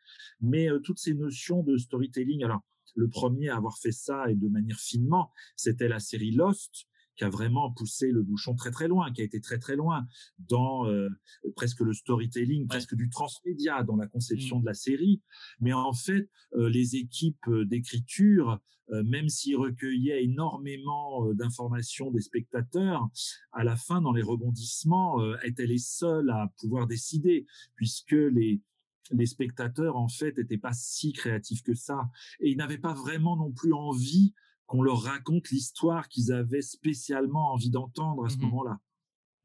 mais 0.43 0.69
toutes 0.85 0.99
ces 0.99 1.15
notions 1.15 1.63
de 1.63 1.79
storytelling, 1.79 2.45
alors, 2.45 2.61
le 2.97 3.09
premier 3.09 3.51
à 3.51 3.57
avoir 3.57 3.79
fait 3.79 3.93
ça 3.93 4.31
et 4.31 4.35
de 4.35 4.49
manière 4.49 4.79
finement, 4.79 5.31
c'était 5.55 5.89
la 5.89 6.01
série 6.01 6.33
Lost, 6.33 6.87
qui 7.17 7.25
a 7.25 7.31
vraiment 7.31 7.73
poussé 7.73 8.11
le 8.11 8.23
bouchon 8.23 8.55
très 8.55 8.71
très 8.71 8.89
loin, 8.89 9.13
qui 9.13 9.23
a 9.23 9.25
été 9.25 9.41
très 9.41 9.59
très 9.59 9.77
loin 9.77 10.07
dans 10.39 10.87
euh, 10.87 11.09
presque 11.57 11.81
le 11.81 11.93
storytelling, 11.93 12.67
presque 12.67 12.95
du 12.95 13.09
transmédia 13.09 13.83
dans 13.83 13.97
la 13.97 14.07
conception 14.07 14.59
mmh. 14.59 14.61
de 14.61 14.67
la 14.67 14.75
série. 14.75 15.23
Mais 15.61 15.73
en 15.73 15.93
fait, 15.93 16.29
euh, 16.55 16.69
les 16.69 16.97
équipes 16.97 17.49
euh, 17.49 17.65
d'écriture, 17.65 18.61
même 18.89 19.29
s'ils 19.29 19.57
recueillaient 19.57 20.23
énormément 20.23 21.27
d'informations 21.35 22.13
des 22.13 22.21
spectateurs, 22.21 23.05
à 23.51 23.65
la 23.65 23.75
fin, 23.75 24.01
dans 24.01 24.13
les 24.13 24.23
rebondissements, 24.23 25.19
étaient 25.43 25.67
les 25.67 25.79
seuls 25.79 26.31
à 26.31 26.53
pouvoir 26.61 26.87
décider, 26.87 27.47
puisque 27.75 28.13
les 28.13 28.63
les 29.11 29.27
spectateurs, 29.27 29.97
en 29.97 30.09
fait, 30.09 30.37
n'étaient 30.37 30.59
pas 30.59 30.73
si 30.73 31.13
créatifs 31.13 31.63
que 31.63 31.75
ça. 31.75 32.11
Et 32.41 32.51
ils 32.51 32.57
n'avaient 32.57 32.79
pas 32.79 32.95
vraiment 32.95 33.37
non 33.37 33.53
plus 33.53 33.73
envie 33.73 34.35
qu'on 34.67 34.83
leur 34.83 35.03
raconte 35.03 35.51
l'histoire 35.51 36.09
qu'ils 36.09 36.33
avaient 36.33 36.63
spécialement 36.63 37.53
envie 37.53 37.71
d'entendre 37.71 38.27
à 38.27 38.29
ce 38.29 38.37
mmh 38.37 38.43
moment-là. 38.43 38.81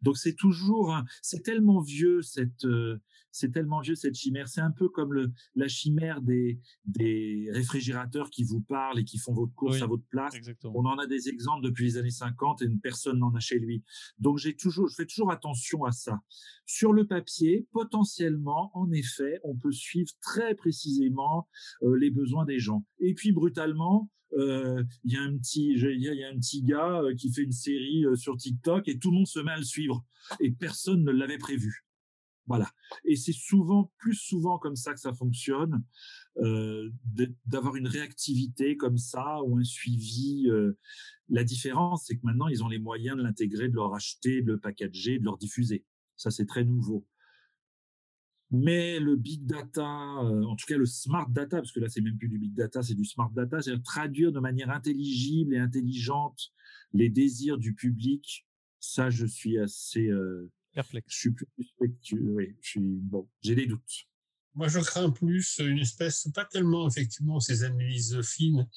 Donc 0.02 0.18
c'est 0.18 0.36
toujours, 0.36 0.96
c'est 1.22 1.44
tellement 1.44 1.82
vieux 1.82 2.22
cette, 2.22 2.66
euh, 2.66 2.98
c'est 3.32 3.52
tellement 3.52 3.82
vieux 3.82 3.96
cette 3.96 4.16
chimère. 4.16 4.48
C'est 4.48 4.62
un 4.62 4.72
peu 4.72 4.90
comme 4.90 5.14
le, 5.14 5.32
la 5.56 5.68
chimère 5.68 6.22
des, 6.22 6.60
des 6.86 7.50
réfrigérateurs 7.52 8.30
qui 8.30 8.44
vous 8.44 8.62
parlent 8.62 9.00
et 9.00 9.06
qui 9.06 9.18
font 9.18 9.34
votre 9.34 9.54
course 9.54 9.82
à 9.82 9.88
votre 9.88 10.06
place. 10.10 10.34
On 10.64 10.86
en 10.86 10.98
a 10.98 11.08
des 11.08 11.30
exemples 11.30 11.64
depuis 11.64 11.86
les 11.86 11.98
années 11.98 12.10
50 12.10 12.62
et 12.62 12.66
une 12.66 12.80
personne 12.80 13.20
n'en 13.20 13.34
a 13.34 13.40
chez 13.40 13.60
lui. 13.60 13.84
Donc 14.20 14.38
j'ai 14.38 14.56
toujours, 14.56 14.88
je 14.88 14.96
fais 14.96 15.06
toujours 15.06 15.32
attention 15.32 15.84
à 15.86 15.92
ça. 15.92 16.20
Sur 16.66 16.94
le 16.94 17.06
papier, 17.06 17.68
potentiellement, 17.72 18.72
en 18.74 18.92
effet, 18.92 19.40
on 19.44 19.56
peut 19.56 19.72
suivre 19.72 20.12
très 20.22 20.56
précisément 20.56 21.48
euh, 21.84 21.98
les 21.98 22.12
besoins 22.12 22.46
des 22.46 22.60
gens. 22.60 22.86
Et 23.00 23.14
puis 23.14 23.32
brutalement, 23.32 24.10
il 24.38 25.12
y 25.12 25.18
a 25.18 25.22
un 25.22 25.38
petit, 25.38 25.72
il 25.72 26.02
y 26.02 26.24
a 26.24 26.30
un 26.30 26.38
petit 26.38 26.64
gars 26.64 27.02
euh, 27.02 27.16
qui 27.16 27.32
fait 27.32 27.44
une 27.44 27.52
série 27.52 28.06
sur 28.16 28.38
TikTok 28.38 28.88
et 28.88 29.00
tout 29.00 29.12
le 29.12 29.18
monde 29.18 29.28
se 29.28 29.40
met 29.40 29.52
à 29.52 29.58
le 29.58 29.64
suivre 29.64 30.06
et 30.40 30.52
personne 30.52 31.04
ne 31.04 31.12
l'avait 31.12 31.38
prévu. 31.38 31.86
Voilà. 32.48 32.70
Et 33.06 33.16
c'est 33.16 33.34
souvent, 33.34 33.92
plus 33.98 34.16
souvent 34.16 34.58
comme 34.58 34.76
ça 34.76 34.94
que 34.94 35.00
ça 35.00 35.14
fonctionne, 35.14 35.84
euh, 36.38 36.90
d'avoir 37.46 37.76
une 37.76 37.88
réactivité 37.88 38.78
comme 38.78 38.98
ça 38.98 39.42
ou 39.44 39.58
un 39.58 39.64
suivi. 39.64 40.50
Euh. 40.50 40.78
La 41.30 41.44
différence, 41.44 42.06
c'est 42.06 42.16
que 42.16 42.22
maintenant, 42.24 42.48
ils 42.48 42.64
ont 42.64 42.68
les 42.68 42.80
moyens 42.80 43.16
de 43.16 43.24
l'intégrer, 43.24 43.70
de 43.70 43.76
le 43.76 43.84
racheter, 43.84 44.42
de 44.42 44.54
le 44.54 44.60
packager, 44.60 45.20
de 45.20 45.26
le 45.26 45.38
diffuser. 45.40 45.86
Ça, 46.18 46.30
c'est 46.30 46.46
très 46.46 46.66
nouveau. 46.66 47.06
Mais 48.52 49.00
le 49.00 49.16
big 49.16 49.46
data, 49.46 49.82
euh, 49.82 50.44
en 50.44 50.56
tout 50.56 50.66
cas 50.68 50.78
le 50.78 50.86
smart 50.86 51.30
data, 51.30 51.58
parce 51.58 51.72
que 51.72 51.80
là, 51.80 51.88
c'est 51.90 52.02
même 52.02 52.18
plus 52.18 52.28
du 52.28 52.38
big 52.38 52.54
data, 52.54 52.84
c'est 52.84 52.96
du 52.96 53.06
smart 53.06 53.32
data, 53.32 53.62
c'est 53.62 53.82
traduire 53.82 54.32
de 54.32 54.40
manière 54.40 54.70
intelligible 54.70 55.56
et 55.56 55.60
intelligente 55.60 56.52
les 56.94 57.10
désirs 57.10 57.58
du 57.58 57.74
public. 57.74 58.46
Ça, 58.80 59.10
je 59.10 59.26
suis 59.26 59.58
assez 59.58 60.10
Perplexe. 60.74 61.08
Je 61.14 61.20
suis 61.20 61.32
plus 61.32 61.48
oui, 61.80 62.56
je 62.62 62.70
suis 62.70 62.82
bon, 62.82 63.28
j'ai 63.42 63.56
des 63.56 63.66
doutes. 63.66 64.08
Moi, 64.54 64.68
je 64.68 64.80
crains 64.80 65.10
plus 65.10 65.60
une 65.60 65.80
espèce, 65.80 66.28
pas 66.34 66.44
tellement 66.44 66.88
effectivement 66.88 67.40
ces 67.40 67.64
analyses 67.64 68.22
fines, 68.22 68.68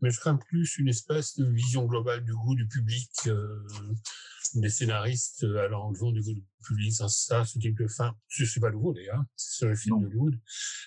mais 0.00 0.10
je 0.10 0.18
crains 0.18 0.36
plus 0.36 0.76
une 0.78 0.88
espèce 0.88 1.36
de 1.36 1.46
vision 1.46 1.86
globale 1.86 2.24
du 2.24 2.32
goût 2.32 2.56
du 2.56 2.66
public, 2.66 3.10
euh, 3.28 3.66
des 4.54 4.68
scénaristes 4.68 5.44
allant 5.44 5.90
au 5.90 5.94
fond 5.94 6.12
du 6.12 6.20
goût 6.20 6.34
du 6.34 6.44
public, 6.66 6.92
ça, 6.92 7.08
ce 7.08 7.58
type 7.58 7.78
de 7.78 7.86
fin, 7.86 8.14
ce 8.28 8.42
n'est 8.42 8.60
pas 8.60 8.70
nouveau 8.70 8.92
d'ailleurs, 8.92 9.22
c'est 9.36 9.56
sur 9.58 9.68
le 9.68 9.76
film 9.76 10.00
d'Hollywood, 10.00 10.38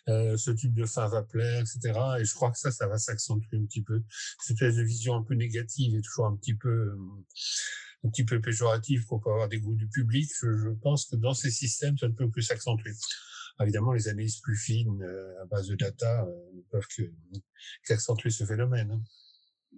euh, 0.09 0.37
ce 0.37 0.51
type 0.51 0.73
de 0.73 0.85
fin 0.85 1.07
va 1.07 1.23
plaire, 1.23 1.61
etc. 1.61 1.99
Et 2.19 2.25
je 2.25 2.33
crois 2.33 2.51
que 2.51 2.59
ça, 2.59 2.71
ça 2.71 2.87
va 2.87 2.97
s'accentuer 2.97 3.57
un 3.57 3.65
petit 3.65 3.83
peu. 3.83 4.03
Cette 4.39 4.55
espèce 4.55 4.75
de 4.75 4.83
vision 4.83 5.15
un 5.15 5.23
peu 5.23 5.35
négative 5.35 5.95
et 5.95 6.01
toujours 6.01 6.27
un 6.27 6.35
petit 6.35 6.55
peu, 6.55 6.69
euh, 6.69 6.97
un 8.03 8.09
petit 8.09 8.25
peu 8.25 8.41
péjoratif 8.41 9.05
qu'on 9.05 9.19
peut 9.19 9.31
avoir 9.31 9.49
des 9.49 9.59
goûts 9.59 9.75
du 9.75 9.87
public, 9.87 10.29
je, 10.41 10.69
pense 10.81 11.05
que 11.05 11.15
dans 11.15 11.33
ces 11.33 11.51
systèmes, 11.51 11.97
ça 11.97 12.07
ne 12.07 12.13
peut 12.13 12.29
plus 12.29 12.43
s'accentuer. 12.43 12.93
Évidemment, 13.61 13.93
les 13.93 14.07
analyses 14.07 14.39
plus 14.39 14.57
fines 14.57 15.01
euh, 15.03 15.43
à 15.43 15.45
base 15.45 15.67
de 15.67 15.75
data 15.75 16.23
euh, 16.23 16.51
ne 16.55 16.61
peuvent 16.71 16.87
qu'accentuer 17.85 18.29
ce 18.29 18.45
phénomène. 18.45 18.91
Hein. 18.91 19.01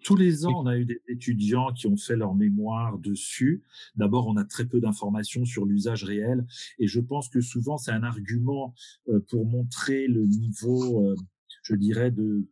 Tous 0.03 0.15
les 0.15 0.45
ans, 0.45 0.61
on 0.63 0.67
a 0.67 0.77
eu 0.77 0.85
des 0.85 1.01
étudiants 1.07 1.73
qui 1.73 1.87
ont 1.87 1.97
fait 1.97 2.15
leur 2.15 2.35
mémoire 2.35 2.99
dessus. 2.99 3.63
D'abord, 3.95 4.27
on 4.27 4.37
a 4.37 4.43
très 4.43 4.65
peu 4.65 4.79
d'informations 4.79 5.45
sur 5.45 5.65
l'usage 5.65 6.03
réel, 6.03 6.45
et 6.79 6.87
je 6.87 6.99
pense 6.99 7.29
que 7.29 7.41
souvent 7.41 7.77
c'est 7.77 7.91
un 7.91 8.03
argument 8.03 8.75
euh, 9.09 9.19
pour 9.29 9.45
montrer 9.45 10.07
le 10.07 10.25
niveau, 10.25 11.15
je 11.63 11.75
dirais, 11.75 12.11
de, 12.11 12.45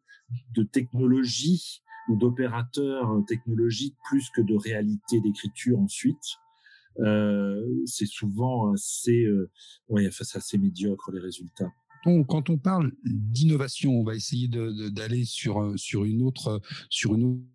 de 0.55 0.63
technologie 0.63 1.83
ou 2.07 2.17
d'opérateurs 2.17 3.11
euh, 3.11 3.21
technologiques 3.21 3.95
plus 4.05 4.29
que 4.29 4.41
de 4.41 4.55
réalité 4.55 5.21
d'écriture 5.21 5.79
ensuite. 5.79 6.37
Euh, 6.99 7.65
c'est 7.85 8.05
souvent 8.05 8.73
assez, 8.73 9.23
euh, 9.23 9.49
ouais, 9.89 10.07
enfin, 10.07 10.25
assez 10.37 10.57
médiocre 10.57 11.11
les 11.11 11.19
résultats. 11.19 11.71
On, 12.05 12.23
quand 12.23 12.49
on 12.49 12.57
parle 12.57 12.91
d'innovation, 13.03 13.99
on 13.99 14.03
va 14.03 14.15
essayer 14.15 14.47
d'aller 14.47 15.25
une 15.93 16.21
autre, 16.23 16.61
sur 16.89 17.15
une 17.15 17.23
autre 17.23 17.53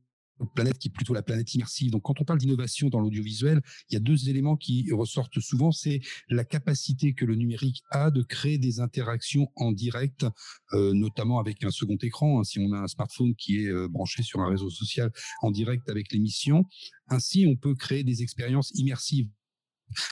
planète 0.55 0.79
qui 0.79 0.89
est 0.89 0.91
plutôt 0.93 1.15
la 1.15 1.23
planète 1.23 1.55
immersive. 1.55 1.91
Donc, 1.91 2.03
quand 2.03 2.21
on 2.21 2.25
parle 2.25 2.39
d'innovation 2.39 2.89
dans 2.89 3.01
l'audiovisuel, 3.01 3.61
il 3.91 3.95
y 3.95 3.97
a 3.97 4.01
deux 4.01 4.29
éléments 4.29 4.57
qui 4.57 4.91
ressortent 4.93 5.41
souvent. 5.41 5.73
C'est 5.73 6.01
la 6.29 6.45
capacité 6.45 7.15
que 7.15 7.25
le 7.25 7.35
numérique 7.35 7.83
a 7.91 8.11
de 8.11 8.23
créer 8.23 8.59
des 8.59 8.81
interactions 8.81 9.51
en 9.57 9.73
direct, 9.73 10.27
euh, 10.73 10.93
notamment 10.95 11.39
avec 11.39 11.65
un 11.65 11.71
second 11.71 11.97
écran. 11.97 12.41
Hein, 12.41 12.45
si 12.45 12.59
on 12.59 12.73
a 12.73 12.79
un 12.79 12.89
smartphone 12.89 13.35
qui 13.35 13.65
est 13.65 13.69
euh, 13.69 13.89
branché 13.89 14.23
sur 14.23 14.41
un 14.41 14.49
réseau 14.49 14.71
social 14.71 15.11
en 15.43 15.51
direct 15.51 15.89
avec 15.89 16.13
l'émission, 16.13 16.65
ainsi 17.09 17.47
on 17.47 17.57
peut 17.57 17.75
créer 17.75 18.05
des 18.05 18.23
expériences 18.23 18.71
immersives 18.75 19.29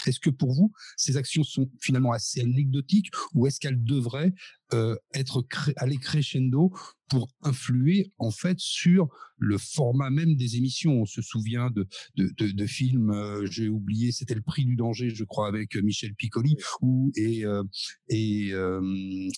est-ce 0.06 0.20
que 0.20 0.30
pour 0.30 0.52
vous, 0.52 0.72
ces 0.96 1.16
actions 1.16 1.44
sont 1.44 1.70
finalement 1.80 2.12
assez 2.12 2.40
anecdotiques 2.40 3.10
ou 3.34 3.46
est-ce 3.46 3.60
qu'elles 3.60 3.82
devraient 3.82 4.34
euh, 4.72 4.96
être 5.14 5.44
aller 5.76 5.98
crescendo 5.98 6.72
pour 7.08 7.28
influer 7.42 8.12
en 8.18 8.30
fait 8.30 8.58
sur 8.58 9.08
le 9.38 9.58
format 9.58 10.10
même 10.10 10.34
des 10.34 10.56
émissions. 10.56 11.02
On 11.02 11.04
se 11.04 11.22
souvient 11.22 11.70
de, 11.70 11.86
de, 12.16 12.30
de, 12.38 12.50
de 12.50 12.66
films, 12.66 13.10
euh, 13.10 13.46
j'ai 13.46 13.68
oublié, 13.68 14.10
c'était 14.12 14.34
le 14.34 14.40
prix 14.40 14.64
du 14.64 14.76
danger, 14.76 15.10
je 15.10 15.24
crois, 15.24 15.46
avec 15.46 15.76
Michel 15.76 16.14
Piccoli 16.14 16.56
ou 16.80 17.12
et 17.16 17.44
euh, 17.44 17.62
et, 18.08 18.50
euh, 18.52 18.80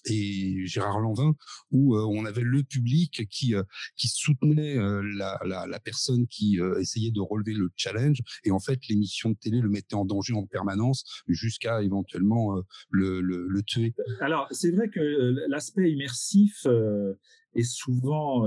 et 0.06 0.66
Gérard 0.66 1.00
Lanvin, 1.00 1.34
où 1.70 1.96
on 1.96 2.24
avait 2.24 2.42
le 2.42 2.62
public 2.62 3.26
qui 3.28 3.54
qui 3.96 4.08
soutenait 4.08 4.76
la, 4.76 5.38
la, 5.44 5.66
la, 5.66 5.80
personne 5.80 6.26
qui 6.28 6.58
essayait 6.78 7.10
de 7.10 7.20
relever 7.20 7.54
le 7.54 7.70
challenge, 7.76 8.20
et 8.44 8.50
en 8.50 8.60
fait 8.60 8.86
l'émission 8.88 9.30
de 9.30 9.36
télé 9.36 9.60
le 9.60 9.68
mettait 9.68 9.94
en 9.94 10.04
danger 10.04 10.34
en 10.34 10.46
permanence 10.46 11.04
jusqu'à 11.28 11.82
éventuellement 11.82 12.56
le, 12.90 13.20
le, 13.20 13.46
le 13.48 13.62
tuer. 13.62 13.94
Alors 14.20 14.46
c'est 14.50 14.70
vrai 14.70 14.88
que 14.88 15.00
l'aspect 15.48 15.90
immersif 15.90 16.66
est 17.54 17.62
souvent 17.62 18.44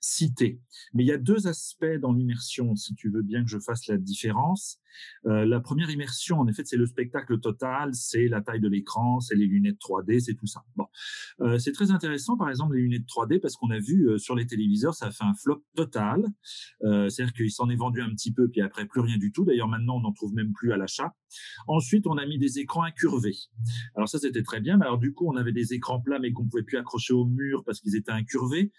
cité. 0.00 0.60
Mais 0.94 1.04
il 1.04 1.06
y 1.06 1.12
a 1.12 1.18
deux 1.18 1.46
aspects 1.46 1.98
dans 2.00 2.12
l'immersion, 2.12 2.74
si 2.76 2.94
tu 2.94 3.10
veux 3.10 3.22
bien 3.22 3.42
que 3.42 3.50
je 3.50 3.58
fasse 3.58 3.86
la 3.86 3.96
différence. 3.96 4.80
Euh, 5.26 5.44
la 5.44 5.60
première 5.60 5.90
immersion, 5.90 6.40
en 6.40 6.48
effet, 6.48 6.62
c'est 6.64 6.76
le 6.76 6.86
spectacle 6.86 7.38
total, 7.40 7.94
c'est 7.94 8.28
la 8.28 8.40
taille 8.40 8.60
de 8.60 8.68
l'écran, 8.68 9.20
c'est 9.20 9.36
les 9.36 9.46
lunettes 9.46 9.78
3D, 9.78 10.20
c'est 10.20 10.34
tout 10.34 10.46
ça. 10.46 10.64
Bon, 10.76 10.86
euh, 11.40 11.58
c'est 11.58 11.72
très 11.72 11.90
intéressant, 11.90 12.36
par 12.36 12.48
exemple, 12.48 12.76
les 12.76 12.82
lunettes 12.82 13.06
3D, 13.06 13.40
parce 13.40 13.56
qu'on 13.56 13.70
a 13.70 13.78
vu 13.78 14.08
euh, 14.08 14.18
sur 14.18 14.34
les 14.34 14.46
téléviseurs, 14.46 14.94
ça 14.94 15.06
a 15.06 15.10
fait 15.10 15.24
un 15.24 15.34
flop 15.34 15.64
total. 15.74 16.24
C'est-à-dire 16.80 17.32
qu'il 17.32 17.50
s'en 17.50 17.68
est 17.70 17.76
vendu 17.76 18.00
un 18.00 18.10
petit 18.10 18.32
peu, 18.32 18.48
puis 18.48 18.60
après 18.60 18.86
plus 18.86 19.00
rien 19.00 19.18
du 19.18 19.32
tout. 19.32 19.44
D'ailleurs, 19.44 19.68
maintenant, 19.68 19.96
on 19.96 20.00
n'en 20.00 20.12
trouve 20.12 20.32
même 20.34 20.52
plus 20.52 20.72
à 20.72 20.76
l'achat. 20.76 21.14
Ensuite, 21.66 22.06
on 22.06 22.16
a 22.16 22.26
mis 22.26 22.38
des 22.38 22.58
écrans 22.58 22.82
incurvés. 22.82 23.36
Alors 23.94 24.08
ça, 24.08 24.18
c'était 24.18 24.42
très 24.42 24.60
bien. 24.60 24.76
Mais 24.76 24.86
alors 24.86 24.98
du 24.98 25.12
coup, 25.12 25.28
on 25.28 25.36
avait 25.36 25.52
des 25.52 25.74
écrans 25.74 26.00
plats, 26.00 26.18
mais 26.18 26.32
qu'on 26.32 26.46
pouvait 26.46 26.62
plus 26.62 26.78
accrocher 26.78 27.12
au 27.12 27.24
mur 27.24 27.62
parce 27.64 27.80
qu'ils 27.80 27.96
étaient 27.96 28.12
incurvés. 28.12 28.72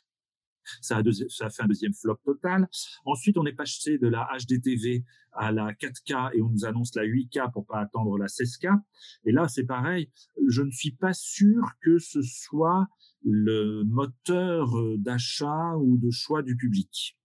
Ça 0.82 0.98
a, 0.98 1.04
fait 1.50 1.64
un 1.64 1.68
deuxième 1.68 1.94
flop 1.94 2.20
total. 2.24 2.68
Ensuite, 3.06 3.38
on 3.38 3.46
est 3.46 3.54
passé 3.54 3.98
de 3.98 4.08
la 4.08 4.28
HDTV 4.38 5.04
à 5.34 5.52
la 5.52 5.72
4K 5.74 6.32
et 6.34 6.42
on 6.42 6.50
nous 6.50 6.66
annonce 6.66 6.96
la 6.96 7.04
8K 7.04 7.52
pour 7.52 7.66
pas 7.66 7.80
attendre 7.80 8.18
la 8.18 8.28
16K. 8.28 8.80
Et 9.26 9.32
là, 9.32 9.48
c'est 9.48 9.66
pareil. 9.66 10.12
Je 10.48 10.62
ne 10.62 10.72
suis 10.72 10.92
pas 10.92 11.14
sûr 11.14 11.62
que 11.82 11.98
ce 12.00 12.22
soit 12.22 12.88
le 13.24 13.84
moteur 13.84 14.78
euh, 14.78 14.96
d'achat 14.98 15.76
ou 15.78 15.98
de 15.98 16.10
choix 16.10 16.42
du 16.42 16.56
public 16.56 17.19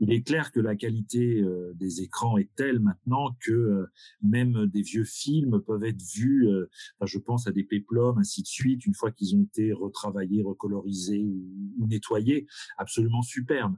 il 0.00 0.12
est 0.12 0.22
clair 0.22 0.50
que 0.50 0.60
la 0.60 0.74
qualité 0.76 1.40
euh, 1.40 1.72
des 1.74 2.00
écrans 2.00 2.38
est 2.38 2.48
telle 2.56 2.80
maintenant 2.80 3.36
que 3.40 3.52
euh, 3.52 3.86
même 4.22 4.66
des 4.66 4.82
vieux 4.82 5.04
films 5.04 5.60
peuvent 5.60 5.84
être 5.84 6.02
vus, 6.14 6.48
euh, 6.48 6.68
je 7.04 7.18
pense 7.18 7.46
à 7.46 7.52
des 7.52 7.64
péplums, 7.64 8.18
ainsi 8.18 8.42
de 8.42 8.46
suite, 8.46 8.86
une 8.86 8.94
fois 8.94 9.12
qu'ils 9.12 9.36
ont 9.36 9.42
été 9.42 9.72
retravaillés, 9.72 10.42
recolorisés 10.42 11.22
ou, 11.22 11.86
nettoyés, 11.86 12.46
absolument 12.78 13.22
superbes. 13.22 13.76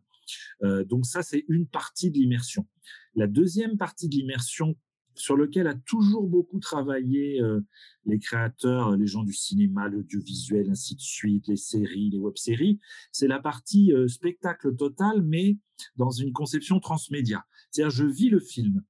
donc 0.62 1.06
ça, 1.06 1.22
c'est 1.22 1.44
une 1.48 1.66
partie 1.66 2.10
de 2.10 2.18
l'immersion. 2.18 2.66
La 3.14 3.26
deuxième 3.26 3.76
partie 3.76 4.08
de 4.08 4.14
l'immersion 4.14 4.76
sur 5.14 5.36
lequel 5.36 5.66
a 5.66 5.74
toujours 5.74 6.26
beaucoup 6.26 6.58
travaillé 6.60 7.40
euh, 7.40 7.60
les 8.06 8.18
créateurs, 8.18 8.96
les 8.96 9.06
gens 9.06 9.22
du 9.22 9.32
cinéma, 9.32 9.88
l'audiovisuel, 9.88 10.70
ainsi 10.70 10.96
de 10.96 11.00
suite, 11.00 11.46
les 11.48 11.56
séries, 11.56 12.10
les 12.10 12.18
web-séries, 12.18 12.80
c'est 13.12 13.28
la 13.28 13.40
partie 13.40 13.92
euh, 13.92 14.08
spectacle 14.08 14.74
total, 14.74 15.22
mais 15.22 15.56
dans 15.96 16.10
une 16.10 16.32
conception 16.32 16.80
transmédia. 16.80 17.44
C'est-à-dire, 17.70 17.90
je 17.90 18.04
vis 18.04 18.30
le 18.30 18.40
film, 18.40 18.82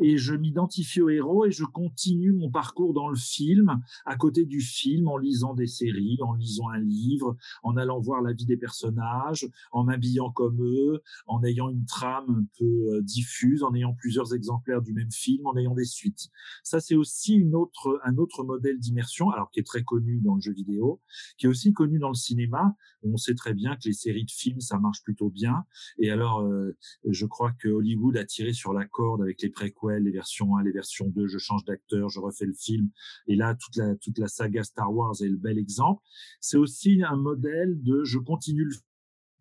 et 0.00 0.16
je 0.16 0.34
m'identifie 0.34 1.00
au 1.00 1.08
héros 1.08 1.46
et 1.46 1.50
je 1.50 1.64
continue 1.64 2.32
mon 2.32 2.50
parcours 2.50 2.94
dans 2.94 3.08
le 3.08 3.16
film, 3.16 3.80
à 4.06 4.16
côté 4.16 4.44
du 4.44 4.60
film, 4.60 5.08
en 5.08 5.16
lisant 5.16 5.54
des 5.54 5.66
séries, 5.66 6.18
en 6.22 6.34
lisant 6.34 6.68
un 6.70 6.80
livre, 6.80 7.36
en 7.62 7.76
allant 7.76 8.00
voir 8.00 8.22
la 8.22 8.32
vie 8.32 8.46
des 8.46 8.56
personnages, 8.56 9.48
en 9.72 9.84
m'habillant 9.84 10.30
comme 10.30 10.62
eux, 10.62 11.02
en 11.26 11.42
ayant 11.44 11.68
une 11.68 11.84
trame 11.84 12.30
un 12.30 12.46
peu 12.58 12.94
euh, 12.94 13.02
diffuse, 13.02 13.62
en 13.62 13.74
ayant 13.74 13.94
plusieurs 13.94 14.34
exemplaires 14.34 14.82
du 14.82 14.92
même 14.92 15.10
film, 15.12 15.46
en 15.46 15.56
ayant 15.56 15.74
des 15.74 15.84
suites. 15.84 16.28
Ça, 16.62 16.80
c'est 16.80 16.96
aussi 16.96 17.34
une 17.34 17.54
autre, 17.54 18.00
un 18.04 18.16
autre 18.16 18.42
modèle 18.42 18.78
d'immersion, 18.78 19.30
alors 19.30 19.50
qui 19.50 19.60
est 19.60 19.66
très 19.66 19.84
connu 19.84 20.20
dans 20.20 20.34
le 20.34 20.40
jeu 20.40 20.52
vidéo, 20.52 21.00
qui 21.38 21.46
est 21.46 21.48
aussi 21.48 21.72
connu 21.72 21.98
dans 21.98 22.08
le 22.08 22.14
cinéma. 22.14 22.74
On 23.02 23.16
sait 23.16 23.34
très 23.34 23.54
bien 23.54 23.76
que 23.76 23.82
les 23.86 23.92
séries 23.92 24.24
de 24.24 24.30
films, 24.30 24.60
ça 24.60 24.78
marche 24.78 25.02
plutôt 25.02 25.28
bien. 25.28 25.64
Et 25.98 26.10
alors, 26.10 26.40
euh, 26.40 26.76
je 27.08 27.26
crois 27.26 27.52
que 27.52 27.68
Hollywood 27.68 28.16
a 28.16 28.24
tiré 28.24 28.52
sur 28.52 28.72
la 28.72 28.86
corde 28.86 29.20
avec 29.20 29.42
les 29.42 29.50
préquels 29.50 29.74
les 29.88 30.10
versions 30.10 30.56
1, 30.56 30.62
les 30.64 30.72
versions 30.72 31.08
2, 31.08 31.26
je 31.26 31.38
change 31.38 31.64
d'acteur, 31.64 32.08
je 32.08 32.20
refais 32.20 32.46
le 32.46 32.54
film. 32.54 32.90
Et 33.26 33.36
là, 33.36 33.54
toute 33.54 33.76
la, 33.76 33.94
toute 33.96 34.18
la 34.18 34.28
saga 34.28 34.64
Star 34.64 34.92
Wars 34.92 35.14
est 35.20 35.28
le 35.28 35.36
bel 35.36 35.58
exemple. 35.58 36.02
C'est 36.40 36.56
aussi 36.56 37.02
un 37.02 37.16
modèle 37.16 37.82
de 37.82 38.04
je 38.04 38.18
continue 38.18 38.64
le 38.64 38.74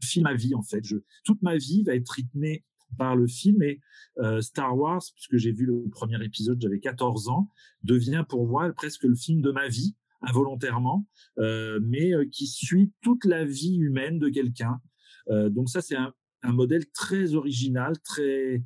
film 0.02 0.26
à 0.26 0.34
vie, 0.34 0.56
en 0.56 0.62
fait. 0.62 0.84
Je, 0.84 0.98
toute 1.24 1.42
ma 1.42 1.58
vie 1.58 1.84
va 1.84 1.96
être 1.96 2.10
rythmée 2.10 2.64
par 2.98 3.16
le 3.16 3.28
film 3.28 3.62
et 3.64 3.80
euh, 4.20 4.42
Star 4.42 4.78
Wars, 4.78 5.02
puisque 5.16 5.38
j'ai 5.38 5.52
vu 5.52 5.66
le 5.66 5.90
premier 5.90 6.24
épisode, 6.24 6.62
j'avais 6.62 6.80
14 6.80 7.30
ans, 7.30 7.50
devient 7.84 8.24
pour 8.28 8.48
moi 8.48 8.72
presque 8.74 9.04
le 9.04 9.16
film 9.16 9.42
de 9.42 9.52
ma 9.52 9.68
vie, 9.68 9.96
involontairement, 10.22 11.08
euh, 11.40 11.80
mais 11.82 12.14
euh, 12.14 12.26
qui 12.32 12.48
suit 12.48 12.92
toute 13.02 13.26
la 13.26 13.46
vie 13.46 13.78
humaine 13.78 14.20
de 14.20 14.30
quelqu'un. 14.30 14.80
donc 15.28 15.70
ça, 15.70 15.82
c'est 15.82 15.96
un, 15.96 16.14
un, 16.44 16.52
modèle 16.52 16.86
très 16.92 17.34
original, 17.34 17.94
très 18.04 18.62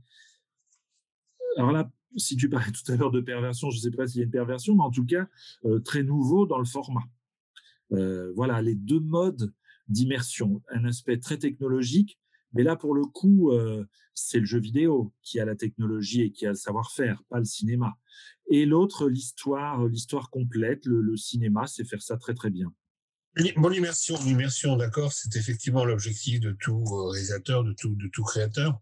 alors 1.57 1.71
là, 1.71 1.91
si 2.15 2.37
tu 2.37 2.49
parlais 2.49 2.71
tout 2.71 2.91
à 2.91 2.95
l'heure 2.95 3.11
de 3.11 3.19
perversion, 3.19 3.69
je 3.69 3.77
ne 3.77 3.81
sais 3.81 3.91
pas 3.91 4.07
s'il 4.07 4.19
y 4.19 4.21
a 4.21 4.25
une 4.25 4.31
perversion, 4.31 4.75
mais 4.75 4.83
en 4.83 4.91
tout 4.91 5.05
cas, 5.05 5.27
euh, 5.65 5.79
très 5.79 6.03
nouveau 6.03 6.45
dans 6.45 6.59
le 6.59 6.65
format. 6.65 7.03
Euh, 7.91 8.31
voilà, 8.35 8.61
les 8.61 8.75
deux 8.75 8.99
modes 8.99 9.53
d'immersion. 9.87 10.61
Un 10.69 10.85
aspect 10.85 11.17
très 11.17 11.37
technologique, 11.37 12.19
mais 12.53 12.63
là, 12.63 12.75
pour 12.75 12.93
le 12.93 13.05
coup, 13.05 13.51
euh, 13.51 13.85
c'est 14.13 14.39
le 14.39 14.45
jeu 14.45 14.59
vidéo 14.59 15.13
qui 15.21 15.39
a 15.39 15.45
la 15.45 15.55
technologie 15.55 16.21
et 16.21 16.31
qui 16.31 16.45
a 16.45 16.49
le 16.49 16.55
savoir-faire, 16.55 17.23
pas 17.29 17.39
le 17.39 17.45
cinéma. 17.45 17.97
Et 18.49 18.65
l'autre, 18.65 19.09
l'histoire, 19.09 19.85
l'histoire 19.85 20.29
complète, 20.29 20.85
le, 20.85 21.15
cinéma, 21.17 21.67
c'est 21.67 21.85
faire 21.85 22.01
ça 22.01 22.17
très 22.17 22.33
très 22.33 22.49
bien. 22.49 22.73
Bon, 23.55 23.69
l'immersion, 23.69 24.17
l'immersion, 24.23 24.75
d'accord, 24.77 25.13
c'est 25.13 25.35
effectivement 25.35 25.85
l'objectif 25.85 26.39
de 26.39 26.53
tout 26.53 26.83
réalisateur, 26.83 27.63
de 27.63 27.73
tout, 27.73 27.95
de 27.95 28.07
tout 28.07 28.23
créateur 28.23 28.79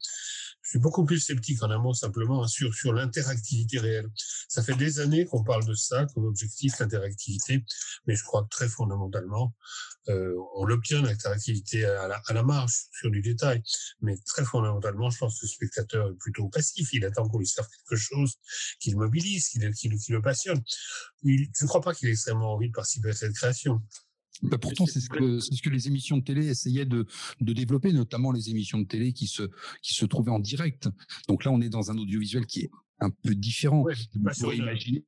je 0.66 0.72
suis 0.72 0.80
beaucoup 0.80 1.06
plus 1.06 1.20
sceptique 1.20 1.62
en 1.62 1.70
amont 1.70 1.94
simplement 1.94 2.48
sur, 2.48 2.74
sur 2.74 2.92
l'interactivité 2.92 3.78
réelle. 3.78 4.10
Ça 4.50 4.64
fait 4.64 4.74
des 4.74 5.00
années 5.00 5.26
qu'on 5.26 5.44
parle 5.44 5.64
de 5.64 5.76
ça 5.76 6.08
comme 6.14 6.26
objectif, 6.26 6.80
l'interactivité, 6.80 7.64
mais 8.08 8.16
je 8.16 8.24
crois 8.24 8.44
que 8.44 8.50
très 8.50 8.68
fondamentalement, 8.68 9.54
euh, 10.10 10.34
on 10.56 10.66
l'obtient 10.66 11.04
l'interactivité 11.04 11.86
à 11.86 12.08
la, 12.08 12.20
à 12.26 12.34
la 12.34 12.42
marge 12.42 12.74
sur 12.92 13.12
du 13.12 13.22
détail, 13.22 13.62
mais 14.02 14.18
très 14.26 14.44
fondamentalement, 14.44 15.12
je 15.12 15.20
pense 15.20 15.40
que 15.40 15.46
le 15.46 15.50
spectateur 15.50 16.10
est 16.10 16.18
plutôt 16.18 16.50
passif. 16.50 16.92
Il 16.94 17.06
attend 17.06 17.30
qu'on 17.30 17.38
lui 17.38 17.48
serve 17.48 17.68
quelque 17.70 18.00
chose 18.00 18.34
qui 18.80 18.90
le 18.90 18.98
mobilise, 18.98 19.50
qui 19.50 19.60
le, 19.60 19.72
qui 19.72 20.12
le, 20.12 20.22
passionne. 20.22 20.64
Il, 21.22 21.48
je 21.56 21.64
ne 21.64 21.68
crois 21.68 21.82
pas 21.82 21.94
qu'il 21.94 22.10
ait 22.10 22.14
extrêmement 22.14 22.54
envie 22.54 22.70
de 22.70 22.74
participer 22.74 23.10
à 23.10 23.14
cette 23.14 23.34
création. 23.34 23.84
Bah 24.42 24.58
pourtant, 24.58 24.86
c'est 24.86 25.00
ce, 25.00 25.10
que, 25.10 25.40
ce 25.40 25.62
que 25.62 25.70
les 25.70 25.88
émissions 25.88 26.18
de 26.18 26.24
télé 26.24 26.48
essayaient 26.48 26.86
de, 26.86 27.06
de, 27.42 27.54
développer, 27.54 27.94
notamment 27.94 28.32
les 28.32 28.50
émissions 28.50 28.80
de 28.80 28.86
télé 28.86 29.14
qui 29.14 29.28
se, 29.28 29.44
qui 29.82 29.94
se 29.94 30.06
trouvaient 30.06 30.32
en 30.32 30.40
direct. 30.40 30.90
Donc 31.28 31.46
là, 31.46 31.52
on 31.52 31.62
est 31.62 31.70
dans 31.70 31.92
un 31.92 31.98
audiovisuel 31.98 32.46
qui 32.46 32.62
est 32.62 32.70
un 33.00 33.10
peu 33.10 33.34
différent. 33.34 33.84
Ouais, 33.84 33.94
on 34.16 34.34
pourrait 34.40 34.58
imaginer 34.58 35.06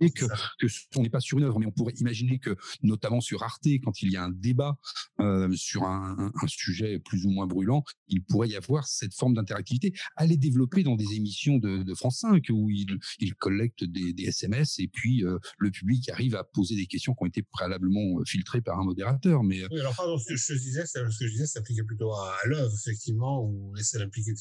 que, 0.00 0.24
que 0.58 0.66
on 0.96 1.02
n'est 1.02 1.10
pas 1.10 1.20
sur 1.20 1.38
une 1.38 1.44
œuvre, 1.44 1.58
mais 1.58 1.66
on 1.66 1.72
pourrait 1.72 1.94
imaginer 1.94 2.38
que, 2.38 2.56
notamment 2.82 3.20
sur 3.20 3.42
Arte, 3.42 3.66
quand 3.82 4.02
il 4.02 4.12
y 4.12 4.16
a 4.16 4.24
un 4.24 4.30
débat 4.30 4.78
euh, 5.20 5.52
sur 5.54 5.84
un, 5.84 6.32
un, 6.34 6.46
sujet 6.46 6.98
plus 6.98 7.26
ou 7.26 7.30
moins 7.30 7.46
brûlant, 7.46 7.84
il 8.08 8.22
pourrait 8.22 8.48
y 8.48 8.56
avoir 8.56 8.86
cette 8.86 9.14
forme 9.14 9.34
d'interactivité. 9.34 9.92
Aller 10.16 10.36
développer 10.36 10.82
dans 10.82 10.96
des 10.96 11.14
émissions 11.14 11.58
de, 11.58 11.82
de 11.82 11.94
France 11.94 12.20
5 12.20 12.44
où 12.50 12.70
il, 12.70 12.98
il 13.18 13.34
collecte 13.34 13.84
des, 13.84 14.12
des, 14.12 14.24
SMS 14.24 14.78
et 14.78 14.88
puis 14.88 15.24
euh, 15.24 15.38
le 15.58 15.70
public 15.70 16.08
arrive 16.10 16.36
à 16.36 16.44
poser 16.44 16.76
des 16.76 16.86
questions 16.86 17.14
qui 17.14 17.22
ont 17.22 17.26
été 17.26 17.42
préalablement 17.42 18.20
euh, 18.20 18.24
filtrées 18.24 18.60
par 18.60 18.78
un 18.78 18.84
modérateur. 18.84 19.42
Mais 19.42 19.62
oui, 19.70 19.80
alors 19.80 19.94
pardon, 19.96 20.18
ce 20.18 20.28
que 20.28 20.36
je 20.36 20.54
disais, 20.54 20.86
ce 20.86 21.00
que 21.00 21.26
je 21.26 21.32
disais, 21.32 21.46
s'appliquait 21.46 21.82
plutôt 21.82 22.12
à, 22.12 22.36
à 22.42 22.46
l'œuvre, 22.46 22.72
effectivement, 22.74 23.44
où 23.44 23.74
laisser 23.74 23.98
l'impliquer. 23.98 24.32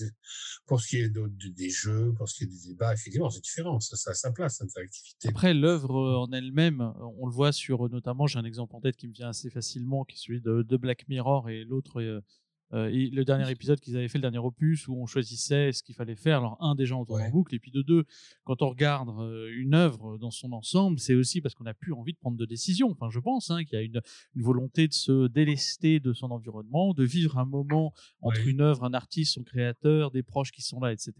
Pour 0.65 0.81
ce 0.81 0.87
qui 0.87 0.97
est 0.97 1.09
de, 1.09 1.27
des 1.49 1.69
jeux, 1.69 2.13
pour 2.17 2.27
ce 2.29 2.35
qui 2.35 2.43
est 2.43 2.47
des 2.47 2.69
débats, 2.69 2.93
effectivement, 2.93 3.29
c'est 3.29 3.41
différent. 3.41 3.79
Ça, 3.79 3.95
ça 3.95 4.11
a 4.11 4.13
sa 4.13 4.31
place, 4.31 4.59
l'interactivité. 4.59 5.29
Après, 5.29 5.46
l'œuvre 5.53 6.17
en 6.17 6.31
elle-même, 6.31 6.93
on 7.19 7.25
le 7.25 7.31
voit 7.31 7.51
sur 7.51 7.89
notamment, 7.89 8.27
j'ai 8.27 8.39
un 8.39 8.45
exemple 8.45 8.75
en 8.75 8.81
tête 8.81 8.95
qui 8.95 9.07
me 9.07 9.13
vient 9.13 9.29
assez 9.29 9.49
facilement, 9.49 10.03
qui 10.03 10.15
est 10.15 10.19
celui 10.19 10.41
de, 10.41 10.61
de 10.61 10.77
Black 10.77 11.07
Mirror 11.07 11.49
et 11.49 11.63
l'autre 11.63 12.21
euh, 12.73 12.89
et 12.89 13.09
le 13.09 13.23
dernier 13.23 13.49
épisode 13.49 13.79
qu'ils 13.79 13.95
avaient 13.95 14.07
fait, 14.07 14.17
le 14.17 14.23
dernier 14.23 14.39
opus, 14.39 14.87
où 14.87 14.95
on 14.95 15.05
choisissait 15.05 15.71
ce 15.71 15.81
qu'il 15.83 15.95
fallait 15.95 16.15
faire. 16.15 16.39
Alors, 16.39 16.57
un, 16.59 16.75
déjà, 16.75 16.95
on 16.95 17.05
tourne 17.05 17.21
en 17.21 17.29
boucle. 17.29 17.55
Et 17.55 17.59
puis, 17.59 17.71
de 17.71 17.81
deux, 17.81 18.03
quand 18.43 18.61
on 18.61 18.69
regarde 18.69 19.09
euh, 19.09 19.49
une 19.55 19.73
œuvre 19.73 20.17
dans 20.17 20.31
son 20.31 20.51
ensemble, 20.51 20.99
c'est 20.99 21.15
aussi 21.15 21.41
parce 21.41 21.55
qu'on 21.55 21.63
n'a 21.63 21.73
plus 21.73 21.93
envie 21.93 22.13
de 22.13 22.17
prendre 22.17 22.37
de 22.37 22.45
décision. 22.45 22.89
Enfin, 22.91 23.09
je 23.09 23.19
pense 23.19 23.51
hein, 23.51 23.63
qu'il 23.63 23.79
y 23.79 23.81
a 23.81 23.85
une, 23.85 24.01
volonté 24.35 24.87
de 24.87 24.93
se 24.93 25.27
délester 25.27 25.99
de 25.99 26.13
son 26.13 26.31
environnement, 26.31 26.93
de 26.93 27.03
vivre 27.03 27.37
un 27.37 27.45
moment 27.45 27.93
entre 28.21 28.45
une 28.47 28.61
œuvre, 28.61 28.83
un 28.83 28.93
artiste, 28.93 29.33
son 29.33 29.43
créateur, 29.43 30.11
des 30.11 30.23
proches 30.23 30.51
qui 30.51 30.61
sont 30.61 30.79
là, 30.79 30.91
etc. 30.91 31.13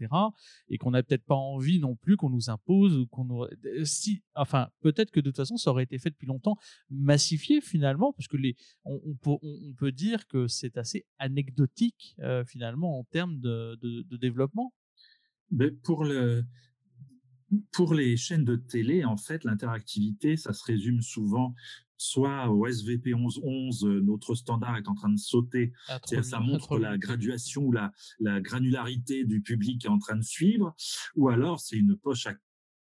Et 0.68 0.78
qu'on 0.78 0.92
n'a 0.92 1.02
peut-être 1.02 1.24
pas 1.24 1.34
envie 1.34 1.80
non 1.80 1.96
plus 1.96 2.16
qu'on 2.16 2.30
nous 2.30 2.50
impose 2.50 2.96
ou 2.96 3.06
qu'on 3.06 3.44
euh, 3.44 3.48
si, 3.84 4.22
enfin, 4.34 4.68
peut-être 4.80 5.10
que 5.10 5.20
de 5.20 5.30
toute 5.30 5.36
façon, 5.36 5.56
ça 5.56 5.70
aurait 5.70 5.84
été 5.84 5.98
fait 5.98 6.10
depuis 6.10 6.26
longtemps, 6.26 6.56
massifié 6.90 7.60
finalement, 7.60 8.12
parce 8.12 8.28
que 8.28 8.36
les, 8.36 8.56
on, 8.84 9.00
on 9.26 9.74
peut 9.76 9.92
dire 9.92 10.26
que 10.26 10.46
c'est 10.46 10.76
assez 10.76 11.06
anecdotique 11.18 11.37
euh, 12.20 12.44
finalement 12.44 12.98
en 12.98 13.04
termes 13.04 13.38
de, 13.40 13.78
développement. 14.16 14.72
Mais 15.50 15.70
pour, 15.70 16.04
le, 16.04 16.44
pour 17.72 17.94
les 17.94 18.16
chaînes 18.16 18.44
de 18.44 18.56
télé, 18.56 19.04
en 19.04 19.16
fait, 19.16 19.44
l'interactivité, 19.44 20.36
ça 20.36 20.52
se 20.52 20.64
résume 20.64 21.00
souvent 21.00 21.54
soit 21.98 22.48
au 22.48 22.66
SVP 22.66 23.12
1111, 23.12 23.84
euh, 23.84 24.00
notre 24.00 24.34
standard 24.34 24.76
est 24.76 24.88
en 24.88 24.94
train 24.94 25.10
de 25.10 25.18
sauter, 25.18 25.72
ah, 25.88 25.98
ça 26.22 26.40
montre 26.40 26.78
la 26.78 26.96
graduation 26.96 27.62
ou 27.64 27.72
la, 27.72 27.92
la 28.20 28.40
granularité 28.40 29.24
du 29.24 29.42
public 29.42 29.80
qui 29.80 29.88
est 29.88 29.90
en 29.90 29.98
train 29.98 30.16
de 30.16 30.22
suivre, 30.22 30.74
ou 31.16 31.28
alors 31.28 31.60
c'est 31.60 31.76
une 31.76 31.96
poche 31.96 32.26
à 32.26 32.34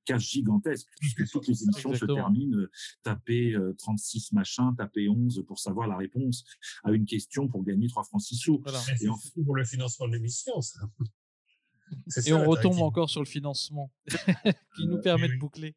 cache 0.05 0.31
gigantesque, 0.31 0.89
puisque 1.01 1.29
toutes 1.31 1.49
les 1.49 1.63
émissions 1.63 1.95
se 1.95 2.05
terminent, 2.05 2.57
euh, 2.57 2.71
taper 3.03 3.57
36 3.79 4.31
euh, 4.33 4.37
machin, 4.37 4.75
taper 4.77 5.09
11 5.09 5.45
pour 5.47 5.59
savoir 5.59 5.89
la 5.89 5.97
réponse 5.97 6.45
à 6.85 6.93
une 6.93 7.07
question 7.07 7.49
pour 7.49 7.65
gagner 7.65 7.89
3 7.89 8.05
francs 8.05 8.23
6 8.23 8.37
sous. 8.37 8.63
Et 9.01 9.09
en... 9.09 9.19
pour 9.45 9.57
le 9.57 9.65
financement 9.65 10.07
de 10.09 10.13
l'émission, 10.13 10.61
ça. 10.61 10.81
Et 12.27 12.33
on 12.33 12.45
retombe 12.45 12.81
encore 12.81 13.11
sur 13.11 13.21
le 13.21 13.27
financement 13.27 13.93
qui 14.77 14.87
nous 14.87 14.97
euh, 14.97 15.03
permet 15.03 15.29
de 15.29 15.39
boucler. 15.39 15.75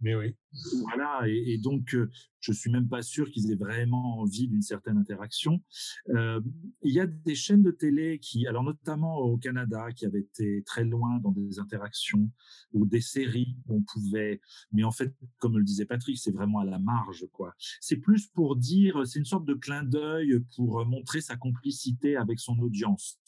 Mais 0.00 0.14
oui. 0.14 0.36
Voilà, 0.82 1.22
et, 1.26 1.58
donc 1.58 1.88
je 1.88 2.06
je 2.40 2.52
suis 2.52 2.70
même 2.70 2.88
pas 2.88 3.02
sûr 3.02 3.28
qu'ils 3.28 3.50
aient 3.50 3.56
vraiment 3.56 4.20
envie 4.20 4.46
d'une 4.46 4.62
certaine 4.62 4.98
interaction. 4.98 5.60
il 6.08 6.42
y 6.82 7.00
a 7.00 7.06
des 7.06 7.34
chaînes 7.34 7.62
de 7.62 7.72
télé 7.72 8.20
qui, 8.20 8.46
alors 8.46 8.62
notamment 8.62 9.18
au 9.18 9.36
Canada, 9.36 9.90
qui 9.90 10.06
avaient 10.06 10.20
été 10.20 10.62
très 10.64 10.84
loin 10.84 11.18
dans 11.18 11.32
des 11.32 11.58
interactions 11.58 12.30
ou 12.72 12.86
des 12.86 13.00
séries 13.00 13.56
où 13.66 13.78
on 13.78 13.82
pouvait, 13.82 14.40
mais 14.70 14.84
en 14.84 14.92
fait, 14.92 15.12
comme 15.38 15.58
le 15.58 15.64
disait 15.64 15.86
Patrick, 15.86 16.18
c'est 16.18 16.30
vraiment 16.30 16.60
à 16.60 16.64
la 16.64 16.78
marge, 16.78 17.26
quoi. 17.32 17.52
C'est 17.80 17.96
plus 17.96 18.28
pour 18.28 18.54
dire, 18.54 19.04
c'est 19.06 19.18
une 19.18 19.24
sorte 19.24 19.44
de 19.44 19.54
clin 19.54 19.82
d'œil 19.82 20.38
pour 20.54 20.86
montrer 20.86 21.20
sa 21.20 21.36
complicité 21.36 22.16
avec 22.16 22.38
son 22.38 22.56
audience. 22.60 23.18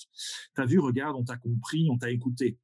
T'as 0.54 0.64
vu, 0.64 0.78
regarde, 0.78 1.16
on 1.16 1.24
t'a 1.24 1.36
compris, 1.36 1.88
on 1.90 1.98
t'a 1.98 2.10
écouté. 2.10 2.58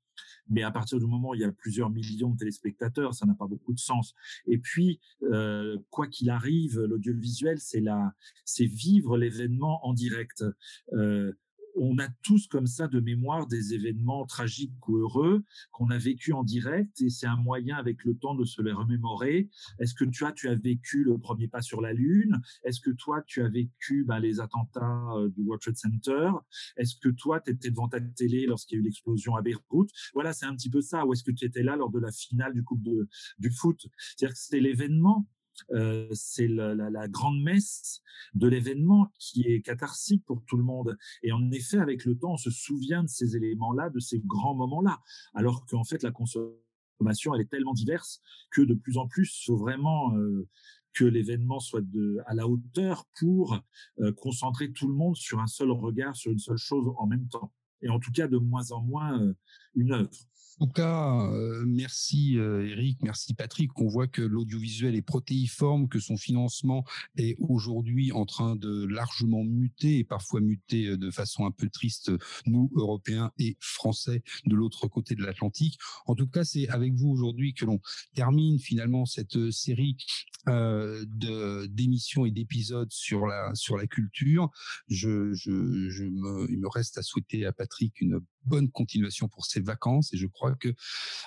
Mais 0.48 0.62
à 0.62 0.70
partir 0.70 0.98
du 0.98 1.06
moment 1.06 1.30
où 1.30 1.34
il 1.34 1.40
y 1.40 1.44
a 1.44 1.52
plusieurs 1.52 1.90
millions 1.90 2.30
de 2.30 2.38
téléspectateurs, 2.38 3.14
ça 3.14 3.26
n'a 3.26 3.34
pas 3.34 3.46
beaucoup 3.46 3.72
de 3.72 3.78
sens. 3.78 4.14
Et 4.46 4.58
puis, 4.58 5.00
euh, 5.22 5.78
quoi 5.90 6.06
qu'il 6.06 6.30
arrive, 6.30 6.80
l'audiovisuel, 6.80 7.58
c'est 7.60 7.80
la, 7.80 8.12
c'est 8.44 8.66
vivre 8.66 9.16
l'événement 9.16 9.86
en 9.86 9.92
direct. 9.94 10.44
Euh, 10.92 11.32
on 11.74 11.98
a 11.98 12.08
tous 12.22 12.46
comme 12.46 12.66
ça 12.66 12.88
de 12.88 13.00
mémoire 13.00 13.46
des 13.46 13.74
événements 13.74 14.24
tragiques 14.26 14.88
ou 14.88 14.98
heureux 14.98 15.44
qu'on 15.72 15.90
a 15.90 15.98
vécu 15.98 16.32
en 16.32 16.44
direct 16.44 17.00
et 17.00 17.10
c'est 17.10 17.26
un 17.26 17.36
moyen 17.36 17.76
avec 17.76 18.04
le 18.04 18.16
temps 18.16 18.34
de 18.34 18.44
se 18.44 18.62
les 18.62 18.72
remémorer. 18.72 19.48
Est-ce 19.78 19.94
que 19.94 20.04
as, 20.24 20.32
tu 20.32 20.48
as 20.48 20.54
vécu 20.54 21.04
le 21.04 21.18
premier 21.18 21.48
pas 21.48 21.62
sur 21.62 21.80
la 21.80 21.92
Lune? 21.92 22.40
Est-ce 22.64 22.80
que 22.80 22.90
toi, 22.90 23.22
tu 23.26 23.42
as 23.42 23.48
vécu 23.48 24.04
ben, 24.04 24.18
les 24.18 24.40
attentats 24.40 25.12
euh, 25.16 25.28
du 25.30 25.42
World 25.42 25.62
Trade 25.62 25.76
Center? 25.76 26.30
Est-ce 26.76 26.96
que 26.96 27.08
toi, 27.08 27.40
tu 27.40 27.50
étais 27.50 27.70
devant 27.70 27.88
ta 27.88 28.00
télé 28.00 28.46
lorsqu'il 28.46 28.76
y 28.76 28.78
a 28.78 28.80
eu 28.80 28.84
l'explosion 28.84 29.34
à 29.34 29.42
Beyrouth? 29.42 29.90
Voilà, 30.14 30.32
c'est 30.32 30.46
un 30.46 30.54
petit 30.54 30.70
peu 30.70 30.80
ça. 30.80 31.04
Ou 31.06 31.12
est-ce 31.12 31.24
que 31.24 31.32
tu 31.32 31.44
étais 31.44 31.62
là 31.62 31.76
lors 31.76 31.90
de 31.90 31.98
la 31.98 32.12
finale 32.12 32.54
du 32.54 32.62
Coupe 32.62 32.82
de, 32.82 33.08
du 33.38 33.50
foot? 33.50 33.86
C'est-à-dire 34.16 34.34
que 34.34 34.40
c'est 34.40 34.60
l'événement 34.60 35.26
euh, 35.72 36.08
c'est 36.12 36.48
la, 36.48 37.08
grande 37.08 37.42
messe 37.42 38.02
de 38.34 38.48
l'événement 38.48 39.10
qui 39.18 39.42
est 39.46 39.60
catharsique 39.60 40.24
pour 40.24 40.42
tout 40.44 40.56
le 40.56 40.62
monde. 40.62 40.96
Et 41.22 41.32
en 41.32 41.50
effet, 41.50 41.78
avec 41.78 42.04
le 42.04 42.16
temps, 42.16 42.32
on 42.32 42.36
se 42.36 42.50
souvient 42.50 43.02
de 43.02 43.08
ces 43.08 43.36
éléments-là, 43.36 43.90
de 43.90 44.00
ces 44.00 44.20
grands 44.20 44.54
moments-là, 44.54 45.00
alors 45.34 45.66
qu'en 45.66 45.84
fait, 45.84 46.02
la 46.02 46.10
consommation, 46.10 47.34
elle 47.34 47.42
est 47.42 47.50
tellement 47.50 47.74
diverse 47.74 48.20
que 48.50 48.62
de 48.62 48.74
plus 48.74 48.98
en 48.98 49.06
plus, 49.06 49.40
il 49.40 49.44
faut 49.46 49.56
vraiment 49.56 50.16
euh, 50.16 50.48
que 50.92 51.04
l'événement 51.04 51.60
soit 51.60 51.82
à 52.26 52.34
la 52.34 52.46
hauteur 52.46 53.06
pour 53.18 53.60
euh, 54.00 54.12
concentrer 54.12 54.72
tout 54.72 54.88
le 54.88 54.94
monde 54.94 55.16
sur 55.16 55.40
un 55.40 55.46
seul 55.46 55.70
regard, 55.70 56.16
sur 56.16 56.30
une 56.32 56.38
seule 56.38 56.56
chose 56.56 56.92
en 56.96 57.06
même 57.06 57.28
temps. 57.28 57.52
Et 57.82 57.90
en 57.90 57.98
tout 57.98 58.12
cas, 58.12 58.28
de 58.28 58.38
moins 58.38 58.70
en 58.70 58.80
moins 58.80 59.34
une 59.74 59.92
œuvre. 59.92 60.10
En 60.60 60.66
tout 60.66 60.72
cas, 60.72 61.26
euh, 61.32 61.64
merci 61.66 62.38
euh, 62.38 62.68
Eric, 62.68 63.02
merci 63.02 63.34
Patrick. 63.34 63.76
On 63.80 63.88
voit 63.88 64.06
que 64.06 64.22
l'audiovisuel 64.22 64.94
est 64.94 65.02
protéiforme, 65.02 65.88
que 65.88 65.98
son 65.98 66.16
financement 66.16 66.84
est 67.16 67.36
aujourd'hui 67.40 68.12
en 68.12 68.24
train 68.24 68.54
de 68.54 68.84
largement 68.84 69.42
muter 69.42 69.98
et 69.98 70.04
parfois 70.04 70.40
muter 70.40 70.86
euh, 70.86 70.96
de 70.96 71.10
façon 71.10 71.44
un 71.44 71.50
peu 71.50 71.68
triste, 71.68 72.12
nous, 72.46 72.70
Européens 72.76 73.32
et 73.38 73.56
Français, 73.58 74.22
de 74.46 74.54
l'autre 74.54 74.86
côté 74.86 75.16
de 75.16 75.24
l'Atlantique. 75.24 75.76
En 76.06 76.14
tout 76.14 76.28
cas, 76.28 76.44
c'est 76.44 76.68
avec 76.68 76.94
vous 76.94 77.08
aujourd'hui 77.08 77.52
que 77.52 77.64
l'on 77.64 77.80
termine 78.14 78.60
finalement 78.60 79.06
cette 79.06 79.50
série 79.50 79.96
de 80.46 81.64
d'émissions 81.66 82.26
et 82.26 82.30
d'épisodes 82.30 82.92
sur 82.92 83.26
la 83.26 83.54
sur 83.54 83.78
la 83.78 83.86
culture. 83.86 84.50
Je, 84.88 85.32
je, 85.32 85.88
je 85.88 86.04
me, 86.04 86.50
il 86.50 86.58
me 86.58 86.68
reste 86.68 86.98
à 86.98 87.02
souhaiter 87.02 87.46
à 87.46 87.52
Patrick 87.52 87.98
une 88.02 88.20
bonne 88.44 88.70
continuation 88.70 89.28
pour 89.28 89.46
ses 89.46 89.60
vacances 89.60 90.12
et 90.12 90.16
je 90.16 90.26
crois 90.26 90.54
que 90.54 90.74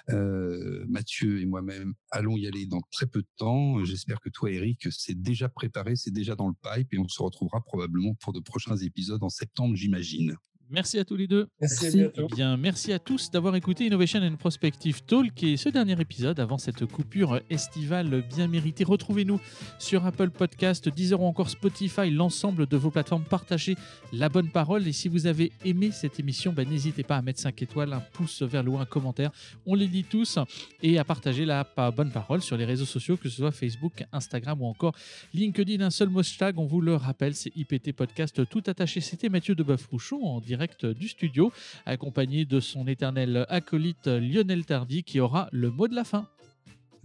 euh, 0.10 0.86
Mathieu 0.88 1.42
et 1.42 1.46
moi-même 1.46 1.94
allons 2.12 2.38
y 2.38 2.48
aller 2.48 2.66
dans 2.66 2.82
très 2.92 3.08
peu 3.08 3.22
de 3.22 3.30
temps. 3.38 3.84
J'espère 3.84 4.20
que 4.20 4.30
toi, 4.30 4.52
Eric, 4.52 4.88
c'est 4.92 5.20
déjà 5.20 5.50
préparé, 5.50 5.96
c'est 5.96 6.12
déjà 6.12 6.36
dans 6.36 6.48
le 6.48 6.56
pipe 6.62 6.94
et 6.94 7.00
on 7.00 7.08
se 7.08 7.22
retrouvera 7.22 7.62
probablement 7.62 8.16
pour 8.16 8.34
de 8.34 8.40
prochains 8.40 8.78
épisodes 8.78 9.24
en 9.24 9.30
septembre, 9.30 9.76
j'imagine. 9.76 10.36
Merci 10.70 11.00
à 11.00 11.06
tous 11.06 11.16
les 11.16 11.28
deux. 11.28 11.48
Merci. 11.62 12.02
À 12.02 12.10
eh 12.18 12.36
bien, 12.36 12.58
merci 12.58 12.92
à 12.92 13.00
tous 13.00 13.32
d'avoir 13.32 13.56
écouté 13.56 13.86
Innovation 13.86 14.20
and 14.22 14.36
Prospective 14.36 15.02
Talk 15.04 15.42
et 15.42 15.56
ce 15.56 15.70
dernier 15.70 16.00
épisode 16.02 16.42
avant 16.42 16.58
cette 16.58 16.86
coupure 16.86 17.40
estivale 17.50 18.22
bien 18.36 18.48
méritée. 18.48 18.84
Retrouvez-nous 18.84 19.40
sur 19.80 20.06
Apple 20.06 20.30
Podcast, 20.30 20.90
Deezer 20.90 21.22
ou 21.22 21.26
encore 21.26 21.50
Spotify, 21.50 22.10
l'ensemble 22.10 22.66
de 22.66 22.76
vos 22.76 22.92
plateformes. 22.92 23.24
Partagez 23.24 23.78
la 24.12 24.28
bonne 24.28 24.50
parole 24.50 24.86
et 24.86 24.92
si 24.92 25.08
vous 25.08 25.26
avez 25.26 25.54
aimé 25.64 25.92
cette 25.92 26.20
émission, 26.20 26.52
ben, 26.52 26.68
n'hésitez 26.68 27.04
pas 27.04 27.16
à 27.16 27.22
mettre 27.22 27.40
5 27.40 27.62
étoiles, 27.62 27.94
un 27.94 28.02
pouce 28.02 28.42
vers 28.42 28.62
le 28.62 28.72
haut, 28.72 28.78
un 28.78 28.86
commentaire. 28.86 29.32
On 29.66 29.74
les 29.74 29.88
lit 29.88 30.04
tous 30.04 30.38
et 30.84 31.00
à 31.00 31.06
partager 31.06 31.46
la 31.46 31.66
bonne 31.96 32.12
parole 32.12 32.42
sur 32.42 32.58
les 32.58 32.66
réseaux 32.66 32.86
sociaux, 32.86 33.16
que 33.16 33.30
ce 33.30 33.38
soit 33.38 33.52
Facebook, 33.52 34.04
Instagram 34.12 34.62
ou 34.62 34.66
encore 34.66 34.96
LinkedIn. 35.34 35.80
Un 35.86 35.92
seul 35.92 36.10
hashtag, 36.18 36.60
on 36.60 36.66
vous 36.66 36.82
le 36.82 36.96
rappelle, 36.96 37.36
c'est 37.36 37.56
IPT 37.56 37.94
Podcast 37.94 38.50
tout 38.50 38.64
attaché. 38.68 39.00
C'était 39.00 39.30
Mathieu 39.30 39.56
de 39.56 39.64
Rouchon 39.90 40.22
en 40.24 40.42
direct 40.42 40.57
du 40.86 41.08
studio, 41.08 41.52
accompagné 41.86 42.46
de 42.46 42.60
son 42.60 42.88
éternel 42.88 43.46
acolyte 43.50 44.08
Lionel 44.08 44.66
Tardy, 44.66 45.04
qui 45.04 45.20
aura 45.20 45.50
le 45.52 45.72
mot 45.72 45.88
de 45.88 45.96
la 45.96 46.04
fin. 46.04 46.28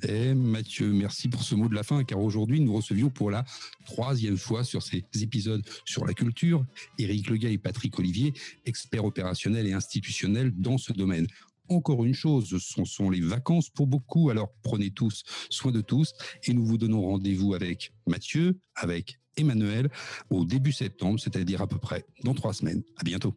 Et 0.09 0.35
Mathieu, 0.35 0.93
merci 0.93 1.29
pour 1.29 1.45
ce 1.45 1.55
mot 1.55 1.69
de 1.69 1.75
la 1.75 1.85
fin, 1.85 2.03
car 2.03 2.19
aujourd'hui, 2.19 2.61
nous 2.61 2.75
recevions 2.75 3.09
pour 3.09 3.31
la 3.31 3.45
troisième 3.87 4.37
fois 4.37 4.65
sur 4.65 4.83
ces 4.83 5.05
épisodes 5.21 5.63
sur 5.85 6.05
la 6.05 6.13
culture 6.13 6.65
Éric 6.99 7.31
Legay 7.31 7.53
et 7.53 7.59
Patrick 7.59 7.97
Olivier, 7.99 8.33
experts 8.65 9.05
opérationnels 9.05 9.67
et 9.69 9.73
institutionnels 9.73 10.53
dans 10.57 10.77
ce 10.77 10.93
domaine. 10.93 11.29
Encore 11.69 12.05
une 12.05 12.15
chose, 12.15 12.59
ce 12.59 12.85
sont 12.85 13.11
les 13.11 13.21
vacances 13.21 13.71
pour 13.71 13.87
beaucoup, 13.87 14.31
alors 14.31 14.53
prenez 14.63 14.91
tous 14.91 15.23
soin 15.49 15.71
de 15.71 15.81
tous 15.81 16.13
et 16.45 16.53
nous 16.53 16.67
vous 16.67 16.79
donnons 16.79 17.03
rendez-vous 17.03 17.55
avec 17.55 17.93
Mathieu, 18.07 18.59
avec 18.75 19.21
Emmanuel 19.37 19.89
au 20.31 20.45
début 20.45 20.73
septembre, 20.73 21.21
c'est-à-dire 21.21 21.63
à 21.63 21.69
peu 21.69 21.79
près 21.79 22.05
dans 22.25 22.35
trois 22.35 22.53
semaines. 22.53 22.83
À 22.99 23.05
bientôt. 23.05 23.35